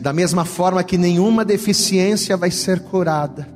Da 0.00 0.12
mesma 0.12 0.44
forma 0.44 0.84
que 0.84 0.96
nenhuma 0.96 1.44
deficiência 1.44 2.36
vai 2.36 2.50
ser 2.50 2.80
curada. 2.80 3.48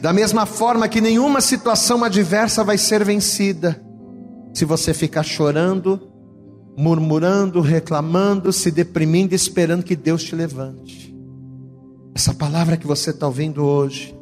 Da 0.00 0.12
mesma 0.12 0.46
forma 0.46 0.88
que 0.88 1.00
nenhuma 1.00 1.40
situação 1.40 2.02
adversa 2.02 2.64
vai 2.64 2.78
ser 2.78 3.04
vencida. 3.04 3.78
Se 4.54 4.64
você 4.64 4.94
ficar 4.94 5.22
chorando, 5.22 6.00
murmurando, 6.76 7.60
reclamando, 7.60 8.52
se 8.52 8.70
deprimindo, 8.70 9.34
esperando 9.34 9.82
que 9.82 9.94
Deus 9.94 10.24
te 10.24 10.34
levante. 10.34 11.14
Essa 12.14 12.32
palavra 12.32 12.78
que 12.78 12.86
você 12.86 13.10
está 13.10 13.26
ouvindo 13.26 13.62
hoje 13.62 14.16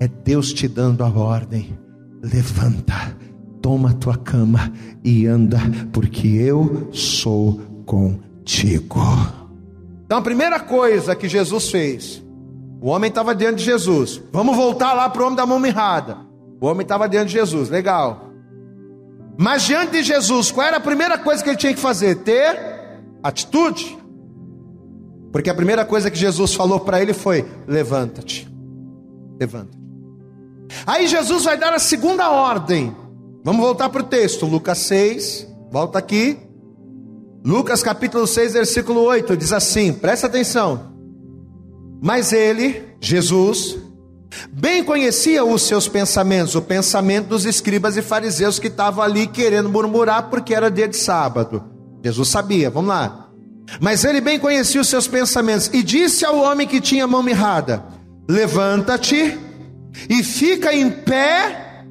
é 0.00 0.08
Deus 0.08 0.54
te 0.54 0.66
dando 0.66 1.04
a 1.04 1.08
ordem 1.08 1.85
levanta, 2.32 3.16
toma 3.62 3.90
a 3.90 3.94
tua 3.94 4.16
cama 4.16 4.72
e 5.04 5.26
anda, 5.26 5.58
porque 5.92 6.28
eu 6.28 6.88
sou 6.92 7.60
contigo. 7.84 9.00
Então 10.04 10.18
a 10.18 10.22
primeira 10.22 10.58
coisa 10.60 11.14
que 11.14 11.28
Jesus 11.28 11.70
fez, 11.70 12.22
o 12.80 12.88
homem 12.88 13.08
estava 13.08 13.34
diante 13.34 13.58
de 13.58 13.64
Jesus. 13.64 14.20
Vamos 14.32 14.56
voltar 14.56 14.92
lá 14.92 15.08
para 15.08 15.22
o 15.22 15.26
homem 15.26 15.36
da 15.36 15.46
mão 15.46 15.58
mirrada. 15.58 16.18
O 16.60 16.66
homem 16.66 16.82
estava 16.82 17.08
diante 17.08 17.28
de 17.28 17.34
Jesus, 17.34 17.68
legal. 17.68 18.30
Mas 19.38 19.62
diante 19.62 19.92
de 19.92 20.02
Jesus, 20.02 20.50
qual 20.50 20.66
era 20.66 20.78
a 20.78 20.80
primeira 20.80 21.18
coisa 21.18 21.42
que 21.42 21.50
ele 21.50 21.56
tinha 21.56 21.74
que 21.74 21.80
fazer? 21.80 22.16
Ter 22.16 23.00
atitude. 23.22 23.96
Porque 25.30 25.50
a 25.50 25.54
primeira 25.54 25.84
coisa 25.84 26.10
que 26.10 26.18
Jesus 26.18 26.54
falou 26.54 26.80
para 26.80 27.02
ele 27.02 27.12
foi: 27.12 27.44
levanta-te, 27.66 28.48
levanta. 29.38 29.75
Aí 30.86 31.06
Jesus 31.06 31.44
vai 31.44 31.56
dar 31.56 31.72
a 31.72 31.78
segunda 31.78 32.30
ordem. 32.30 32.94
Vamos 33.44 33.60
voltar 33.60 33.88
para 33.88 34.02
o 34.02 34.06
texto, 34.06 34.46
Lucas 34.46 34.78
6, 34.78 35.46
volta 35.70 35.98
aqui. 35.98 36.38
Lucas 37.44 37.82
capítulo 37.82 38.26
6, 38.26 38.54
versículo 38.54 39.02
8, 39.02 39.36
diz 39.36 39.52
assim: 39.52 39.92
presta 39.92 40.26
atenção. 40.26 40.92
Mas 42.02 42.32
ele, 42.32 42.82
Jesus, 43.00 43.76
bem 44.52 44.82
conhecia 44.82 45.44
os 45.44 45.62
seus 45.62 45.86
pensamentos, 45.86 46.56
o 46.56 46.62
pensamento 46.62 47.28
dos 47.28 47.44
escribas 47.44 47.96
e 47.96 48.02
fariseus 48.02 48.58
que 48.58 48.66
estavam 48.66 49.02
ali 49.04 49.26
querendo 49.28 49.68
murmurar 49.68 50.28
porque 50.28 50.54
era 50.54 50.70
dia 50.70 50.88
de 50.88 50.96
sábado. 50.96 51.62
Jesus 52.04 52.28
sabia, 52.28 52.68
vamos 52.68 52.88
lá. 52.88 53.28
Mas 53.80 54.04
ele 54.04 54.20
bem 54.20 54.38
conhecia 54.38 54.80
os 54.80 54.88
seus 54.88 55.06
pensamentos 55.06 55.70
e 55.72 55.82
disse 55.82 56.24
ao 56.24 56.38
homem 56.38 56.66
que 56.66 56.80
tinha 56.80 57.06
mão 57.06 57.22
mirrada: 57.22 57.84
Levanta-te 58.28 59.38
e 60.08 60.22
fica 60.22 60.72
em 60.74 60.90
pé 60.90 61.84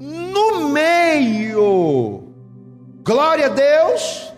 no 0.00 0.68
meio. 0.68 2.32
Glória 3.04 3.46
a 3.46 3.48
Deus. 3.48 4.32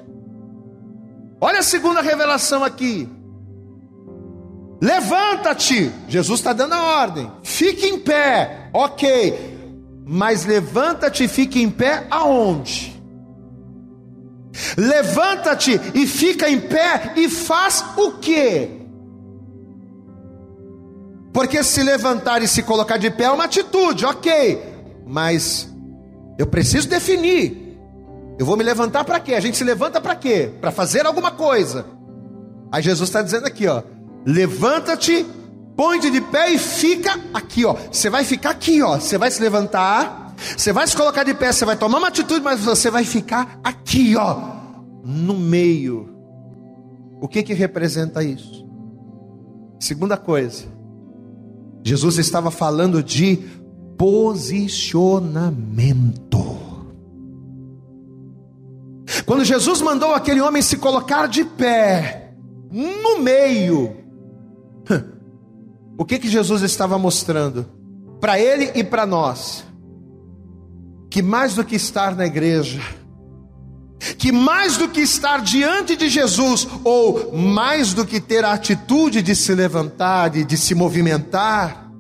Olha 1.41 1.61
a 1.61 1.63
segunda 1.63 2.01
revelação 2.01 2.65
aqui. 2.65 3.09
Levanta-te. 4.81 5.91
Jesus 6.09 6.41
está 6.41 6.53
dando 6.53 6.75
a 6.75 7.01
ordem. 7.01 7.31
Fique 7.43 7.87
em 7.87 7.99
pé. 7.99 8.71
Ok. 8.73 9.55
Mas 10.07 10.45
levanta-te 10.45 11.25
e 11.25 11.29
fique 11.29 11.63
em 11.63 11.71
pé 11.71 12.07
aonde? 12.11 12.95
Levanta-te 14.77 15.81
e 15.95 16.07
fica 16.07 16.49
em 16.49 16.61
pé 16.61 17.15
e 17.17 17.29
faz 17.29 17.85
o 17.97 18.13
que? 18.13 18.84
Porque 21.35 21.65
se 21.65 21.83
levantar 21.83 22.43
e 22.43 22.49
se 22.49 22.63
colocar 22.63 22.97
de 22.97 23.11
pé 23.11 23.25
é 23.25 23.31
uma 23.31 23.45
atitude, 23.45 24.07
ok. 24.07 24.63
Mas 25.05 25.69
eu 26.39 26.47
preciso 26.47 26.89
definir. 26.89 27.77
Eu 28.39 28.47
vou 28.47 28.57
me 28.57 28.63
levantar 28.63 29.05
para 29.05 29.19
quê? 29.19 29.35
A 29.35 29.41
gente 29.41 29.57
se 29.57 29.65
levanta 29.65 30.01
para 30.01 30.15
quê? 30.15 30.53
Para 30.61 30.71
fazer 30.71 31.05
alguma 31.05 31.33
coisa. 31.33 31.87
Aí 32.71 32.81
Jesus 32.81 33.09
está 33.09 33.21
dizendo 33.21 33.47
aqui, 33.47 33.67
ó. 33.67 33.83
Levanta-te, 34.25 35.27
põe-te 35.77 36.09
de 36.09 36.21
pé 36.21 36.51
e 36.51 36.59
fica 36.59 37.19
aqui, 37.35 37.65
ó. 37.65 37.75
Você 37.91 38.09
vai 38.09 38.25
ficar 38.25 38.51
aqui, 38.51 38.81
ó. 38.81 39.01
Você 39.01 39.19
vai 39.19 39.29
se 39.29 39.43
levantar, 39.43 40.37
você 40.57 40.73
vai 40.73 40.87
se 40.87 40.97
colocar 40.97 41.25
de 41.25 41.35
pé, 41.35 41.51
você 41.51 41.65
vai 41.65 41.77
tomar 41.77 41.99
uma 41.99 42.09
atitude, 42.09 42.45
mas 42.45 42.61
você 42.61 42.91
vai 42.91 43.05
ficar 43.05 43.59
aqui, 43.65 44.15
ó, 44.17 44.37
no 45.05 45.35
meio. 45.35 46.15
O 47.21 47.27
que 47.27 47.43
que 47.43 47.55
representa 47.55 48.23
isso? 48.23 48.65
Segunda 49.81 50.17
coisa, 50.17 50.74
Jesus 51.85 52.17
estava 52.17 52.51
falando 52.51 53.03
de 53.03 53.37
posicionamento. 53.99 56.55
Quando 59.27 59.45
Jesus 59.45 59.83
mandou 59.83 60.15
aquele 60.15 60.41
homem 60.41 60.63
se 60.63 60.79
colocar 60.79 61.29
de 61.29 61.45
pé, 61.45 62.33
no 62.73 63.21
meio, 63.21 63.99
o 65.97 66.05
que 66.07 66.19
que 66.19 66.29
Jesus 66.29 66.63
estava 66.63 66.99
mostrando? 66.99 67.67
Para 68.19 68.41
ele 68.41 68.73
e 68.75 68.83
para 68.83 69.05
nós, 69.05 69.63
que 71.11 71.21
mais 71.23 71.55
do 71.55 71.65
que 71.65 71.77
estar 71.77 72.17
na 72.17 72.25
igreja, 72.25 72.81
que 74.25 74.33
mais 74.33 74.79
do 74.79 74.89
que 74.89 75.03
estar 75.03 75.43
diante 75.43 75.95
de 75.97 76.09
Jesus, 76.09 76.67
ou 76.83 77.37
mais 77.37 77.93
do 77.93 78.07
que 78.07 78.19
ter 78.19 78.43
a 78.43 78.55
atitude 78.55 79.21
de 79.21 79.37
se 79.37 79.55
levantar, 79.55 80.31
de, 80.31 80.47
de 80.47 80.57
se 80.57 80.75
movimentar, 80.75 81.91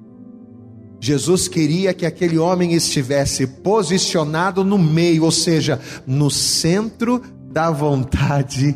Jesus 0.98 1.48
queria 1.48 1.92
que 1.92 2.06
aquele 2.06 2.38
homem 2.38 2.72
estivesse 2.72 3.46
posicionado 3.46 4.64
no 4.64 4.78
meio, 4.78 5.24
ou 5.24 5.30
seja, 5.30 5.78
no 6.06 6.30
centro 6.30 7.20
da 7.52 7.70
vontade 7.70 8.74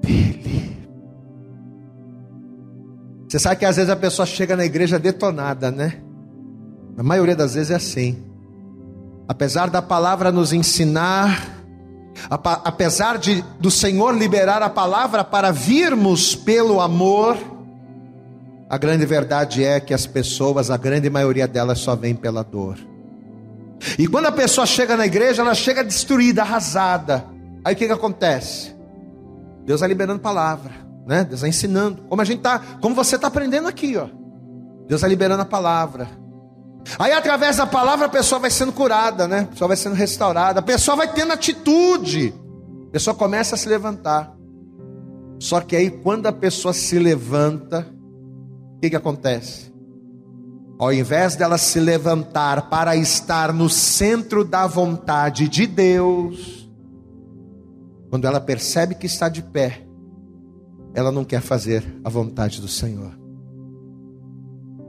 dele. 0.00 0.74
Você 3.28 3.38
sabe 3.38 3.56
que 3.56 3.66
às 3.66 3.76
vezes 3.76 3.90
a 3.90 3.96
pessoa 3.96 4.24
chega 4.24 4.56
na 4.56 4.64
igreja 4.64 4.98
detonada, 4.98 5.70
né? 5.70 6.00
A 6.96 7.02
maioria 7.02 7.36
das 7.36 7.52
vezes 7.52 7.72
é 7.72 7.74
assim. 7.74 8.16
Apesar 9.28 9.68
da 9.68 9.82
palavra 9.82 10.32
nos 10.32 10.54
ensinar, 10.54 11.55
apesar 12.30 13.18
de 13.18 13.44
do 13.60 13.70
Senhor 13.70 14.16
liberar 14.16 14.62
a 14.62 14.70
palavra 14.70 15.22
para 15.22 15.50
virmos 15.50 16.34
pelo 16.34 16.80
amor, 16.80 17.36
a 18.68 18.78
grande 18.78 19.06
verdade 19.06 19.64
é 19.64 19.78
que 19.78 19.94
as 19.94 20.06
pessoas, 20.06 20.70
a 20.70 20.76
grande 20.76 21.08
maioria 21.08 21.46
delas, 21.46 21.78
só 21.78 21.94
vem 21.94 22.14
pela 22.14 22.42
dor. 22.42 22.78
E 23.98 24.06
quando 24.06 24.26
a 24.26 24.32
pessoa 24.32 24.66
chega 24.66 24.96
na 24.96 25.06
igreja, 25.06 25.42
ela 25.42 25.54
chega 25.54 25.84
destruída, 25.84 26.42
arrasada. 26.42 27.24
Aí 27.64 27.74
o 27.74 27.76
que, 27.76 27.86
que 27.86 27.92
acontece? 27.92 28.74
Deus 29.64 29.78
está 29.78 29.86
liberando 29.86 30.20
palavra, 30.20 30.72
né? 31.06 31.24
Deus 31.24 31.34
está 31.34 31.48
ensinando. 31.48 32.02
Como 32.08 32.22
a 32.22 32.24
gente 32.24 32.40
tá, 32.40 32.60
como 32.80 32.94
você 32.94 33.16
está 33.16 33.28
aprendendo 33.28 33.68
aqui, 33.68 33.96
ó. 33.96 34.06
Deus 34.88 35.00
está 35.00 35.08
liberando 35.08 35.42
a 35.42 35.46
palavra. 35.46 36.08
Aí 36.98 37.12
através 37.12 37.56
da 37.56 37.66
palavra 37.66 38.06
a 38.06 38.08
pessoa 38.08 38.38
vai 38.38 38.50
sendo 38.50 38.72
curada, 38.72 39.26
né? 39.26 39.40
A 39.40 39.46
pessoa 39.46 39.68
vai 39.68 39.76
sendo 39.76 39.94
restaurada, 39.94 40.60
a 40.60 40.62
pessoa 40.62 40.96
vai 40.96 41.12
tendo 41.12 41.32
atitude. 41.32 42.32
A 42.88 42.90
pessoa 42.92 43.14
começa 43.14 43.54
a 43.54 43.58
se 43.58 43.68
levantar. 43.68 44.34
Só 45.38 45.60
que 45.60 45.76
aí 45.76 45.90
quando 45.90 46.26
a 46.26 46.32
pessoa 46.32 46.72
se 46.72 46.98
levanta, 46.98 47.86
o 48.76 48.80
que, 48.80 48.90
que 48.90 48.96
acontece? 48.96 49.74
Ao 50.78 50.92
invés 50.92 51.36
dela 51.36 51.58
se 51.58 51.80
levantar 51.80 52.68
para 52.68 52.94
estar 52.96 53.52
no 53.52 53.68
centro 53.68 54.44
da 54.44 54.66
vontade 54.66 55.48
de 55.48 55.66
Deus, 55.66 56.70
quando 58.10 58.26
ela 58.26 58.40
percebe 58.40 58.94
que 58.94 59.06
está 59.06 59.28
de 59.28 59.42
pé, 59.42 59.86
ela 60.94 61.10
não 61.10 61.24
quer 61.24 61.40
fazer 61.40 61.84
a 62.04 62.08
vontade 62.08 62.60
do 62.60 62.68
Senhor. 62.68 63.12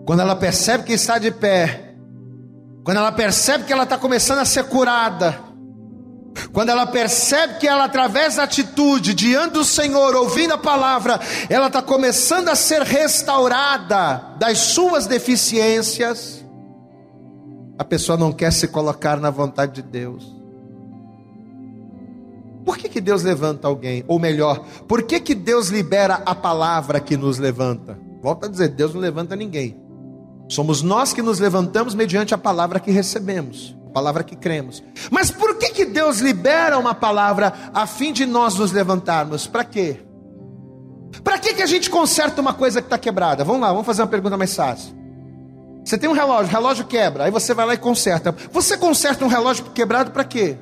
Quando 0.06 0.22
ela 0.22 0.36
percebe 0.36 0.86
que 0.86 0.94
está 0.94 1.18
de 1.18 1.32
pé, 1.32 1.87
quando 2.88 3.00
ela 3.00 3.12
percebe 3.12 3.66
que 3.66 3.74
ela 3.74 3.84
está 3.84 3.98
começando 3.98 4.40
a 4.40 4.46
ser 4.46 4.64
curada, 4.64 5.38
quando 6.54 6.70
ela 6.70 6.88
percebe 6.88 7.56
que 7.56 7.68
ela, 7.68 7.84
através 7.84 8.38
da 8.38 8.44
atitude, 8.44 9.14
diante 9.14 9.56
do 9.56 9.66
Senhor, 9.66 10.16
ouvindo 10.16 10.54
a 10.54 10.58
palavra, 10.58 11.20
ela 11.50 11.68
está 11.68 11.82
começando 11.82 12.48
a 12.48 12.56
ser 12.56 12.84
restaurada 12.84 14.38
das 14.40 14.60
suas 14.60 15.06
deficiências, 15.06 16.46
a 17.78 17.84
pessoa 17.84 18.18
não 18.18 18.32
quer 18.32 18.54
se 18.54 18.70
colocar 18.70 19.20
na 19.20 19.32
vontade 19.32 19.82
de 19.82 19.90
Deus. 19.90 20.34
Por 22.64 22.78
que, 22.78 22.88
que 22.88 23.02
Deus 23.02 23.22
levanta 23.22 23.68
alguém? 23.68 24.06
Ou 24.08 24.18
melhor, 24.18 24.66
por 24.88 25.04
que, 25.04 25.20
que 25.20 25.36
Deus 25.36 25.68
libera 25.68 26.22
a 26.26 26.34
palavra 26.34 27.02
que 27.02 27.18
nos 27.18 27.38
levanta? 27.38 28.00
Volta 28.22 28.46
a 28.46 28.50
dizer: 28.50 28.70
Deus 28.70 28.94
não 28.94 29.02
levanta 29.02 29.36
ninguém. 29.36 29.87
Somos 30.48 30.82
nós 30.82 31.14
que 31.14 31.22
nos 31.22 31.40
levantamos 31.40 31.94
mediante 31.94 32.34
a 32.34 32.38
palavra 32.38 32.80
que 32.80 32.92
recebemos 32.92 33.78
palavra 33.98 34.24
que 34.24 34.36
cremos. 34.36 34.84
Mas 35.10 35.32
por 35.32 35.58
que, 35.58 35.70
que 35.70 35.84
Deus 35.84 36.20
libera 36.20 36.78
uma 36.78 36.94
palavra 36.94 37.52
a 37.74 37.88
fim 37.88 38.14
de 38.14 38.28
nós 38.28 38.54
nos 38.54 38.72
levantarmos? 38.72 39.48
Para 39.48 39.64
quê? 39.64 40.02
Para 41.24 41.40
que, 41.40 41.56
que 41.56 41.64
a 41.64 41.66
gente 41.66 41.90
conserta 41.90 42.40
uma 42.40 42.54
coisa 42.54 42.80
que 42.80 42.86
está 42.86 42.98
quebrada? 43.00 43.44
Vamos 43.44 43.62
lá, 43.62 43.70
vamos 43.70 43.88
fazer 43.88 44.04
uma 44.04 44.08
pergunta 44.08 44.38
mais 44.38 44.56
fácil. 44.56 44.96
Você 45.84 45.98
tem 45.98 46.08
um 46.08 46.14
relógio, 46.14 46.46
o 46.46 46.52
relógio 46.52 46.86
quebra, 46.86 47.24
aí 47.24 47.32
você 47.32 47.56
vai 47.56 47.66
lá 47.66 47.74
e 47.74 47.78
conserta. 47.78 48.36
Você 48.52 48.78
conserta 48.78 49.26
um 49.26 49.30
relógio 49.30 49.66
quebrado 49.74 50.12
para 50.12 50.24
quê? 50.24 50.58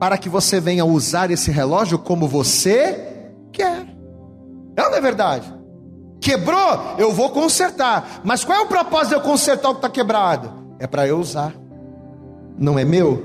Para 0.00 0.18
que 0.18 0.28
você 0.28 0.58
venha 0.58 0.84
usar 0.84 1.30
esse 1.30 1.52
relógio 1.52 1.96
como 1.98 2.26
você 2.26 3.30
quer. 3.52 3.86
É 4.74 4.82
não 4.82 4.96
é 4.96 5.00
verdade? 5.00 5.57
Quebrou, 6.20 6.96
eu 6.98 7.12
vou 7.12 7.30
consertar. 7.30 8.20
Mas 8.24 8.44
qual 8.44 8.58
é 8.58 8.62
o 8.62 8.66
propósito 8.66 9.08
de 9.08 9.14
eu 9.14 9.20
consertar 9.20 9.70
o 9.70 9.74
que 9.74 9.78
está 9.78 9.90
quebrado? 9.90 10.52
É 10.78 10.86
para 10.86 11.06
eu 11.06 11.18
usar 11.18 11.54
não 12.58 12.78
é 12.78 12.84
meu? 12.84 13.24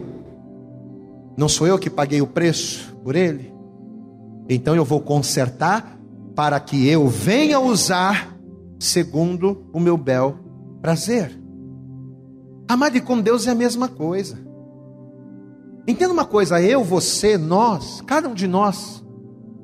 Não 1.35 1.49
sou 1.49 1.65
eu 1.65 1.79
que 1.79 1.89
paguei 1.89 2.21
o 2.21 2.27
preço 2.27 2.95
por 3.03 3.15
ele? 3.15 3.51
Então 4.47 4.75
eu 4.75 4.85
vou 4.85 5.01
consertar 5.01 5.97
para 6.35 6.59
que 6.59 6.87
eu 6.87 7.07
venha 7.07 7.59
usar 7.59 8.37
segundo 8.79 9.65
o 9.73 9.79
meu 9.79 9.97
bel 9.97 10.37
prazer. 10.81 11.39
Amar 12.67 12.95
e 12.95 13.01
com 13.01 13.19
Deus 13.19 13.47
é 13.47 13.51
a 13.51 13.55
mesma 13.55 13.87
coisa. 13.87 14.37
Entenda 15.87 16.13
uma 16.13 16.25
coisa, 16.25 16.61
eu, 16.61 16.83
você, 16.83 17.37
nós, 17.37 18.01
cada 18.01 18.29
um 18.29 18.33
de 18.33 18.47
nós, 18.47 19.03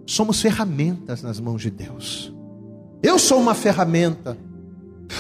somos 0.06 0.42
ferramentas 0.42 1.22
nas 1.22 1.40
mãos 1.40 1.62
de 1.62 1.70
Deus. 1.70 2.34
Eu 3.02 3.18
sou 3.18 3.40
uma 3.40 3.54
ferramenta 3.54 4.38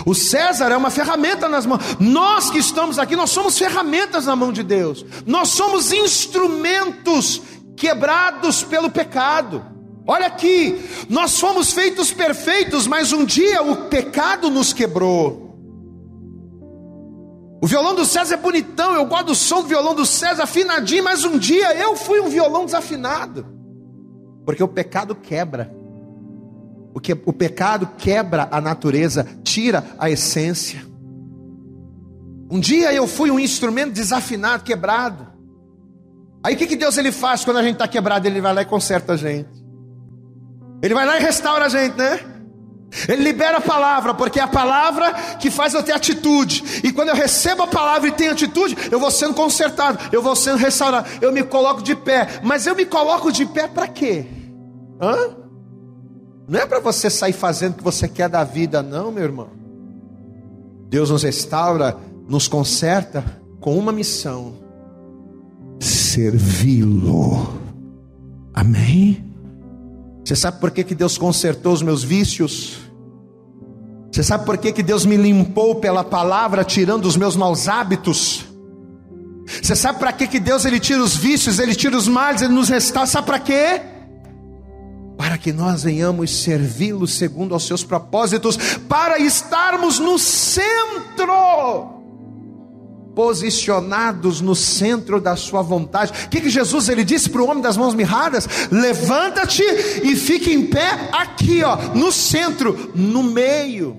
o 0.06 0.14
César 0.14 0.72
é 0.72 0.78
uma 0.78 0.90
ferramenta 0.90 1.48
nas 1.50 1.66
mãos. 1.66 1.82
Nós 2.00 2.50
que 2.50 2.60
estamos 2.60 3.00
aqui, 3.00 3.16
nós 3.16 3.32
somos 3.32 3.58
ferramentas 3.58 4.26
na 4.26 4.36
mão 4.36 4.52
de 4.52 4.64
Deus. 4.64 5.06
Nós 5.26 5.50
somos 5.50 5.92
instrumentos 5.92 7.42
quebrados 7.76 8.64
pelo 8.64 8.90
pecado. 8.90 9.66
Olha 10.08 10.28
aqui, 10.28 10.80
nós 11.08 11.40
fomos 11.40 11.72
feitos 11.72 12.12
perfeitos, 12.12 12.88
mas 12.88 13.14
um 13.14 13.26
dia 13.26 13.62
o 13.62 13.88
pecado 13.90 14.50
nos 14.50 14.74
quebrou. 14.74 15.48
O 17.62 17.68
violão 17.68 17.94
do 17.94 18.06
César 18.06 18.36
é 18.36 18.38
bonitão, 18.38 18.96
eu 18.96 19.06
gosto 19.06 19.28
do 19.28 19.36
som 19.36 19.62
do 19.62 19.68
violão 19.68 19.94
do 19.94 20.06
César 20.06 20.44
afinadinho, 20.44 21.04
mas 21.04 21.26
um 21.26 21.38
dia 21.38 21.76
eu 21.76 21.96
fui 21.96 22.22
um 22.22 22.30
violão 22.30 22.66
desafinado. 22.66 23.46
Porque 24.46 24.64
o 24.64 24.68
pecado 24.68 25.14
quebra. 25.14 25.79
O, 26.94 27.00
que, 27.00 27.14
o 27.14 27.34
pecado 27.34 27.88
quebra 27.98 28.48
a 28.52 28.60
natureza, 28.60 29.26
tira 29.44 29.86
a 29.98 30.10
essência. 30.10 30.84
Um 32.50 32.60
dia 32.60 32.92
eu 32.92 33.08
fui 33.08 33.30
um 33.30 33.40
instrumento 33.40 33.92
desafinado, 33.92 34.64
quebrado. 34.64 35.28
Aí 36.44 36.56
o 36.56 36.58
que, 36.58 36.66
que 36.66 36.76
Deus 36.76 36.98
ele 36.98 37.12
faz 37.12 37.46
quando 37.46 37.58
a 37.58 37.64
gente 37.64 37.74
está 37.74 37.88
quebrado? 37.88 38.28
Ele 38.28 38.42
vai 38.42 38.54
lá 38.54 38.62
e 38.62 38.66
conserta 38.66 39.14
a 39.14 39.18
gente. 39.18 39.50
Ele 40.82 40.94
vai 40.94 41.06
lá 41.06 41.18
e 41.18 41.22
restaura 41.22 41.66
a 41.66 41.70
gente, 41.70 41.98
né? 41.98 42.20
Ele 43.08 43.24
libera 43.24 43.58
a 43.58 43.62
palavra, 43.62 44.14
porque 44.14 44.40
é 44.40 44.44
a 44.44 44.48
palavra 44.48 45.14
que 45.40 45.52
faz 45.52 45.74
eu 45.74 45.84
ter 45.84 45.92
atitude. 45.92 46.82
E 46.84 46.92
quando 46.92 47.10
eu 47.10 47.16
recebo 47.16 47.64
a 47.64 47.68
palavra 47.68 48.10
e 48.10 48.12
tenho 48.12 48.32
atitude, 48.32 48.76
eu 48.90 49.00
vou 49.00 49.12
sendo 49.12 49.34
consertado, 49.34 50.00
eu 50.12 50.22
vou 50.22 50.36
sendo 50.36 50.58
restaurado, 50.58 51.08
eu 51.22 51.32
me 51.32 51.44
coloco 51.44 51.84
de 51.84 51.96
pé. 51.96 52.40
Mas 52.42 52.66
eu 52.66 52.76
me 52.76 52.86
coloco 52.86 53.32
de 53.32 53.46
pé 53.46 53.68
para 53.68 53.88
quê? 53.88 54.26
Hã? 55.00 55.36
Não 56.50 56.60
é 56.60 56.66
para 56.66 56.80
você 56.80 57.12
sair 57.12 57.32
fazendo 57.34 57.74
o 57.74 57.78
que 57.78 57.84
você 57.84 58.08
quer 58.08 58.28
da 58.28 58.44
vida, 58.44 58.82
não, 58.82 59.12
meu 59.12 59.24
irmão. 59.24 59.50
Deus 60.90 61.12
nos 61.12 61.22
restaura, 61.22 61.96
nos 62.28 62.48
conserta 62.48 63.24
com 63.60 63.78
uma 63.78 63.92
missão: 63.92 64.56
servi-lo. 65.80 67.54
Amém? 68.52 69.24
Você 70.26 70.36
sabe 70.36 70.60
por 70.60 70.72
que, 70.72 70.84
que 70.84 70.96
Deus 70.96 71.20
consertou 71.20 71.72
os 71.72 71.84
meus 71.84 72.04
vícios? 72.04 72.80
Você 74.12 74.24
sabe 74.24 74.44
por 74.44 74.58
que, 74.58 74.72
que 74.72 74.82
Deus 74.82 75.06
me 75.06 75.18
limpou 75.18 75.76
pela 75.76 76.04
palavra, 76.04 76.64
tirando 76.64 77.06
os 77.06 77.16
meus 77.16 77.36
maus 77.36 77.68
hábitos? 77.68 78.44
Você 79.62 79.76
sabe 79.76 80.00
para 80.00 80.12
que, 80.12 80.28
que 80.28 80.40
Deus 80.40 80.66
ele 80.66 80.80
tira 80.80 81.04
os 81.04 81.16
vícios, 81.16 81.60
ele 81.60 81.76
tira 81.76 81.96
os 81.96 82.08
males, 82.08 82.42
ele 82.42 82.54
nos 82.54 82.70
restaura? 82.70 83.08
Sabe 83.08 83.28
para 83.28 83.40
quê? 83.40 83.99
Para 85.20 85.38
que 85.38 85.52
nós 85.52 85.84
venhamos 85.84 86.44
servi-lo 86.44 87.06
segundo 87.06 87.54
aos 87.54 87.68
seus 87.68 87.84
propósitos, 87.84 88.56
para 88.88 89.20
estarmos 89.20 90.00
no 90.00 90.18
centro, 90.18 91.34
posicionados 93.14 94.40
no 94.40 94.56
centro 94.56 95.20
da 95.20 95.36
sua 95.36 95.62
vontade. 95.62 96.14
O 96.24 96.30
que, 96.30 96.40
que 96.40 96.50
Jesus 96.50 96.88
ele 96.88 97.04
disse 97.04 97.30
para 97.30 97.42
o 97.42 97.50
homem 97.50 97.62
das 97.62 97.76
mãos 97.76 97.94
mirradas? 97.94 98.48
Levanta-te 98.72 99.62
e 99.62 100.16
fique 100.16 100.54
em 100.54 100.68
pé 100.68 101.10
aqui, 101.12 101.64
ó, 101.66 101.76
no 101.94 102.14
centro, 102.14 102.94
no 102.96 103.22
meio. 103.22 103.98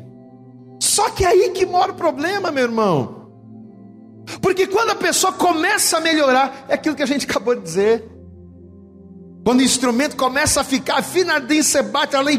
Só 0.81 1.11
que 1.11 1.23
é 1.23 1.29
aí 1.29 1.51
que 1.51 1.66
mora 1.66 1.93
o 1.93 1.97
problema, 1.97 2.51
meu 2.51 2.64
irmão. 2.64 3.29
Porque 4.41 4.66
quando 4.66 4.93
a 4.93 4.97
pessoa 4.97 5.35
começa 5.35 5.99
a 5.99 6.01
melhorar, 6.01 6.64
é 6.66 6.73
aquilo 6.77 6.97
que 6.97 7.03
a 7.03 7.07
gente 7.07 7.27
acabou 7.31 7.55
de 7.55 7.61
dizer. 7.61 8.20
Quando 9.45 9.61
o 9.61 9.62
instrumento 9.62 10.16
começa 10.16 10.61
a 10.61 10.64
ficar 10.64 10.99
afinadinho, 10.99 11.64
você 11.64 11.82
bate 11.82 12.14
ali 12.14 12.38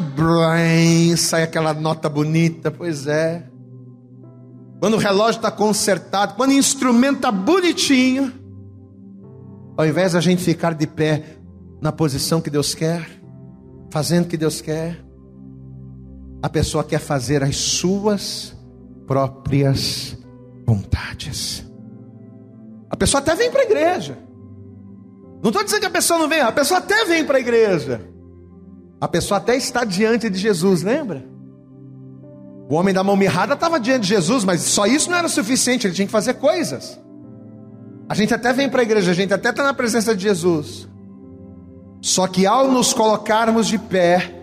e 1.12 1.18
sai 1.18 1.44
aquela 1.44 1.74
nota 1.74 2.08
bonita, 2.08 2.70
pois 2.70 3.08
é. 3.08 3.44
Quando 4.80 4.96
o 4.96 4.98
relógio 4.98 5.38
está 5.38 5.52
consertado, 5.52 6.36
quando 6.36 6.52
o 6.52 6.54
instrumento 6.54 7.18
está 7.18 7.32
bonitinho, 7.32 8.34
Ao 9.78 9.86
invés 9.86 10.14
da 10.14 10.20
gente 10.22 10.44
ficar 10.44 10.74
de 10.74 10.86
pé 10.86 11.38
na 11.82 11.92
posição 11.92 12.42
que 12.42 12.50
Deus 12.50 12.76
quer, 12.76 13.10
fazendo 13.90 14.26
o 14.26 14.28
que 14.28 14.38
Deus 14.38 14.62
quer, 14.62 15.04
a 16.42 16.50
pessoa 16.50 16.84
quer 16.84 17.00
fazer 17.00 17.42
as 17.42 17.56
suas 17.56 18.56
próprias 19.08 20.18
vontades. 20.68 21.66
A 22.90 22.96
pessoa 22.96 23.22
até 23.22 23.34
vem 23.36 23.50
para 23.50 23.62
a 23.62 23.66
igreja. 23.66 24.18
Não 25.42 25.50
estou 25.50 25.64
dizendo 25.64 25.82
que 25.82 25.88
a 25.88 25.92
pessoa 25.92 26.20
não 26.20 26.30
vem, 26.30 26.42
a 26.42 26.52
pessoa 26.52 26.78
até 26.80 27.06
vem 27.06 27.26
para 27.26 27.38
a 27.38 27.42
igreja. 27.42 28.02
A 29.00 29.08
pessoa 29.08 29.40
até 29.40 29.56
está 29.56 29.84
diante 29.84 30.30
de 30.30 30.38
Jesus, 30.38 30.84
lembra? 30.84 31.26
O 32.70 32.76
homem 32.76 32.94
da 32.94 33.04
mão 33.04 33.18
mirrada 33.18 33.56
estava 33.56 33.80
diante 33.80 34.04
de 34.04 34.10
Jesus, 34.10 34.46
mas 34.46 34.62
só 34.62 34.86
isso 34.86 35.10
não 35.10 35.18
era 35.18 35.28
suficiente, 35.28 35.88
ele 35.88 35.94
tinha 35.94 36.06
que 36.06 36.12
fazer 36.12 36.36
coisas. 36.36 37.00
A 38.08 38.14
gente 38.14 38.34
até 38.34 38.54
vem 38.54 38.70
para 38.70 38.82
a 38.82 38.84
igreja, 38.84 39.12
a 39.12 39.14
gente 39.14 39.34
até 39.34 39.50
está 39.50 39.64
na 39.64 39.74
presença 39.74 40.16
de 40.16 40.24
Jesus. 40.24 40.88
Só 42.02 42.28
que 42.28 42.46
ao 42.46 42.70
nos 42.70 42.94
colocarmos 42.94 43.68
de 43.68 43.80
pé, 43.80 44.34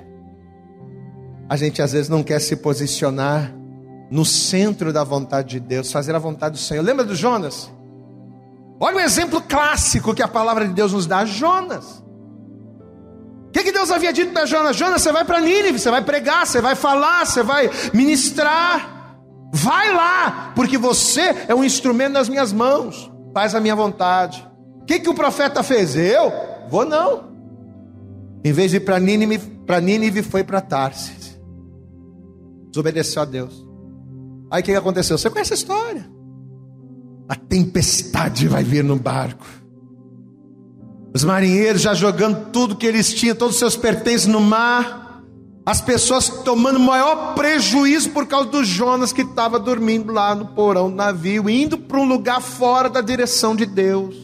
a 1.49 1.57
gente 1.57 1.81
às 1.81 1.93
vezes 1.93 2.09
não 2.09 2.23
quer 2.23 2.41
se 2.41 2.57
posicionar 2.57 3.55
no 4.11 4.25
centro 4.25 4.93
da 4.93 5.05
vontade 5.05 5.51
de 5.51 5.61
Deus, 5.61 5.93
fazer 5.93 6.15
a 6.15 6.19
vontade 6.19 6.55
do 6.55 6.59
Senhor. 6.59 6.83
Lembra 6.83 7.05
do 7.05 7.15
Jonas? 7.15 7.71
Olha 8.81 8.97
o 8.97 9.01
exemplo 9.01 9.41
clássico 9.41 10.15
que 10.15 10.23
a 10.23 10.29
palavra 10.29 10.67
de 10.67 10.75
Deus 10.75 10.93
nos 10.93 11.07
dá: 11.07 11.25
Jonas. 11.25 12.05
O 13.49 13.51
que, 13.51 13.65
que 13.65 13.73
Deus 13.73 13.91
havia 13.91 14.13
dito 14.13 14.33
para 14.33 14.47
Jonas? 14.47 14.77
Jonas, 14.77 15.03
você 15.03 15.11
vai 15.11 15.25
para 15.25 15.41
Nínive, 15.41 15.79
você 15.79 15.91
vai 15.91 16.05
pregar, 16.05 16.47
você 16.47 16.61
vai 16.61 16.75
falar, 16.75 17.27
você 17.27 17.43
vai 17.43 17.71
ministrar. 17.93 18.97
Vai 19.51 19.95
lá, 19.95 20.53
porque 20.55 20.77
você 20.77 21.35
é 21.49 21.55
um 21.55 21.65
instrumento 21.65 22.13
nas 22.13 22.29
minhas 22.29 22.53
mãos. 22.53 23.11
Faz 23.33 23.55
a 23.55 23.61
minha 23.61 23.75
vontade. 23.75 24.47
O 24.83 24.85
que, 24.85 25.01
que 25.01 25.09
o 25.09 25.15
profeta 25.15 25.63
fez? 25.63 25.97
Eu? 25.97 26.31
Vou 26.69 26.85
não. 26.85 27.29
Em 28.45 28.53
vez 28.53 28.71
de 28.71 28.77
ir 28.77 28.81
para 28.81 29.01
Nínive, 29.01 29.39
para 29.67 29.81
Nínive 29.81 30.23
foi 30.23 30.45
para 30.45 30.61
Tarsis. 30.61 31.39
Desobedeceu 32.71 33.23
a 33.23 33.25
Deus. 33.25 33.67
Aí 34.51 34.61
o 34.61 34.65
que, 34.65 34.73
que 34.73 34.79
aconteceu? 34.79 35.17
Você 35.17 35.31
conhece 35.31 35.55
a 35.55 35.57
história. 35.57 36.18
A 37.29 37.37
tempestade 37.37 38.49
vai 38.49 38.65
vir 38.65 38.83
no 38.83 38.97
barco. 38.97 39.45
Os 41.15 41.25
marinheiros 41.25 41.83
já 41.83 41.93
jogando 41.93 42.51
tudo 42.51 42.77
que 42.77 42.87
eles 42.87 43.13
tinham, 43.13 43.37
todos 43.37 43.57
os 43.57 43.59
seus 43.59 43.77
pertences 43.77 44.27
no 44.27 44.41
mar. 44.41 45.23
As 45.67 45.83
pessoas 45.83 46.29
tomando 46.29 46.81
maior 46.81 47.35
prejuízo 47.35 48.11
por 48.11 48.27
causa 48.27 48.49
do 48.49 48.65
Jonas 48.65 49.13
que 49.13 49.21
estava 49.21 49.59
dormindo 49.59 50.11
lá 50.11 50.35
no 50.35 50.47
porão 50.47 50.89
do 50.89 50.97
navio, 50.97 51.51
indo 51.51 51.77
para 51.77 51.99
um 51.99 52.09
lugar 52.09 52.41
fora 52.41 52.89
da 52.89 53.03
direção 53.03 53.55
de 53.55 53.67
Deus. 53.67 54.17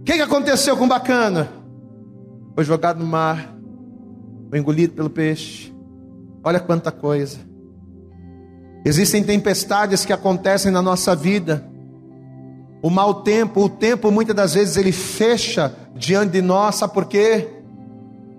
O 0.00 0.04
que, 0.04 0.12
que 0.12 0.20
aconteceu 0.20 0.76
com 0.76 0.86
bacana? 0.86 1.50
Foi 2.54 2.64
jogado 2.64 2.98
no 2.98 3.06
mar, 3.06 3.54
foi 4.50 4.58
engolido 4.58 4.92
pelo 4.92 5.08
peixe. 5.08 5.72
Olha 6.44 6.60
quanta 6.60 6.92
coisa. 6.92 7.38
Existem 8.84 9.22
tempestades 9.22 10.04
que 10.04 10.12
acontecem 10.12 10.70
na 10.70 10.82
nossa 10.82 11.16
vida 11.16 11.71
o 12.82 12.90
mau 12.90 13.22
tempo, 13.22 13.62
o 13.62 13.68
tempo 13.68 14.10
muitas 14.10 14.34
das 14.34 14.54
vezes 14.54 14.76
ele 14.76 14.90
fecha 14.90 15.72
diante 15.94 16.32
de 16.32 16.42
nós, 16.42 16.74
sabe 16.74 16.92
por 16.92 17.06
quê? 17.06 17.48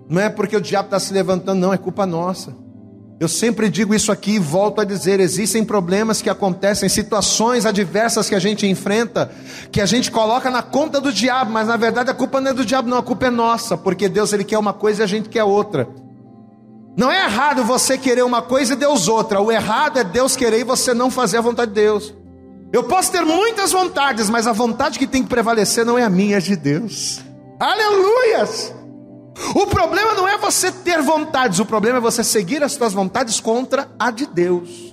Não 0.06 0.20
é 0.20 0.28
porque 0.28 0.54
o 0.54 0.60
diabo 0.60 0.88
está 0.88 1.00
se 1.00 1.14
levantando, 1.14 1.58
não, 1.58 1.72
é 1.72 1.78
culpa 1.78 2.04
nossa. 2.04 2.54
Eu 3.18 3.28
sempre 3.28 3.70
digo 3.70 3.94
isso 3.94 4.12
aqui 4.12 4.32
e 4.32 4.38
volto 4.38 4.82
a 4.82 4.84
dizer: 4.84 5.18
existem 5.18 5.64
problemas 5.64 6.20
que 6.20 6.28
acontecem, 6.28 6.90
situações 6.90 7.64
adversas 7.64 8.28
que 8.28 8.34
a 8.34 8.38
gente 8.38 8.66
enfrenta, 8.66 9.30
que 9.72 9.80
a 9.80 9.86
gente 9.86 10.10
coloca 10.10 10.50
na 10.50 10.62
conta 10.62 11.00
do 11.00 11.10
diabo, 11.10 11.50
mas 11.50 11.68
na 11.68 11.76
verdade 11.76 12.10
a 12.10 12.14
culpa 12.14 12.38
não 12.38 12.50
é 12.50 12.54
do 12.54 12.66
diabo, 12.66 12.88
não, 12.88 12.98
a 12.98 13.02
culpa 13.02 13.26
é 13.26 13.30
nossa, 13.30 13.78
porque 13.78 14.10
Deus 14.10 14.32
ele 14.34 14.44
quer 14.44 14.58
uma 14.58 14.74
coisa 14.74 15.02
e 15.02 15.04
a 15.04 15.06
gente 15.06 15.30
quer 15.30 15.44
outra. 15.44 15.88
Não 16.96 17.10
é 17.10 17.24
errado 17.24 17.64
você 17.64 17.96
querer 17.96 18.24
uma 18.24 18.42
coisa 18.42 18.74
e 18.74 18.76
Deus 18.76 19.08
outra, 19.08 19.40
o 19.40 19.50
errado 19.50 19.98
é 19.98 20.04
Deus 20.04 20.36
querer 20.36 20.60
e 20.60 20.64
você 20.64 20.92
não 20.92 21.10
fazer 21.10 21.38
a 21.38 21.40
vontade 21.40 21.72
de 21.72 21.80
Deus. 21.80 22.12
Eu 22.74 22.82
posso 22.82 23.12
ter 23.12 23.24
muitas 23.24 23.70
vontades, 23.70 24.28
mas 24.28 24.48
a 24.48 24.52
vontade 24.52 24.98
que 24.98 25.06
tem 25.06 25.22
que 25.22 25.28
prevalecer 25.28 25.86
não 25.86 25.96
é 25.96 26.02
a 26.02 26.10
minha, 26.10 26.38
é 26.38 26.40
de 26.40 26.56
Deus. 26.56 27.20
Aleluias! 27.60 28.74
O 29.54 29.64
problema 29.68 30.14
não 30.14 30.26
é 30.26 30.36
você 30.36 30.72
ter 30.72 31.00
vontades, 31.00 31.60
o 31.60 31.64
problema 31.64 31.98
é 31.98 32.00
você 32.00 32.24
seguir 32.24 32.64
as 32.64 32.72
suas 32.72 32.92
vontades 32.92 33.38
contra 33.38 33.88
a 33.96 34.10
de 34.10 34.26
Deus. 34.26 34.92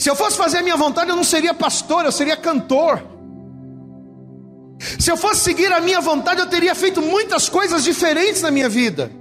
Se 0.00 0.10
eu 0.10 0.16
fosse 0.16 0.36
fazer 0.36 0.58
a 0.58 0.62
minha 0.64 0.76
vontade, 0.76 1.10
eu 1.10 1.14
não 1.14 1.22
seria 1.22 1.54
pastor, 1.54 2.04
eu 2.04 2.10
seria 2.10 2.36
cantor. 2.36 3.00
Se 4.98 5.12
eu 5.12 5.16
fosse 5.16 5.42
seguir 5.42 5.72
a 5.72 5.80
minha 5.80 6.00
vontade, 6.00 6.40
eu 6.40 6.48
teria 6.48 6.74
feito 6.74 7.00
muitas 7.00 7.48
coisas 7.48 7.84
diferentes 7.84 8.42
na 8.42 8.50
minha 8.50 8.68
vida. 8.68 9.12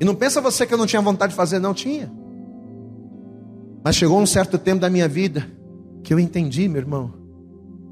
E 0.00 0.04
não 0.04 0.14
pensa 0.14 0.40
você 0.40 0.64
que 0.64 0.72
eu 0.72 0.78
não 0.78 0.86
tinha 0.86 1.02
vontade 1.02 1.30
de 1.30 1.36
fazer, 1.36 1.58
não 1.58 1.74
tinha. 1.74 2.08
Mas 3.82 3.96
chegou 3.96 4.20
um 4.20 4.26
certo 4.26 4.58
tempo 4.58 4.80
da 4.80 4.88
minha 4.88 5.08
vida 5.08 5.55
que 6.06 6.14
eu 6.14 6.20
entendi, 6.20 6.68
meu 6.68 6.80
irmão, 6.80 7.12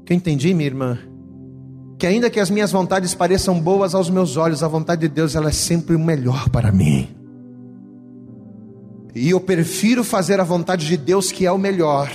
que 0.05 0.13
eu 0.13 0.15
entendi, 0.15 0.53
minha 0.53 0.67
irmã, 0.67 0.97
que 1.99 2.07
ainda 2.07 2.29
que 2.29 2.39
as 2.39 2.49
minhas 2.49 2.71
vontades 2.71 3.13
pareçam 3.13 3.59
boas 3.59 3.93
aos 3.93 4.09
meus 4.09 4.37
olhos, 4.37 4.63
a 4.63 4.69
vontade 4.69 5.01
de 5.01 5.09
Deus 5.09 5.35
ela 5.35 5.49
é 5.49 5.51
sempre 5.51 5.97
o 5.97 5.99
melhor 5.99 6.47
para 6.47 6.71
mim. 6.71 7.09
E 9.13 9.31
eu 9.31 9.41
prefiro 9.41 10.01
fazer 10.01 10.39
a 10.39 10.45
vontade 10.45 10.87
de 10.87 10.95
Deus, 10.95 11.29
que 11.29 11.45
é 11.45 11.51
o 11.51 11.57
melhor, 11.57 12.09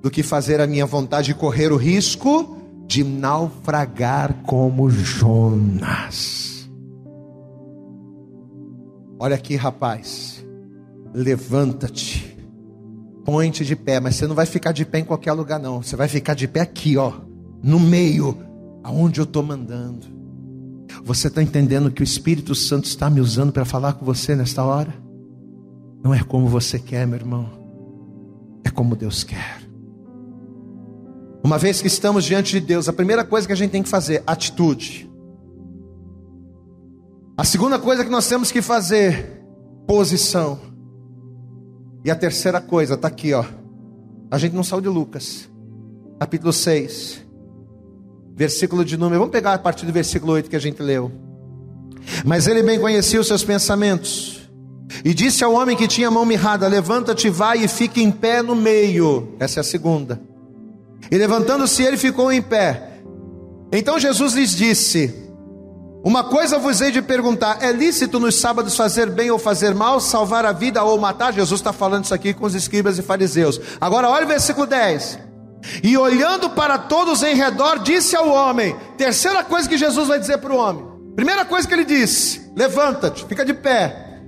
do 0.00 0.12
que 0.12 0.22
fazer 0.22 0.60
a 0.60 0.66
minha 0.66 0.86
vontade 0.86 1.32
e 1.32 1.34
correr 1.34 1.72
o 1.72 1.76
risco 1.76 2.56
de 2.86 3.02
naufragar 3.02 4.42
como 4.44 4.88
Jonas. 4.88 6.70
Olha 9.18 9.34
aqui, 9.34 9.56
rapaz, 9.56 10.46
levanta-te 11.12 12.33
Põe-te 13.24 13.64
de 13.64 13.74
pé, 13.74 14.00
mas 14.00 14.16
você 14.16 14.26
não 14.26 14.34
vai 14.34 14.46
ficar 14.46 14.72
de 14.72 14.84
pé 14.84 14.98
em 14.98 15.04
qualquer 15.04 15.32
lugar, 15.32 15.58
não. 15.58 15.82
Você 15.82 15.96
vai 15.96 16.08
ficar 16.08 16.34
de 16.34 16.46
pé 16.46 16.60
aqui, 16.60 16.96
ó, 16.96 17.12
no 17.62 17.80
meio, 17.80 18.36
aonde 18.82 19.20
eu 19.20 19.24
estou 19.24 19.42
mandando. 19.42 20.06
Você 21.02 21.28
está 21.28 21.42
entendendo 21.42 21.90
que 21.90 22.02
o 22.02 22.04
Espírito 22.04 22.54
Santo 22.54 22.84
está 22.84 23.08
me 23.08 23.20
usando 23.20 23.52
para 23.52 23.64
falar 23.64 23.94
com 23.94 24.04
você 24.04 24.36
nesta 24.36 24.62
hora? 24.62 24.94
Não 26.02 26.14
é 26.14 26.22
como 26.22 26.48
você 26.48 26.78
quer, 26.78 27.06
meu 27.06 27.18
irmão, 27.18 27.50
é 28.62 28.70
como 28.70 28.94
Deus 28.94 29.24
quer. 29.24 29.62
Uma 31.42 31.58
vez 31.58 31.80
que 31.80 31.88
estamos 31.88 32.24
diante 32.24 32.52
de 32.52 32.60
Deus, 32.60 32.88
a 32.88 32.92
primeira 32.92 33.24
coisa 33.24 33.46
que 33.46 33.52
a 33.52 33.56
gente 33.56 33.70
tem 33.70 33.82
que 33.82 33.88
fazer, 33.88 34.22
atitude. 34.26 35.10
A 37.36 37.44
segunda 37.44 37.78
coisa 37.78 38.04
que 38.04 38.10
nós 38.10 38.28
temos 38.28 38.52
que 38.52 38.62
fazer, 38.62 39.42
posição. 39.86 40.58
E 42.04 42.10
a 42.10 42.14
terceira 42.14 42.60
coisa 42.60 42.94
está 42.94 43.08
aqui, 43.08 43.32
ó. 43.32 43.44
A 44.30 44.36
gente 44.36 44.54
não 44.54 44.62
saiu 44.62 44.82
de 44.82 44.88
Lucas, 44.88 45.48
capítulo 46.20 46.52
6, 46.52 47.24
versículo 48.36 48.84
de 48.84 48.96
número. 48.96 49.20
Vamos 49.20 49.32
pegar 49.32 49.54
a 49.54 49.58
partir 49.58 49.86
do 49.86 49.92
versículo 49.92 50.32
8 50.32 50.50
que 50.50 50.56
a 50.56 50.60
gente 50.60 50.82
leu. 50.82 51.10
Mas 52.24 52.46
ele 52.46 52.62
bem 52.62 52.78
conhecia 52.78 53.18
os 53.18 53.26
seus 53.26 53.42
pensamentos. 53.42 54.50
E 55.02 55.14
disse 55.14 55.42
ao 55.42 55.54
homem 55.54 55.76
que 55.76 55.88
tinha 55.88 56.08
a 56.08 56.10
mão 56.10 56.26
mirrada: 56.26 56.68
Levanta-te, 56.68 57.30
vai 57.30 57.64
e 57.64 57.68
fique 57.68 58.02
em 58.02 58.10
pé 58.10 58.42
no 58.42 58.54
meio. 58.54 59.34
Essa 59.40 59.60
é 59.60 59.62
a 59.62 59.64
segunda. 59.64 60.20
E 61.10 61.16
levantando-se, 61.16 61.82
ele 61.82 61.96
ficou 61.96 62.30
em 62.30 62.42
pé. 62.42 63.00
Então 63.72 63.98
Jesus 63.98 64.34
lhes 64.34 64.54
disse: 64.54 65.23
uma 66.04 66.22
coisa 66.22 66.58
vos 66.58 66.82
hei 66.82 66.92
de 66.92 67.00
perguntar: 67.00 67.58
é 67.62 67.72
lícito 67.72 68.20
nos 68.20 68.34
sábados 68.38 68.76
fazer 68.76 69.08
bem 69.08 69.30
ou 69.30 69.38
fazer 69.38 69.74
mal, 69.74 69.98
salvar 70.00 70.44
a 70.44 70.52
vida 70.52 70.84
ou 70.84 71.00
matar? 71.00 71.32
Jesus 71.32 71.60
está 71.60 71.72
falando 71.72 72.04
isso 72.04 72.12
aqui 72.12 72.34
com 72.34 72.44
os 72.44 72.54
escribas 72.54 72.98
e 72.98 73.02
fariseus. 73.02 73.58
Agora, 73.80 74.10
olha 74.10 74.26
o 74.26 74.28
versículo 74.28 74.66
10. 74.66 75.18
E 75.82 75.96
olhando 75.96 76.50
para 76.50 76.76
todos 76.76 77.22
em 77.22 77.34
redor, 77.34 77.78
disse 77.78 78.14
ao 78.14 78.28
homem: 78.28 78.76
terceira 78.98 79.42
coisa 79.42 79.66
que 79.66 79.78
Jesus 79.78 80.06
vai 80.06 80.20
dizer 80.20 80.36
para 80.36 80.52
o 80.52 80.58
homem. 80.58 80.84
Primeira 81.16 81.42
coisa 81.46 81.66
que 81.66 81.72
ele 81.72 81.86
disse: 81.86 82.52
levanta-te, 82.54 83.24
fica 83.24 83.42
de 83.42 83.54
pé. 83.54 84.20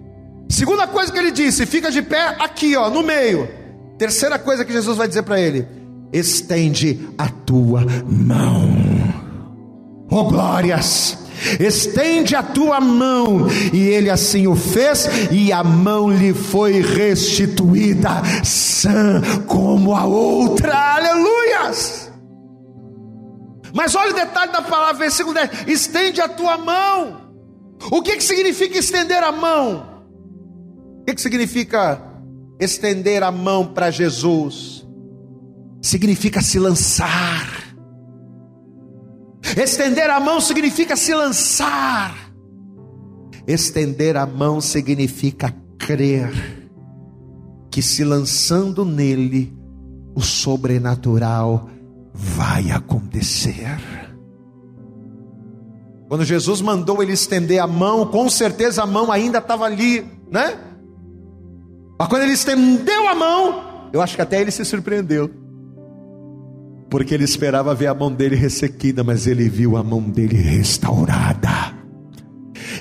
Segunda 0.49 0.87
coisa 0.87 1.12
que 1.12 1.18
ele 1.18 1.31
disse: 1.31 1.66
fica 1.66 1.91
de 1.91 2.01
pé 2.01 2.37
aqui, 2.41 2.74
ó, 2.74 2.89
no 2.89 3.03
meio. 3.03 3.51
Terceira 3.99 4.39
coisa 4.39 4.64
que 4.64 4.72
Jesus 4.72 4.97
vai 4.97 5.07
dizer 5.07 5.24
para 5.24 5.39
ele: 5.39 5.68
estende 6.11 7.07
a 7.18 7.29
tua 7.29 7.85
mão. 8.07 8.66
Oh 10.11 10.24
glórias! 10.24 11.26
Estende 11.61 12.34
a 12.34 12.43
tua 12.43 12.80
mão. 12.80 13.47
E 13.72 13.80
ele 13.80 14.11
assim 14.11 14.47
o 14.47 14.57
fez, 14.57 15.09
e 15.30 15.53
a 15.53 15.62
mão 15.62 16.11
lhe 16.11 16.32
foi 16.32 16.80
restituída, 16.80 18.22
sã 18.45 19.20
como 19.47 19.95
a 19.95 20.05
outra. 20.05 20.74
Aleluias! 20.95 22.11
Mas 23.72 23.95
olha 23.95 24.11
o 24.11 24.14
detalhe 24.14 24.53
da 24.53 24.62
palavra, 24.62 24.95
versículo 24.95 25.34
10: 25.34 25.66
estende 25.66 26.20
a 26.20 26.28
tua 26.28 26.57
mão. 26.57 27.26
O 27.91 28.03
que, 28.03 28.16
que 28.16 28.24
significa 28.24 28.78
estender 28.78 29.22
a 29.22 29.30
mão? 29.30 30.05
O 31.01 31.05
que, 31.05 31.14
que 31.14 31.20
significa 31.20 32.03
estender 32.59 33.22
a 33.22 33.30
mão 33.30 33.66
para 33.66 33.91
Jesus? 33.91 34.87
Significa 35.82 36.41
se 36.41 36.59
lançar 36.59 37.65
Estender 39.57 40.11
a 40.11 40.20
mão 40.20 40.38
significa 40.38 40.94
se 40.94 41.14
lançar. 41.14 42.14
Estender 43.46 44.14
a 44.14 44.26
mão 44.26 44.61
significa 44.61 45.54
crer 45.78 46.30
que 47.70 47.80
se 47.80 48.04
lançando 48.04 48.84
nele, 48.84 49.57
o 50.14 50.20
sobrenatural 50.20 51.70
vai 52.12 52.70
acontecer. 52.70 53.78
Quando 56.09 56.24
Jesus 56.24 56.61
mandou 56.61 57.02
ele 57.02 57.12
estender 57.12 57.61
a 57.61 57.66
mão, 57.66 58.07
com 58.07 58.28
certeza 58.28 58.82
a 58.82 58.86
mão 58.86 59.11
ainda 59.11 59.38
estava 59.38 59.64
ali, 59.64 60.07
né? 60.30 60.59
Mas 61.98 62.09
quando 62.09 62.22
ele 62.22 62.32
estendeu 62.32 63.09
a 63.09 63.14
mão, 63.14 63.88
eu 63.92 64.02
acho 64.02 64.14
que 64.16 64.22
até 64.22 64.40
ele 64.40 64.50
se 64.50 64.64
surpreendeu. 64.64 65.45
Porque 66.97 67.12
ele 67.12 67.24
esperava 67.24 67.74
ver 67.74 67.88
a 67.88 67.94
mão 67.94 68.11
dele 68.11 68.34
ressequida, 68.34 69.05
mas 69.05 69.26
ele 69.26 69.51
viu 69.51 69.76
a 69.76 69.82
mão 69.82 70.01
dele 70.01 70.38
restaurada. 70.38 71.74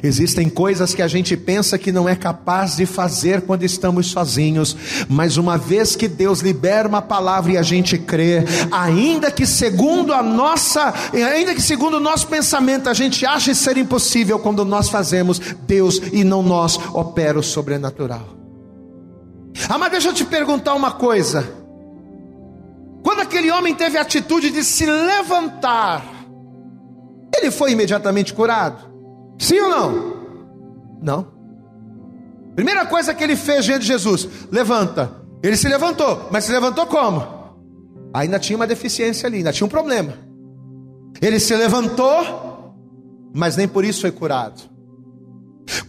Existem 0.02 0.48
coisas 0.48 0.94
que 0.94 1.02
a 1.02 1.08
gente 1.10 1.36
pensa 1.36 1.78
que 1.78 1.92
não 1.92 2.08
é 2.08 2.16
capaz 2.16 2.78
de 2.78 2.86
fazer 2.86 3.42
quando 3.42 3.64
estamos 3.64 4.08
sozinhos, 4.08 4.74
mas 5.10 5.36
uma 5.36 5.58
vez 5.58 5.98
que 5.98 6.08
Deus 6.08 6.40
libera 6.40 6.88
uma 6.88 7.02
palavra 7.02 7.52
e 7.52 7.58
a 7.58 7.62
gente 7.62 7.98
crê, 7.98 8.46
ainda 8.72 9.30
que 9.30 9.46
segundo 9.46 10.14
a 10.14 10.24
nossa, 10.24 10.94
ainda 11.12 11.54
que 11.54 11.62
segundo 11.62 11.96
o 11.96 12.00
nosso 12.00 12.28
pensamento 12.28 12.88
a 12.88 12.94
gente 12.94 13.26
ache 13.26 13.54
ser 13.54 13.76
impossível, 13.76 14.40
quando 14.40 14.64
nós 14.64 14.88
fazemos, 14.88 15.42
Deus 15.68 16.02
e 16.14 16.24
não 16.24 16.42
nós 16.42 16.80
opera 16.94 17.38
o 17.38 17.44
sobrenatural. 17.44 18.34
Ah, 19.68 19.78
mas 19.78 19.92
deixa 19.92 20.08
eu 20.08 20.14
te 20.14 20.24
perguntar 20.24 20.74
uma 20.74 20.92
coisa. 20.92 21.65
Quando 23.06 23.20
aquele 23.20 23.52
homem 23.52 23.76
teve 23.76 24.00
a 24.00 24.02
atitude 24.02 24.50
de 24.50 24.64
se 24.64 24.84
levantar, 24.84 26.04
ele 27.38 27.52
foi 27.52 27.74
imediatamente 27.74 28.34
curado? 28.34 28.84
Sim 29.38 29.60
ou 29.60 29.70
não? 29.70 30.16
Não. 31.04 31.28
Primeira 32.56 32.84
coisa 32.88 33.14
que 33.14 33.24
ele 33.24 33.36
fez 33.36 33.64
diante 33.64 33.82
de 33.82 33.88
Jesus: 33.90 34.28
levanta. 34.52 35.24
Ele 35.44 35.56
se 35.56 35.68
levantou, 35.68 36.30
mas 36.32 36.46
se 36.46 36.52
levantou 36.52 36.88
como? 36.88 37.24
Ainda 38.12 38.40
tinha 38.40 38.58
uma 38.58 38.66
deficiência 38.66 39.28
ali, 39.28 39.38
ainda 39.38 39.54
tinha 39.54 39.68
um 39.68 39.70
problema. 39.70 40.14
Ele 41.22 41.40
se 41.40 41.56
levantou, 41.56 42.74
mas 43.36 43.56
nem 43.56 43.68
por 43.68 43.86
isso 43.86 44.02
foi 44.02 44.12
curado. 44.12 44.64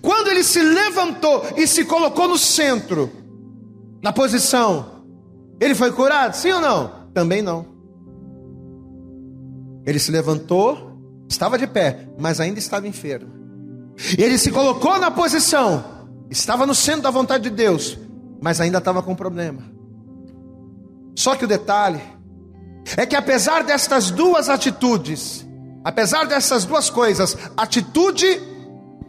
Quando 0.02 0.28
ele 0.28 0.44
se 0.44 0.60
levantou 0.60 1.46
e 1.56 1.66
se 1.66 1.86
colocou 1.86 2.28
no 2.28 2.36
centro, 2.36 3.10
na 4.02 4.12
posição, 4.12 5.04
ele 5.58 5.74
foi 5.74 5.90
curado? 5.92 6.34
Sim 6.34 6.52
ou 6.52 6.60
não? 6.60 6.95
Também 7.16 7.40
não. 7.40 7.64
Ele 9.86 9.98
se 9.98 10.10
levantou, 10.10 11.00
estava 11.26 11.56
de 11.56 11.66
pé, 11.66 12.10
mas 12.18 12.40
ainda 12.40 12.58
estava 12.58 12.86
enfermo. 12.86 13.32
Ele 14.18 14.36
se 14.36 14.52
colocou 14.52 14.98
na 14.98 15.10
posição, 15.10 15.82
estava 16.28 16.66
no 16.66 16.74
centro 16.74 17.00
da 17.00 17.10
vontade 17.10 17.44
de 17.44 17.56
Deus, 17.56 17.98
mas 18.38 18.60
ainda 18.60 18.76
estava 18.76 19.02
com 19.02 19.14
problema. 19.14 19.62
Só 21.16 21.34
que 21.34 21.46
o 21.46 21.48
detalhe 21.48 22.02
é 22.98 23.06
que 23.06 23.16
apesar 23.16 23.64
destas 23.64 24.10
duas 24.10 24.50
atitudes, 24.50 25.48
apesar 25.82 26.26
dessas 26.26 26.66
duas 26.66 26.90
coisas, 26.90 27.34
atitude 27.56 28.26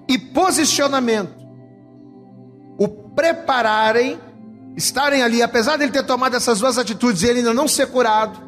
e 0.07 0.17
posicionamento, 0.17 1.45
o 2.79 2.87
prepararem, 2.87 4.17
estarem 4.77 5.23
ali, 5.23 5.41
apesar 5.41 5.75
de 5.75 5.83
ele 5.83 5.91
ter 5.91 6.03
tomado 6.03 6.35
essas 6.35 6.59
duas 6.59 6.77
atitudes 6.77 7.23
e 7.23 7.27
ele 7.27 7.39
ainda 7.39 7.53
não 7.53 7.67
ser 7.67 7.87
curado, 7.87 8.39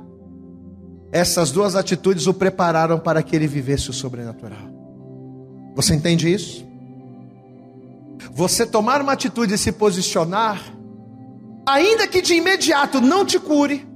essas 1.12 1.50
duas 1.50 1.76
atitudes 1.76 2.28
o 2.28 2.34
prepararam 2.36 3.00
para 3.00 3.24
que 3.24 3.36
ele 3.36 3.48
vivesse 3.48 3.90
o 3.90 3.94
sobrenatural. 3.94 4.70
Você 5.76 5.96
entende 5.96 6.32
isso? 6.32 6.64
Você 8.32 8.64
tomar 8.64 9.02
uma 9.02 9.14
atitude 9.14 9.56
e 9.56 9.58
se 9.58 9.72
posicionar, 9.72 10.62
ainda 11.68 12.08
que 12.08 12.22
de 12.22 12.36
imediato 12.36 13.02
não 13.02 13.26
te 13.26 13.40
cure, 13.40 13.88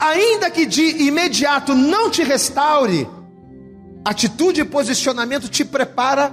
ainda 0.00 0.50
que 0.50 0.66
de 0.66 1.04
imediato 1.04 1.72
não 1.72 2.10
te 2.10 2.24
restaure, 2.24 3.08
atitude 4.04 4.62
e 4.62 4.64
posicionamento 4.64 5.48
te 5.48 5.64
prepara 5.64 6.32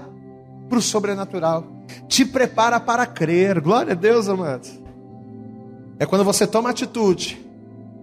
para 0.67 0.79
o 0.79 0.81
sobrenatural, 0.81 1.78
te 2.07 2.25
prepara 2.25 2.79
para 2.79 3.05
crer. 3.05 3.59
Glória 3.59 3.93
a 3.93 3.95
Deus, 3.95 4.27
amados. 4.27 4.71
É 5.99 6.05
quando 6.05 6.23
você 6.23 6.47
toma 6.47 6.69
atitude 6.69 7.45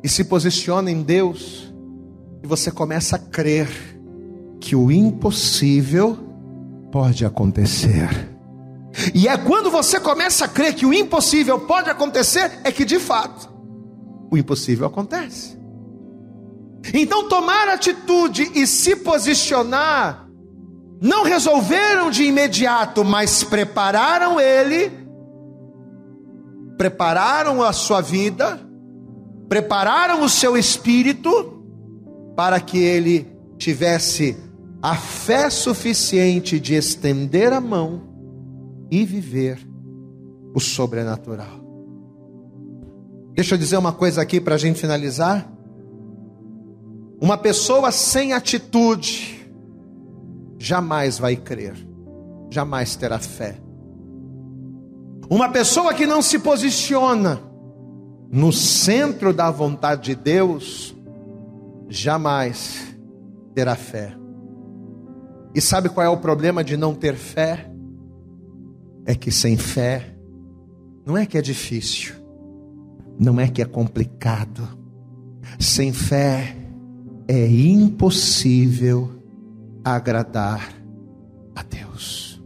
e 0.02 0.08
se 0.08 0.24
posiciona 0.24 0.90
em 0.90 1.02
Deus, 1.02 1.72
e 2.42 2.46
você 2.46 2.70
começa 2.70 3.16
a 3.16 3.18
crer 3.18 3.68
que 4.60 4.76
o 4.76 4.90
impossível 4.90 6.18
pode 6.92 7.24
acontecer. 7.24 8.08
E 9.14 9.28
é 9.28 9.36
quando 9.36 9.70
você 9.70 10.00
começa 10.00 10.44
a 10.44 10.48
crer 10.48 10.74
que 10.74 10.86
o 10.86 10.92
impossível 10.92 11.60
pode 11.60 11.90
acontecer, 11.90 12.60
é 12.64 12.70
que 12.70 12.84
de 12.84 12.98
fato 12.98 13.48
o 14.30 14.36
impossível 14.36 14.86
acontece. 14.86 15.56
Então, 16.94 17.28
tomar 17.28 17.68
atitude 17.68 18.50
e 18.54 18.66
se 18.66 18.96
posicionar, 18.96 20.25
não 21.00 21.24
resolveram 21.24 22.10
de 22.10 22.24
imediato, 22.24 23.04
mas 23.04 23.44
prepararam 23.44 24.40
ele, 24.40 24.90
prepararam 26.78 27.62
a 27.62 27.72
sua 27.72 28.00
vida, 28.00 28.60
prepararam 29.48 30.22
o 30.22 30.28
seu 30.28 30.56
espírito, 30.56 31.52
para 32.34 32.60
que 32.60 32.78
ele 32.78 33.26
tivesse 33.56 34.36
a 34.82 34.94
fé 34.94 35.48
suficiente 35.50 36.60
de 36.60 36.74
estender 36.74 37.52
a 37.52 37.60
mão 37.60 38.02
e 38.90 39.04
viver 39.04 39.58
o 40.54 40.60
sobrenatural. 40.60 41.64
Deixa 43.34 43.54
eu 43.54 43.58
dizer 43.58 43.76
uma 43.76 43.92
coisa 43.92 44.22
aqui 44.22 44.40
para 44.40 44.54
a 44.54 44.58
gente 44.58 44.80
finalizar. 44.80 45.50
Uma 47.20 47.36
pessoa 47.36 47.90
sem 47.90 48.32
atitude 48.32 49.35
jamais 50.58 51.18
vai 51.18 51.36
crer, 51.36 51.74
jamais 52.50 52.96
terá 52.96 53.18
fé. 53.18 53.56
Uma 55.28 55.48
pessoa 55.48 55.92
que 55.92 56.06
não 56.06 56.22
se 56.22 56.38
posiciona 56.38 57.40
no 58.30 58.52
centro 58.52 59.32
da 59.32 59.50
vontade 59.50 60.02
de 60.02 60.14
Deus, 60.14 60.94
jamais 61.88 62.96
terá 63.54 63.74
fé. 63.74 64.16
E 65.54 65.60
sabe 65.60 65.88
qual 65.88 66.06
é 66.06 66.08
o 66.08 66.18
problema 66.18 66.62
de 66.62 66.76
não 66.76 66.94
ter 66.94 67.14
fé? 67.14 67.70
É 69.04 69.14
que 69.14 69.30
sem 69.30 69.56
fé, 69.56 70.14
não 71.04 71.16
é 71.16 71.24
que 71.24 71.38
é 71.38 71.42
difícil, 71.42 72.14
não 73.18 73.40
é 73.40 73.48
que 73.48 73.62
é 73.62 73.64
complicado. 73.64 74.68
Sem 75.58 75.92
fé 75.92 76.56
é 77.26 77.46
impossível 77.48 79.15
agradar 79.94 80.74
a 81.54 81.62
Deus. 81.62 82.42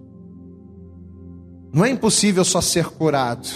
Não 1.73 1.83
é 1.83 1.91
impossível 1.91 2.45
só 2.45 2.61
ser 2.61 2.85
curado. 2.85 3.49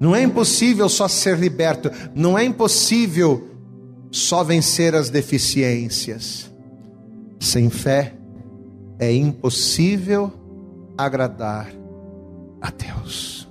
Não 0.00 0.16
é 0.16 0.22
impossível 0.24 0.88
só 0.88 1.06
ser 1.06 1.38
liberto. 1.38 1.88
Não 2.16 2.36
é 2.36 2.42
impossível 2.42 3.48
só 4.10 4.42
vencer 4.42 4.92
as 4.92 5.08
deficiências. 5.08 6.52
Sem 7.38 7.70
fé 7.70 8.14
é 8.98 9.14
impossível 9.14 10.32
agradar 10.98 11.68
a 12.60 12.70
Deus. 12.70 13.48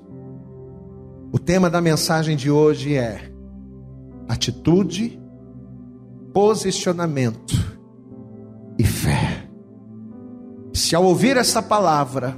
O 1.31 1.39
tema 1.39 1.69
da 1.69 1.79
mensagem 1.79 2.35
de 2.35 2.51
hoje 2.51 2.95
é 2.95 3.31
atitude, 4.27 5.17
posicionamento 6.33 7.71
Se 10.91 10.95
ao 10.97 11.05
ouvir 11.05 11.37
essa 11.37 11.61
palavra, 11.61 12.37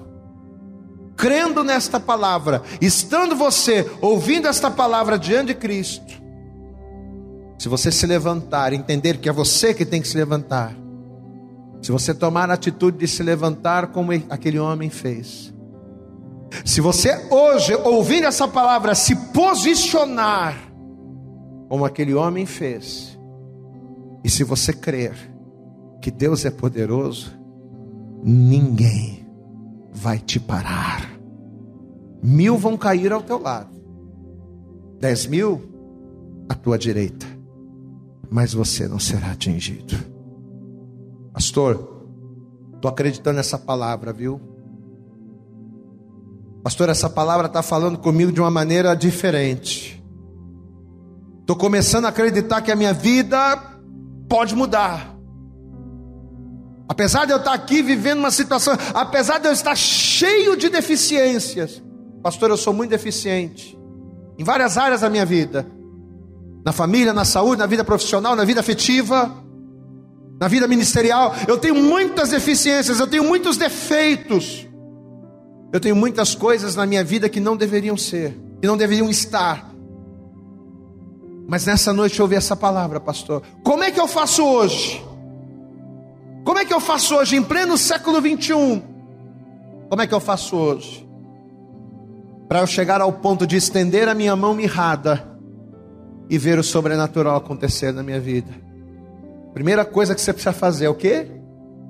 crendo 1.18 1.64
nesta 1.64 1.99
palavra, 1.99 2.62
estando 2.80 3.36
você 3.36 3.84
ouvindo 3.99 4.47
esta 4.47 4.70
palavra 4.70 5.18
diante 5.18 5.47
de 5.47 5.56
Cristo, 5.56 6.22
se 7.58 7.68
você 7.68 7.91
se 7.91 8.06
levantar, 8.06 8.72
entender 8.72 9.18
que 9.18 9.28
é 9.28 9.32
você 9.32 9.74
que 9.74 9.84
tem 9.84 9.99
que 9.99 10.08
se 10.08 10.16
levantar, 10.16 10.72
se 11.82 11.91
você 11.91 12.14
tomar 12.14 12.51
a 12.51 12.54
atitude 12.54 12.99
de 12.99 13.08
se 13.08 13.24
levantar 13.24 13.88
como 13.88 14.12
aquele 14.30 14.60
homem 14.60 14.91
fez. 14.91 15.51
Se 16.64 16.80
você 16.80 17.26
hoje 17.32 17.74
ouvir 17.74 18.24
essa 18.24 18.47
palavra, 18.47 18.93
se 18.93 19.16
posicionar 19.34 20.56
como 21.70 21.86
aquele 21.86 22.14
homem 22.14 22.45
fez. 22.45 23.18
E 24.24 24.30
se 24.30 24.43
você 24.43 24.72
crer 24.74 25.16
que 25.99 26.12
Deus 26.12 26.45
é 26.45 26.51
poderoso, 26.51 27.41
ninguém 28.24 29.28
vai 29.92 30.20
te 30.20 30.40
parar. 30.40 31.12
Mil 32.22 32.58
vão 32.58 32.78
cair 32.78 33.12
ao 33.12 33.22
teu 33.22 33.38
lado, 33.38 33.70
dez 35.00 35.26
mil 35.26 35.62
à 36.48 36.56
tua 36.56 36.78
direita, 36.78 37.26
mas 38.32 38.54
você 38.54 38.88
não 38.88 39.00
será 39.00 39.32
atingido. 39.32 39.96
Pastor, 41.34 42.06
estou 42.76 42.90
acreditando 42.90 43.38
nessa 43.38 43.58
palavra, 43.58 44.14
viu? 44.14 44.40
Pastor, 46.64 46.88
essa 46.88 47.10
palavra 47.10 47.48
está 47.48 47.62
falando 47.62 47.98
comigo 47.98 48.32
de 48.32 48.40
uma 48.40 48.50
maneira 48.50 48.96
diferente. 48.96 50.02
Estou 51.42 51.58
começando 51.58 52.06
a 52.06 52.10
acreditar 52.10 52.62
que 52.62 52.72
a 52.72 52.76
minha 52.76 52.94
vida 52.94 53.38
pode 54.30 54.56
mudar. 54.56 55.12
Apesar 56.88 57.26
de 57.26 57.32
eu 57.32 57.38
estar 57.38 57.54
aqui 57.54 57.82
vivendo 57.82 58.20
uma 58.20 58.32
situação, 58.32 58.78
apesar 58.94 59.40
de 59.40 59.48
eu 59.48 59.54
estar 59.54 59.76
cheio 59.76 60.56
de 60.56 60.70
deficiências, 60.70 61.82
pastor, 62.22 62.50
eu 62.50 62.58
sou 62.58 62.74
muito 62.74 62.90
deficiente 62.90 63.78
em 64.38 64.44
várias 64.44 64.78
áreas 64.78 65.02
da 65.02 65.10
minha 65.10 65.26
vida 65.26 65.66
na 66.66 66.72
família, 66.72 67.12
na 67.12 67.26
saúde, 67.26 67.60
na 67.60 67.66
vida 67.66 67.84
profissional, 67.84 68.36
na 68.36 68.46
vida 68.46 68.62
afetiva, 68.62 69.32
na 70.40 70.48
vida 70.48 70.68
ministerial. 70.68 71.36
Eu 71.48 71.58
tenho 71.58 71.76
muitas 71.76 72.30
deficiências, 72.30 73.00
eu 73.00 73.08
tenho 73.08 73.24
muitos 73.24 73.58
defeitos. 73.58 74.68
Eu 75.74 75.80
tenho 75.80 75.96
muitas 75.96 76.36
coisas 76.36 76.76
na 76.76 76.86
minha 76.86 77.04
vida 77.04 77.28
que 77.28 77.40
não 77.40 77.58
deveriam 77.58 77.98
ser, 77.98 78.38
que 78.62 78.68
não 78.68 78.78
deveriam 78.78 79.10
estar. 79.10 79.72
Mas 81.48 81.66
nessa 81.66 81.92
noite 81.92 82.20
eu 82.20 82.24
ouvi 82.24 82.36
essa 82.36 82.56
palavra, 82.56 83.00
pastor. 83.00 83.44
Como 83.64 83.84
é 83.84 83.92
que 83.92 84.00
eu 84.00 84.08
faço 84.08 84.46
hoje? 84.46 85.04
Como 86.54 86.62
é 86.62 86.66
que 86.66 86.74
eu 86.74 86.80
faço 86.80 87.16
hoje, 87.16 87.36
em 87.36 87.41
pleno 87.41 87.76
século 87.80 88.22
21? 88.22 88.80
Como 89.89 89.99
é 89.99 90.06
que 90.06 90.14
eu 90.14 90.20
faço 90.20 90.56
hoje? 90.56 91.04
Para 92.47 92.60
eu 92.60 92.68
chegar 92.68 93.01
ao 93.01 93.12
ponto 93.12 93.47
de 93.47 93.58
estender 93.58 94.08
a 94.08 94.14
minha 94.14 94.36
mão 94.36 94.54
mirrada 94.54 95.28
e 96.30 96.38
ver 96.38 96.60
o 96.60 96.64
sobrenatural 96.64 97.38
acontecer 97.38 97.91
na 97.91 98.04
minha 98.04 98.20
vida. 98.20 98.54
Primeira 99.51 99.84
coisa 99.84 100.14
que 100.14 100.22
você 100.22 100.32
precisa 100.32 100.54
fazer 100.54 100.86
é 100.86 100.89
o 100.89 100.93
quê? 100.93 101.26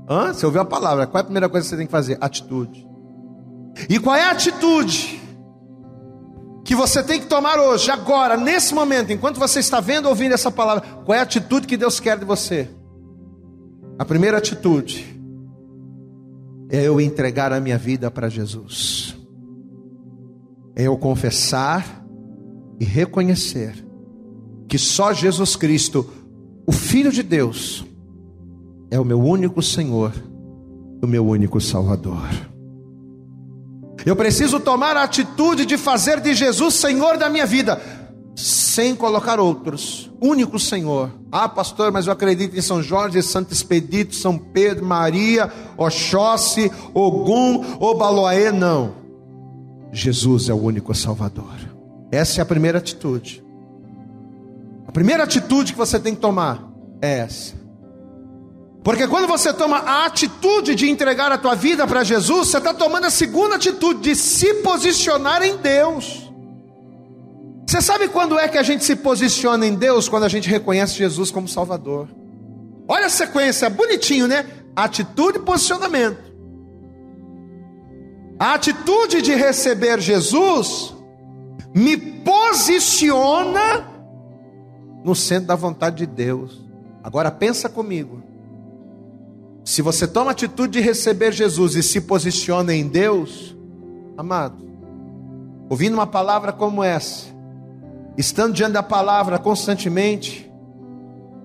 Hã? 0.10 0.32
Você 0.32 0.46
ouviu 0.46 0.62
a 0.62 0.66
palavra? 0.66 1.08
Qual 1.08 1.18
é 1.18 1.22
a 1.24 1.26
primeira 1.26 1.50
coisa 1.50 1.66
que 1.66 1.70
você 1.70 1.76
tem 1.76 1.86
que 1.86 1.92
fazer? 1.92 2.18
Atitude. 2.22 2.88
E 3.90 4.00
qual 4.00 4.16
é 4.16 4.24
a 4.24 4.32
atitude 4.32 5.22
que 6.64 6.74
você 6.74 7.04
tem 7.04 7.20
que 7.20 7.26
tomar 7.28 7.60
hoje, 7.60 7.92
agora, 7.92 8.38
nesse 8.38 8.74
momento, 8.74 9.12
enquanto 9.12 9.42
você 9.42 9.60
está 9.60 9.82
vendo 9.82 10.06
ou 10.06 10.12
ouvindo 10.12 10.32
essa 10.32 10.50
palavra? 10.50 10.86
Qual 11.04 11.14
é 11.14 11.20
a 11.20 11.24
atitude 11.24 11.68
que 11.68 11.76
Deus 11.76 12.00
quer 12.00 12.18
de 12.18 12.24
você? 12.24 12.70
A 14.04 14.06
primeira 14.06 14.38
atitude 14.38 15.18
é 16.70 16.86
eu 16.86 17.00
entregar 17.00 17.54
a 17.54 17.62
minha 17.62 17.78
vida 17.78 18.12
para 18.12 18.28
Jesus. 18.28 19.18
É 20.76 20.84
eu 20.84 20.98
confessar 20.98 22.06
e 22.82 22.84
reconhecer 22.84 23.74
que 24.68 24.78
só 24.78 25.14
Jesus 25.14 25.56
Cristo, 25.56 26.06
o 26.68 26.74
Filho 26.74 27.14
de 27.14 27.24
Deus, 27.24 27.86
é 28.92 29.00
o 29.00 29.06
meu 29.06 29.22
único 29.22 29.62
Senhor, 29.62 30.12
o 31.02 31.08
meu 31.08 31.26
único 31.26 31.62
Salvador. 31.62 32.28
Eu 34.06 34.18
preciso 34.18 34.60
tomar 34.60 34.98
a 34.98 35.04
atitude 35.04 35.66
de 35.66 35.78
fazer 35.78 36.20
de 36.20 36.34
Jesus 36.34 36.74
Senhor 36.74 37.18
da 37.18 37.30
minha 37.30 37.46
vida, 37.46 37.82
sem 38.36 38.96
colocar 38.96 39.40
outros, 39.40 40.12
único 40.22 40.60
Senhor. 40.60 41.12
Ah, 41.32 41.48
pastor, 41.48 41.92
mas 41.92 42.08
eu 42.08 42.14
acredito 42.14 42.58
em 42.58 42.62
São 42.62 42.82
Jorge, 42.82 43.22
Santo 43.22 43.54
Expedito, 43.54 44.16
São 44.16 44.38
Pedro, 44.38 44.86
Maria, 44.86 45.52
Oxóssi, 45.78 46.72
Ogum, 46.94 47.78
Obaloaê, 47.80 48.52
não. 48.52 48.96
Jesus 49.92 50.50
é 50.50 50.54
o 50.54 50.62
único 50.62 50.94
Salvador. 50.96 51.54
Essa 52.12 52.42
é 52.42 52.44
a 52.44 52.46
primeira 52.46 52.80
atitude. 52.80 53.44
A 54.88 54.92
primeira 54.92 55.24
atitude 55.24 55.74
que 55.74 55.78
você 55.78 56.00
tem 56.00 56.16
que 56.16 56.22
tomar 56.22 56.72
é 57.02 57.20
essa. 57.20 57.54
Porque 58.84 59.08
quando 59.08 59.28
você 59.28 59.54
toma 59.54 59.78
a 59.78 60.06
atitude 60.06 60.76
de 60.76 60.90
entregar 60.90 61.32
a 61.32 61.38
tua 61.38 61.56
vida 61.56 61.88
para 61.88 62.04
Jesus, 62.04 62.50
você 62.50 62.58
está 62.58 62.74
tomando 62.74 63.06
a 63.06 63.10
segunda 63.10 63.56
atitude 63.56 64.02
de 64.02 64.16
se 64.16 64.56
posicionar 64.56 65.42
em 65.42 65.58
Deus. 65.58 66.23
Você 67.74 67.82
sabe 67.82 68.08
quando 68.08 68.38
é 68.38 68.48
que 68.48 68.60
a 68.60 68.62
gente 68.62 68.86
se 68.86 68.96
posiciona 68.96 69.66
em 69.66 69.74
Deus? 69.74 70.08
Quando 70.08 70.26
a 70.26 70.30
gente 70.30 70.48
reconhece 70.48 70.94
Jesus 70.94 71.32
como 71.32 71.48
Salvador. 71.48 72.08
Olha 72.88 73.08
a 73.08 73.10
sequência, 73.10 73.68
bonitinho, 73.68 74.28
né? 74.28 74.46
Atitude 74.76 75.40
e 75.40 75.42
posicionamento. 75.42 76.22
A 78.38 78.54
atitude 78.54 79.24
de 79.24 79.34
receber 79.34 80.00
Jesus 80.00 80.94
me 81.74 81.98
posiciona 81.98 83.88
no 85.04 85.16
centro 85.16 85.48
da 85.48 85.56
vontade 85.56 85.96
de 85.96 86.06
Deus. 86.06 86.62
Agora 87.04 87.32
pensa 87.32 87.68
comigo. 87.68 88.22
Se 89.66 89.82
você 89.82 90.08
toma 90.08 90.30
a 90.30 90.34
atitude 90.34 90.74
de 90.74 90.80
receber 90.80 91.32
Jesus 91.32 91.74
e 91.74 91.82
se 91.82 92.02
posiciona 92.02 92.72
em 92.72 92.88
Deus, 92.88 93.58
amado, 94.16 94.64
ouvindo 95.72 95.96
uma 95.96 96.06
palavra 96.06 96.54
como 96.54 96.84
essa, 96.84 97.33
estando 98.18 98.54
diante 98.54 98.74
da 98.74 98.84
palavra 98.84 99.38
constantemente, 99.40 100.52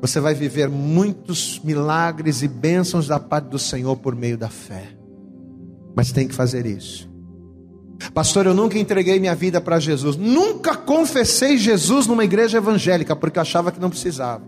você 0.01 0.21
vai 0.21 0.35
viver 0.35 0.69
muitos 0.69 1.61
milagres 1.65 2.43
e 2.43 2.49
bênçãos 2.49 3.07
da 3.09 3.19
parte 3.19 3.47
do 3.47 3.59
Senhor 3.59 3.97
por 3.97 4.15
meio 4.15 4.39
da 4.39 4.49
fé. 4.49 4.89
Mas 5.97 6.13
tem 6.13 6.29
que 6.29 6.35
fazer 6.35 6.67
isso. 6.67 7.09
Pastor, 8.15 8.47
eu 8.47 8.55
nunca 8.55 8.79
entreguei 8.79 9.19
minha 9.19 9.35
vida 9.35 9.61
para 9.61 9.81
Jesus. 9.81 10.17
Nunca 10.17 10.77
confessei 10.77 11.59
Jesus 11.59 12.07
numa 12.07 12.25
igreja 12.25 12.59
evangélica, 12.59 13.17
porque 13.17 13.39
eu 13.39 13.43
achava 13.43 13.73
que 13.73 13.81
não 13.81 13.91
precisava. 13.91 14.45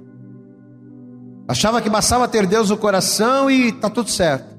Achava 1.49 1.83
que 1.83 1.91
bastava 1.91 2.29
ter 2.29 2.47
Deus 2.47 2.71
no 2.71 2.77
coração 2.77 3.51
e 3.51 3.71
está 3.71 3.91
tudo 3.91 4.09
certo. 4.09 4.57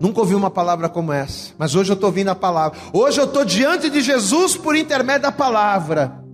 Nunca 0.00 0.20
ouvi 0.20 0.34
uma 0.34 0.50
palavra 0.50 0.88
como 0.88 1.12
essa, 1.12 1.52
mas 1.58 1.74
hoje 1.74 1.90
eu 1.90 1.94
estou 1.94 2.08
ouvindo 2.08 2.28
a 2.28 2.34
palavra. 2.34 2.78
Hoje 2.92 3.20
eu 3.20 3.24
estou 3.24 3.44
diante 3.44 3.90
de 3.90 4.00
Jesus 4.00 4.56
por 4.56 4.74
intermédio 4.74 5.22
da 5.22 5.32
palavra. 5.32 6.25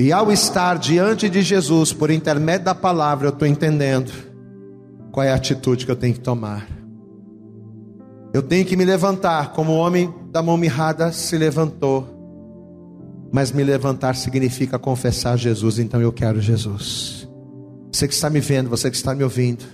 E 0.00 0.12
ao 0.12 0.32
estar 0.32 0.78
diante 0.78 1.28
de 1.28 1.42
Jesus 1.42 1.92
por 1.92 2.10
intermédio 2.10 2.64
da 2.64 2.74
palavra, 2.74 3.26
eu 3.26 3.32
estou 3.34 3.46
entendendo 3.46 4.10
qual 5.12 5.26
é 5.26 5.30
a 5.30 5.34
atitude 5.34 5.84
que 5.84 5.92
eu 5.92 5.96
tenho 5.96 6.14
que 6.14 6.20
tomar. 6.20 6.66
Eu 8.32 8.40
tenho 8.40 8.64
que 8.64 8.78
me 8.78 8.84
levantar 8.86 9.52
como 9.52 9.72
o 9.72 9.76
homem 9.76 10.10
da 10.32 10.40
mão 10.40 10.56
mirrada 10.56 11.12
se 11.12 11.36
levantou. 11.36 12.08
Mas 13.30 13.52
me 13.52 13.62
levantar 13.62 14.16
significa 14.16 14.78
confessar 14.78 15.36
Jesus, 15.36 15.78
então 15.78 16.00
eu 16.00 16.10
quero 16.10 16.40
Jesus. 16.40 17.28
Você 17.92 18.08
que 18.08 18.14
está 18.14 18.30
me 18.30 18.40
vendo, 18.40 18.70
você 18.70 18.90
que 18.90 18.96
está 18.96 19.14
me 19.14 19.22
ouvindo, 19.22 19.66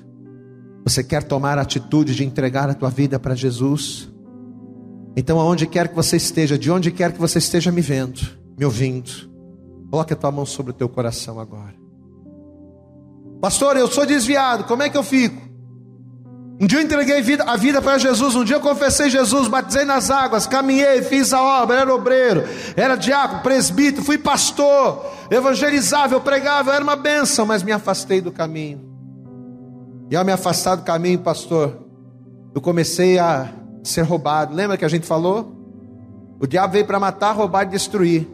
você 0.85 1.05
quer 1.05 1.23
tomar 1.23 1.57
a 1.57 1.63
atitude 1.63 2.17
de 2.17 2.25
entregar 2.25 2.69
a 2.69 2.75
tua 2.75 2.91
vida 2.91 3.17
para 3.17 3.37
Jesus? 3.37 4.13
Então, 5.17 5.39
aonde 5.39 5.69
quer 5.69 5.87
que 5.87 5.95
você 5.95 6.17
esteja, 6.17 6.59
de 6.59 6.69
onde 6.69 6.91
quer 6.91 7.13
que 7.13 7.21
você 7.21 7.39
esteja 7.39 7.71
me 7.71 7.81
vendo, 7.81 8.21
me 8.59 8.65
ouvindo, 8.65 9.36
coloque 9.91 10.13
a 10.13 10.17
tua 10.17 10.31
mão 10.31 10.47
sobre 10.47 10.71
o 10.73 10.75
teu 10.75 10.89
coração 10.89 11.39
agora. 11.41 11.75
Pastor, 13.41 13.77
eu 13.77 13.87
sou 13.89 14.07
desviado, 14.07 14.65
como 14.65 14.83
é 14.83 14.89
que 14.89 14.97
eu 14.97 15.03
fico? 15.03 15.47
Um 16.59 16.67
dia 16.67 16.79
eu 16.79 16.85
entreguei 16.85 17.21
vida, 17.21 17.45
a 17.45 17.55
vida 17.57 17.83
para 17.83 17.99
Jesus, 17.99 18.35
um 18.35 18.43
dia 18.43 18.57
eu 18.57 18.61
confessei 18.61 19.11
Jesus, 19.11 19.47
batizei 19.47 19.85
nas 19.85 20.11
águas, 20.11 20.47
caminhei, 20.47 21.03
fiz 21.03 21.35
a 21.35 21.43
obra, 21.63 21.81
era 21.81 21.95
obreiro, 21.95 22.45
era 22.75 22.97
diácono, 22.97 23.43
presbítero, 23.43 24.03
fui 24.03 24.17
pastor, 24.17 25.05
evangelizava, 25.31 26.15
eu 26.15 26.21
pregava, 26.21 26.71
eu 26.71 26.75
era 26.75 26.83
uma 26.83 26.97
bênção, 26.97 27.45
mas 27.45 27.63
me 27.63 27.73
afastei 27.73 28.23
do 28.23 28.33
caminho. 28.33 28.81
E 30.11 30.17
ao 30.17 30.25
me 30.25 30.33
afastar 30.33 30.77
do 30.77 30.83
caminho, 30.83 31.19
pastor, 31.19 31.79
eu 32.55 32.61
comecei 32.61 33.19
a 33.19 33.53
ser 33.85 34.03
roubado. 34.03 34.55
Lembra 34.55 34.79
que 34.79 34.85
a 34.85 34.89
gente 34.89 35.07
falou? 35.07 35.53
O 36.41 36.47
diabo 36.47 36.73
veio 36.73 36.87
para 36.87 36.99
matar, 36.99 37.33
roubar 37.33 37.65
e 37.65 37.67
destruir. 37.67 38.27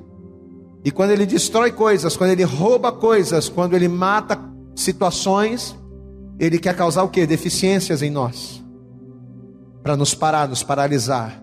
E 0.84 0.90
quando 0.90 1.10
ele 1.10 1.26
destrói 1.26 1.70
coisas, 1.70 2.16
quando 2.16 2.30
ele 2.30 2.44
rouba 2.44 2.90
coisas, 2.90 3.48
quando 3.48 3.74
ele 3.74 3.88
mata 3.88 4.38
situações, 4.74 5.76
ele 6.38 6.58
quer 6.58 6.74
causar 6.74 7.04
o 7.04 7.08
que? 7.08 7.24
Deficiências 7.26 8.02
em 8.02 8.10
nós, 8.10 8.64
para 9.82 9.96
nos 9.96 10.14
parar, 10.14 10.48
nos 10.48 10.62
paralisar. 10.62 11.40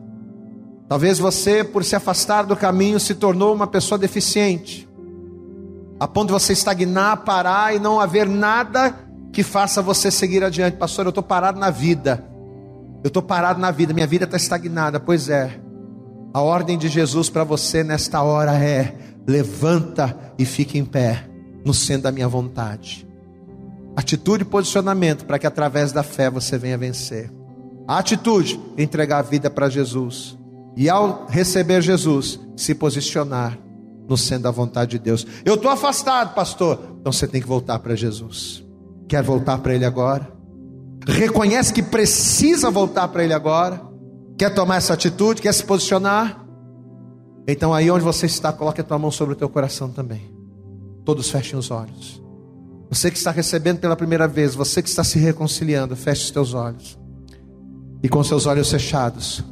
Talvez 0.89 1.19
você, 1.19 1.63
por 1.63 1.85
se 1.85 1.95
afastar 1.95 2.43
do 2.43 2.55
caminho, 2.55 2.99
se 2.99 3.15
tornou 3.15 3.53
uma 3.53 3.67
pessoa 3.67 3.97
deficiente, 3.97 4.89
a 5.99 6.07
ponto 6.07 6.27
de 6.27 6.33
você 6.33 6.53
estagnar, 6.53 7.23
parar 7.23 7.75
e 7.75 7.79
não 7.79 7.99
haver 7.99 8.27
nada 8.27 8.95
que 9.31 9.43
faça 9.43 9.81
você 9.81 10.09
seguir 10.09 10.43
adiante. 10.43 10.77
Pastor, 10.77 11.05
eu 11.05 11.09
estou 11.09 11.23
parado 11.23 11.59
na 11.59 11.69
vida, 11.69 12.25
eu 13.03 13.07
estou 13.09 13.21
parado 13.21 13.59
na 13.59 13.71
vida, 13.71 13.93
minha 13.93 14.07
vida 14.07 14.25
está 14.25 14.35
estagnada. 14.35 14.99
Pois 14.99 15.29
é, 15.29 15.59
a 16.33 16.41
ordem 16.41 16.77
de 16.77 16.87
Jesus 16.87 17.29
para 17.29 17.43
você 17.43 17.83
nesta 17.83 18.21
hora 18.21 18.53
é: 18.53 18.95
levanta 19.29 20.33
e 20.37 20.45
fique 20.45 20.77
em 20.77 20.85
pé, 20.85 21.29
no 21.63 21.73
centro 21.73 22.03
da 22.03 22.11
minha 22.11 22.27
vontade 22.27 23.09
atitude 23.99 24.43
e 24.43 24.45
posicionamento 24.45 25.25
para 25.25 25.37
que 25.37 25.45
através 25.45 25.91
da 25.91 26.03
fé 26.03 26.29
você 26.29 26.57
venha 26.57 26.77
vencer. 26.77 27.29
A 27.85 27.97
atitude, 27.97 28.59
entregar 28.77 29.19
a 29.19 29.21
vida 29.21 29.49
para 29.49 29.69
Jesus. 29.69 30.37
E 30.77 30.89
ao 30.89 31.25
receber 31.27 31.81
Jesus, 31.81 32.39
se 32.55 32.73
posicionar 32.73 33.57
no 34.07 34.17
centro 34.17 34.43
da 34.43 34.51
vontade 34.51 34.91
de 34.91 34.99
Deus. 34.99 35.27
Eu 35.43 35.55
estou 35.55 35.69
afastado, 35.69 36.33
pastor. 36.33 36.79
Então 36.99 37.11
você 37.11 37.27
tem 37.27 37.41
que 37.41 37.47
voltar 37.47 37.79
para 37.79 37.95
Jesus. 37.95 38.63
Quer 39.07 39.23
voltar 39.23 39.57
para 39.57 39.75
Ele 39.75 39.85
agora? 39.85 40.39
reconhece 41.07 41.73
que 41.73 41.81
precisa 41.81 42.69
voltar 42.69 43.07
para 43.07 43.23
Ele 43.23 43.33
agora, 43.33 43.81
quer 44.37 44.53
tomar 44.53 44.75
essa 44.75 44.93
atitude, 44.93 45.41
quer 45.41 45.53
se 45.53 45.63
posicionar, 45.63 46.45
então 47.51 47.73
aí 47.73 47.89
onde 47.89 48.03
você 48.03 48.25
está, 48.25 48.51
coloque 48.51 48.81
a 48.81 48.83
tua 48.83 48.99
mão 48.99 49.11
sobre 49.11 49.33
o 49.33 49.37
teu 49.37 49.49
coração 49.49 49.89
também. 49.89 50.21
Todos 51.05 51.29
fechem 51.29 51.57
os 51.57 51.71
olhos. 51.71 52.21
Você 52.89 53.11
que 53.11 53.17
está 53.17 53.31
recebendo 53.31 53.79
pela 53.79 53.95
primeira 53.95 54.27
vez, 54.27 54.55
você 54.55 54.81
que 54.81 54.89
está 54.89 55.03
se 55.03 55.19
reconciliando, 55.19 55.95
feche 55.95 56.25
os 56.25 56.31
teus 56.31 56.53
olhos. 56.53 56.97
E 58.01 58.09
com 58.09 58.23
seus 58.23 58.45
olhos 58.45 58.69
fechados, 58.71 59.43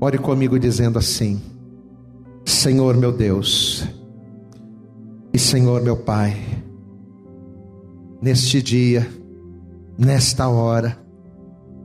ore 0.00 0.18
comigo 0.18 0.58
dizendo 0.58 0.98
assim: 0.98 1.40
Senhor 2.44 2.96
meu 2.96 3.12
Deus, 3.12 3.84
e 5.32 5.38
Senhor 5.38 5.82
meu 5.82 5.96
Pai, 5.96 6.36
neste 8.20 8.60
dia, 8.62 9.06
nesta 9.98 10.48
hora, 10.48 10.98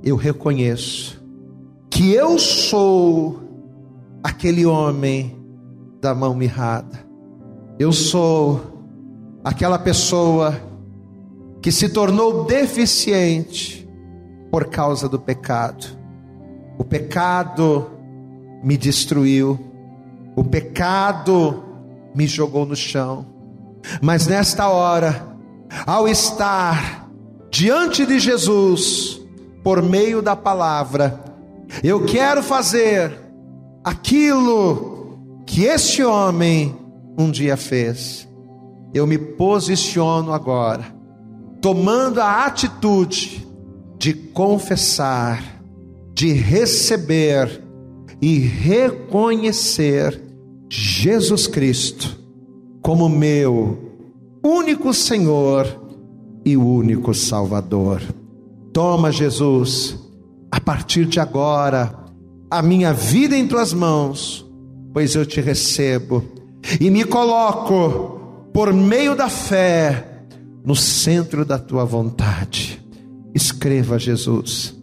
eu 0.03 0.15
reconheço 0.15 1.21
que 1.89 2.11
eu 2.13 2.39
sou 2.39 3.50
aquele 4.23 4.65
homem 4.65 5.37
da 6.01 6.13
mão 6.13 6.33
mirrada. 6.33 7.05
Eu 7.77 7.91
sou 7.91 8.61
aquela 9.43 9.79
pessoa 9.79 10.59
que 11.61 11.71
se 11.71 11.89
tornou 11.89 12.45
deficiente 12.45 13.87
por 14.51 14.65
causa 14.65 15.07
do 15.07 15.19
pecado. 15.19 15.85
O 16.77 16.83
pecado 16.83 17.91
me 18.63 18.77
destruiu, 18.77 19.59
o 20.35 20.43
pecado 20.43 21.63
me 22.15 22.27
jogou 22.27 22.65
no 22.65 22.75
chão. 22.75 23.25
Mas 24.01 24.27
nesta 24.27 24.69
hora, 24.69 25.25
ao 25.85 26.07
estar 26.07 27.09
diante 27.49 28.05
de 28.05 28.19
Jesus, 28.19 29.21
por 29.63 29.81
meio 29.81 30.21
da 30.21 30.35
palavra, 30.35 31.23
eu 31.83 32.05
quero 32.05 32.43
fazer 32.43 33.30
aquilo 33.83 35.19
que 35.45 35.63
este 35.63 36.03
homem 36.03 36.75
um 37.17 37.29
dia 37.29 37.57
fez. 37.57 38.27
Eu 38.93 39.07
me 39.07 39.17
posiciono 39.17 40.33
agora, 40.33 40.83
tomando 41.61 42.19
a 42.19 42.45
atitude 42.45 43.47
de 43.97 44.13
confessar, 44.13 45.61
de 46.13 46.33
receber 46.33 47.63
e 48.21 48.39
reconhecer 48.39 50.21
Jesus 50.69 51.47
Cristo 51.47 52.19
como 52.81 53.07
meu 53.07 53.91
único 54.43 54.93
Senhor 54.93 55.67
e 56.43 56.57
único 56.57 57.13
Salvador. 57.13 58.01
Toma, 58.73 59.11
Jesus, 59.11 59.97
a 60.49 60.59
partir 60.59 61.05
de 61.05 61.19
agora, 61.19 62.00
a 62.51 62.61
minha 62.61 62.91
vida 62.91 63.37
em 63.37 63.47
tuas 63.47 63.71
mãos, 63.71 64.45
pois 64.93 65.15
eu 65.15 65.25
te 65.25 65.39
recebo 65.39 66.21
e 66.81 66.89
me 66.91 67.05
coloco 67.05 68.19
por 68.53 68.73
meio 68.73 69.15
da 69.15 69.29
fé 69.29 70.25
no 70.65 70.75
centro 70.75 71.45
da 71.45 71.57
tua 71.57 71.85
vontade. 71.85 72.85
Escreva, 73.33 73.97
Jesus, 73.97 74.75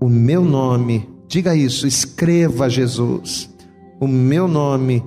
o 0.00 0.08
meu 0.08 0.44
nome, 0.44 1.08
diga 1.26 1.56
isso, 1.56 1.88
escreva, 1.88 2.70
Jesus, 2.70 3.50
o 4.00 4.06
meu 4.06 4.46
nome 4.46 5.04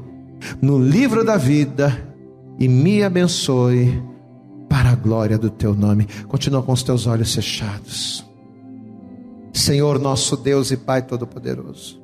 no 0.62 0.84
livro 0.84 1.24
da 1.24 1.38
vida 1.38 2.14
e 2.60 2.68
me 2.68 3.04
abençoe 3.04 4.04
para 4.68 4.90
a 4.90 4.96
glória 4.96 5.38
do 5.38 5.50
teu 5.50 5.74
nome. 5.74 6.08
Continua 6.28 6.62
com 6.62 6.74
os 6.74 6.84
teus 6.84 7.08
olhos 7.08 7.34
fechados. 7.34 8.30
Senhor 9.54 9.98
nosso 9.98 10.36
Deus 10.36 10.72
e 10.72 10.78
Pai 10.78 11.02
Todo-Poderoso. 11.02 12.01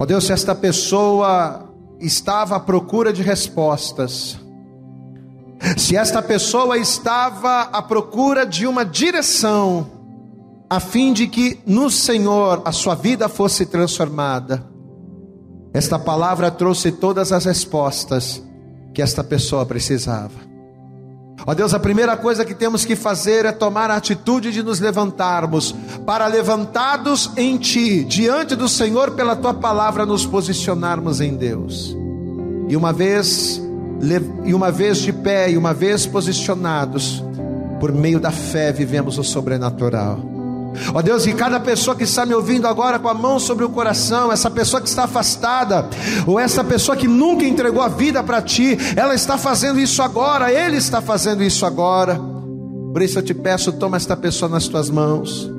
Ó 0.00 0.06
Deus, 0.06 0.24
se 0.24 0.32
esta 0.32 0.54
pessoa 0.54 1.68
estava 2.00 2.56
à 2.56 2.60
procura 2.60 3.12
de 3.12 3.22
respostas, 3.22 4.38
se 5.76 5.94
esta 5.94 6.22
pessoa 6.22 6.78
estava 6.78 7.64
à 7.64 7.82
procura 7.82 8.46
de 8.46 8.66
uma 8.66 8.82
direção, 8.82 9.90
a 10.70 10.80
fim 10.80 11.12
de 11.12 11.26
que 11.26 11.60
no 11.66 11.90
Senhor 11.90 12.62
a 12.64 12.72
sua 12.72 12.94
vida 12.94 13.28
fosse 13.28 13.66
transformada, 13.66 14.66
esta 15.74 15.98
palavra 15.98 16.50
trouxe 16.50 16.90
todas 16.90 17.30
as 17.30 17.44
respostas 17.44 18.42
que 18.94 19.02
esta 19.02 19.22
pessoa 19.22 19.66
precisava. 19.66 20.49
Ó 21.46 21.54
Deus, 21.54 21.72
a 21.72 21.78
primeira 21.78 22.16
coisa 22.16 22.44
que 22.44 22.54
temos 22.54 22.84
que 22.84 22.94
fazer 22.94 23.44
é 23.44 23.52
tomar 23.52 23.90
a 23.90 23.96
atitude 23.96 24.52
de 24.52 24.62
nos 24.62 24.80
levantarmos, 24.80 25.74
para 26.04 26.26
levantados 26.26 27.30
em 27.36 27.56
Ti, 27.56 28.04
diante 28.04 28.54
do 28.54 28.68
Senhor, 28.68 29.12
pela 29.12 29.34
Tua 29.34 29.54
palavra, 29.54 30.04
nos 30.04 30.26
posicionarmos 30.26 31.20
em 31.20 31.36
Deus. 31.36 31.96
E 32.68 32.76
uma 32.76 32.92
vez, 32.92 33.60
e 34.44 34.54
uma 34.54 34.70
vez 34.70 34.98
de 34.98 35.12
pé, 35.12 35.50
e 35.50 35.56
uma 35.56 35.72
vez 35.72 36.06
posicionados, 36.06 37.22
por 37.80 37.92
meio 37.92 38.20
da 38.20 38.30
fé 38.30 38.72
vivemos 38.72 39.18
o 39.18 39.24
sobrenatural. 39.24 40.39
Ó 40.94 40.98
oh 40.98 41.02
Deus, 41.02 41.26
e 41.26 41.32
cada 41.32 41.58
pessoa 41.58 41.96
que 41.96 42.04
está 42.04 42.24
me 42.24 42.34
ouvindo 42.34 42.66
agora 42.66 42.98
com 42.98 43.08
a 43.08 43.14
mão 43.14 43.38
sobre 43.38 43.64
o 43.64 43.68
coração, 43.68 44.32
essa 44.32 44.50
pessoa 44.50 44.80
que 44.80 44.88
está 44.88 45.04
afastada, 45.04 45.88
ou 46.26 46.38
essa 46.38 46.62
pessoa 46.62 46.96
que 46.96 47.08
nunca 47.08 47.44
entregou 47.44 47.82
a 47.82 47.88
vida 47.88 48.22
para 48.22 48.40
ti, 48.40 48.78
ela 48.96 49.14
está 49.14 49.36
fazendo 49.36 49.80
isso 49.80 50.02
agora, 50.02 50.52
ele 50.52 50.76
está 50.76 51.00
fazendo 51.00 51.42
isso 51.42 51.66
agora. 51.66 52.20
Por 52.92 53.02
isso 53.02 53.18
eu 53.18 53.22
te 53.22 53.34
peço, 53.34 53.72
toma 53.72 53.96
esta 53.96 54.16
pessoa 54.16 54.48
nas 54.48 54.68
tuas 54.68 54.90
mãos. 54.90 55.50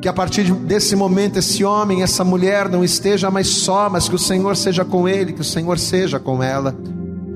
Que 0.00 0.08
a 0.08 0.12
partir 0.12 0.52
desse 0.52 0.94
momento, 0.94 1.38
esse 1.38 1.64
homem, 1.64 2.02
essa 2.02 2.22
mulher 2.22 2.68
não 2.68 2.84
esteja 2.84 3.30
mais 3.30 3.48
só, 3.48 3.88
mas 3.90 4.08
que 4.08 4.14
o 4.14 4.18
Senhor 4.18 4.56
seja 4.56 4.84
com 4.84 5.08
ele, 5.08 5.32
que 5.32 5.40
o 5.40 5.44
Senhor 5.44 5.78
seja 5.78 6.20
com 6.20 6.42
ela. 6.42 6.76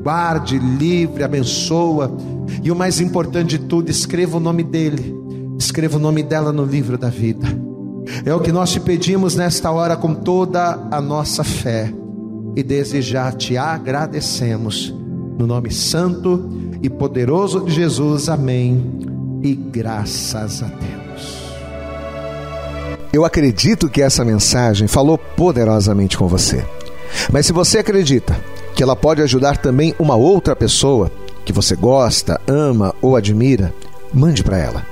Guarde, 0.02 0.58
livre, 0.58 1.24
abençoa. 1.24 2.16
E 2.62 2.70
o 2.70 2.76
mais 2.76 3.00
importante 3.00 3.58
de 3.58 3.58
tudo, 3.58 3.90
escreva 3.90 4.36
o 4.36 4.40
nome 4.40 4.62
dele 4.62 5.21
escreva 5.62 5.96
o 5.96 6.00
nome 6.00 6.22
dela 6.22 6.52
no 6.52 6.64
livro 6.64 6.98
da 6.98 7.08
vida. 7.08 7.46
É 8.24 8.34
o 8.34 8.40
que 8.40 8.50
nós 8.50 8.72
te 8.72 8.80
pedimos 8.80 9.36
nesta 9.36 9.70
hora 9.70 9.96
com 9.96 10.12
toda 10.12 10.78
a 10.90 11.00
nossa 11.00 11.44
fé 11.44 11.92
e 12.56 12.62
desejar 12.62 13.32
te 13.34 13.56
agradecemos 13.56 14.94
no 15.38 15.46
nome 15.46 15.70
santo 15.70 16.50
e 16.82 16.90
poderoso 16.90 17.60
de 17.60 17.72
Jesus. 17.72 18.28
Amém. 18.28 18.98
E 19.42 19.54
graças 19.54 20.62
a 20.62 20.66
Deus. 20.66 21.42
Eu 23.12 23.24
acredito 23.24 23.88
que 23.88 24.02
essa 24.02 24.24
mensagem 24.24 24.88
falou 24.88 25.16
poderosamente 25.16 26.18
com 26.18 26.26
você. 26.26 26.64
Mas 27.30 27.46
se 27.46 27.52
você 27.52 27.78
acredita 27.78 28.36
que 28.74 28.82
ela 28.82 28.96
pode 28.96 29.22
ajudar 29.22 29.58
também 29.58 29.94
uma 29.98 30.16
outra 30.16 30.56
pessoa 30.56 31.10
que 31.44 31.52
você 31.52 31.76
gosta, 31.76 32.40
ama 32.46 32.94
ou 33.00 33.16
admira, 33.16 33.72
mande 34.12 34.42
para 34.42 34.58
ela. 34.58 34.91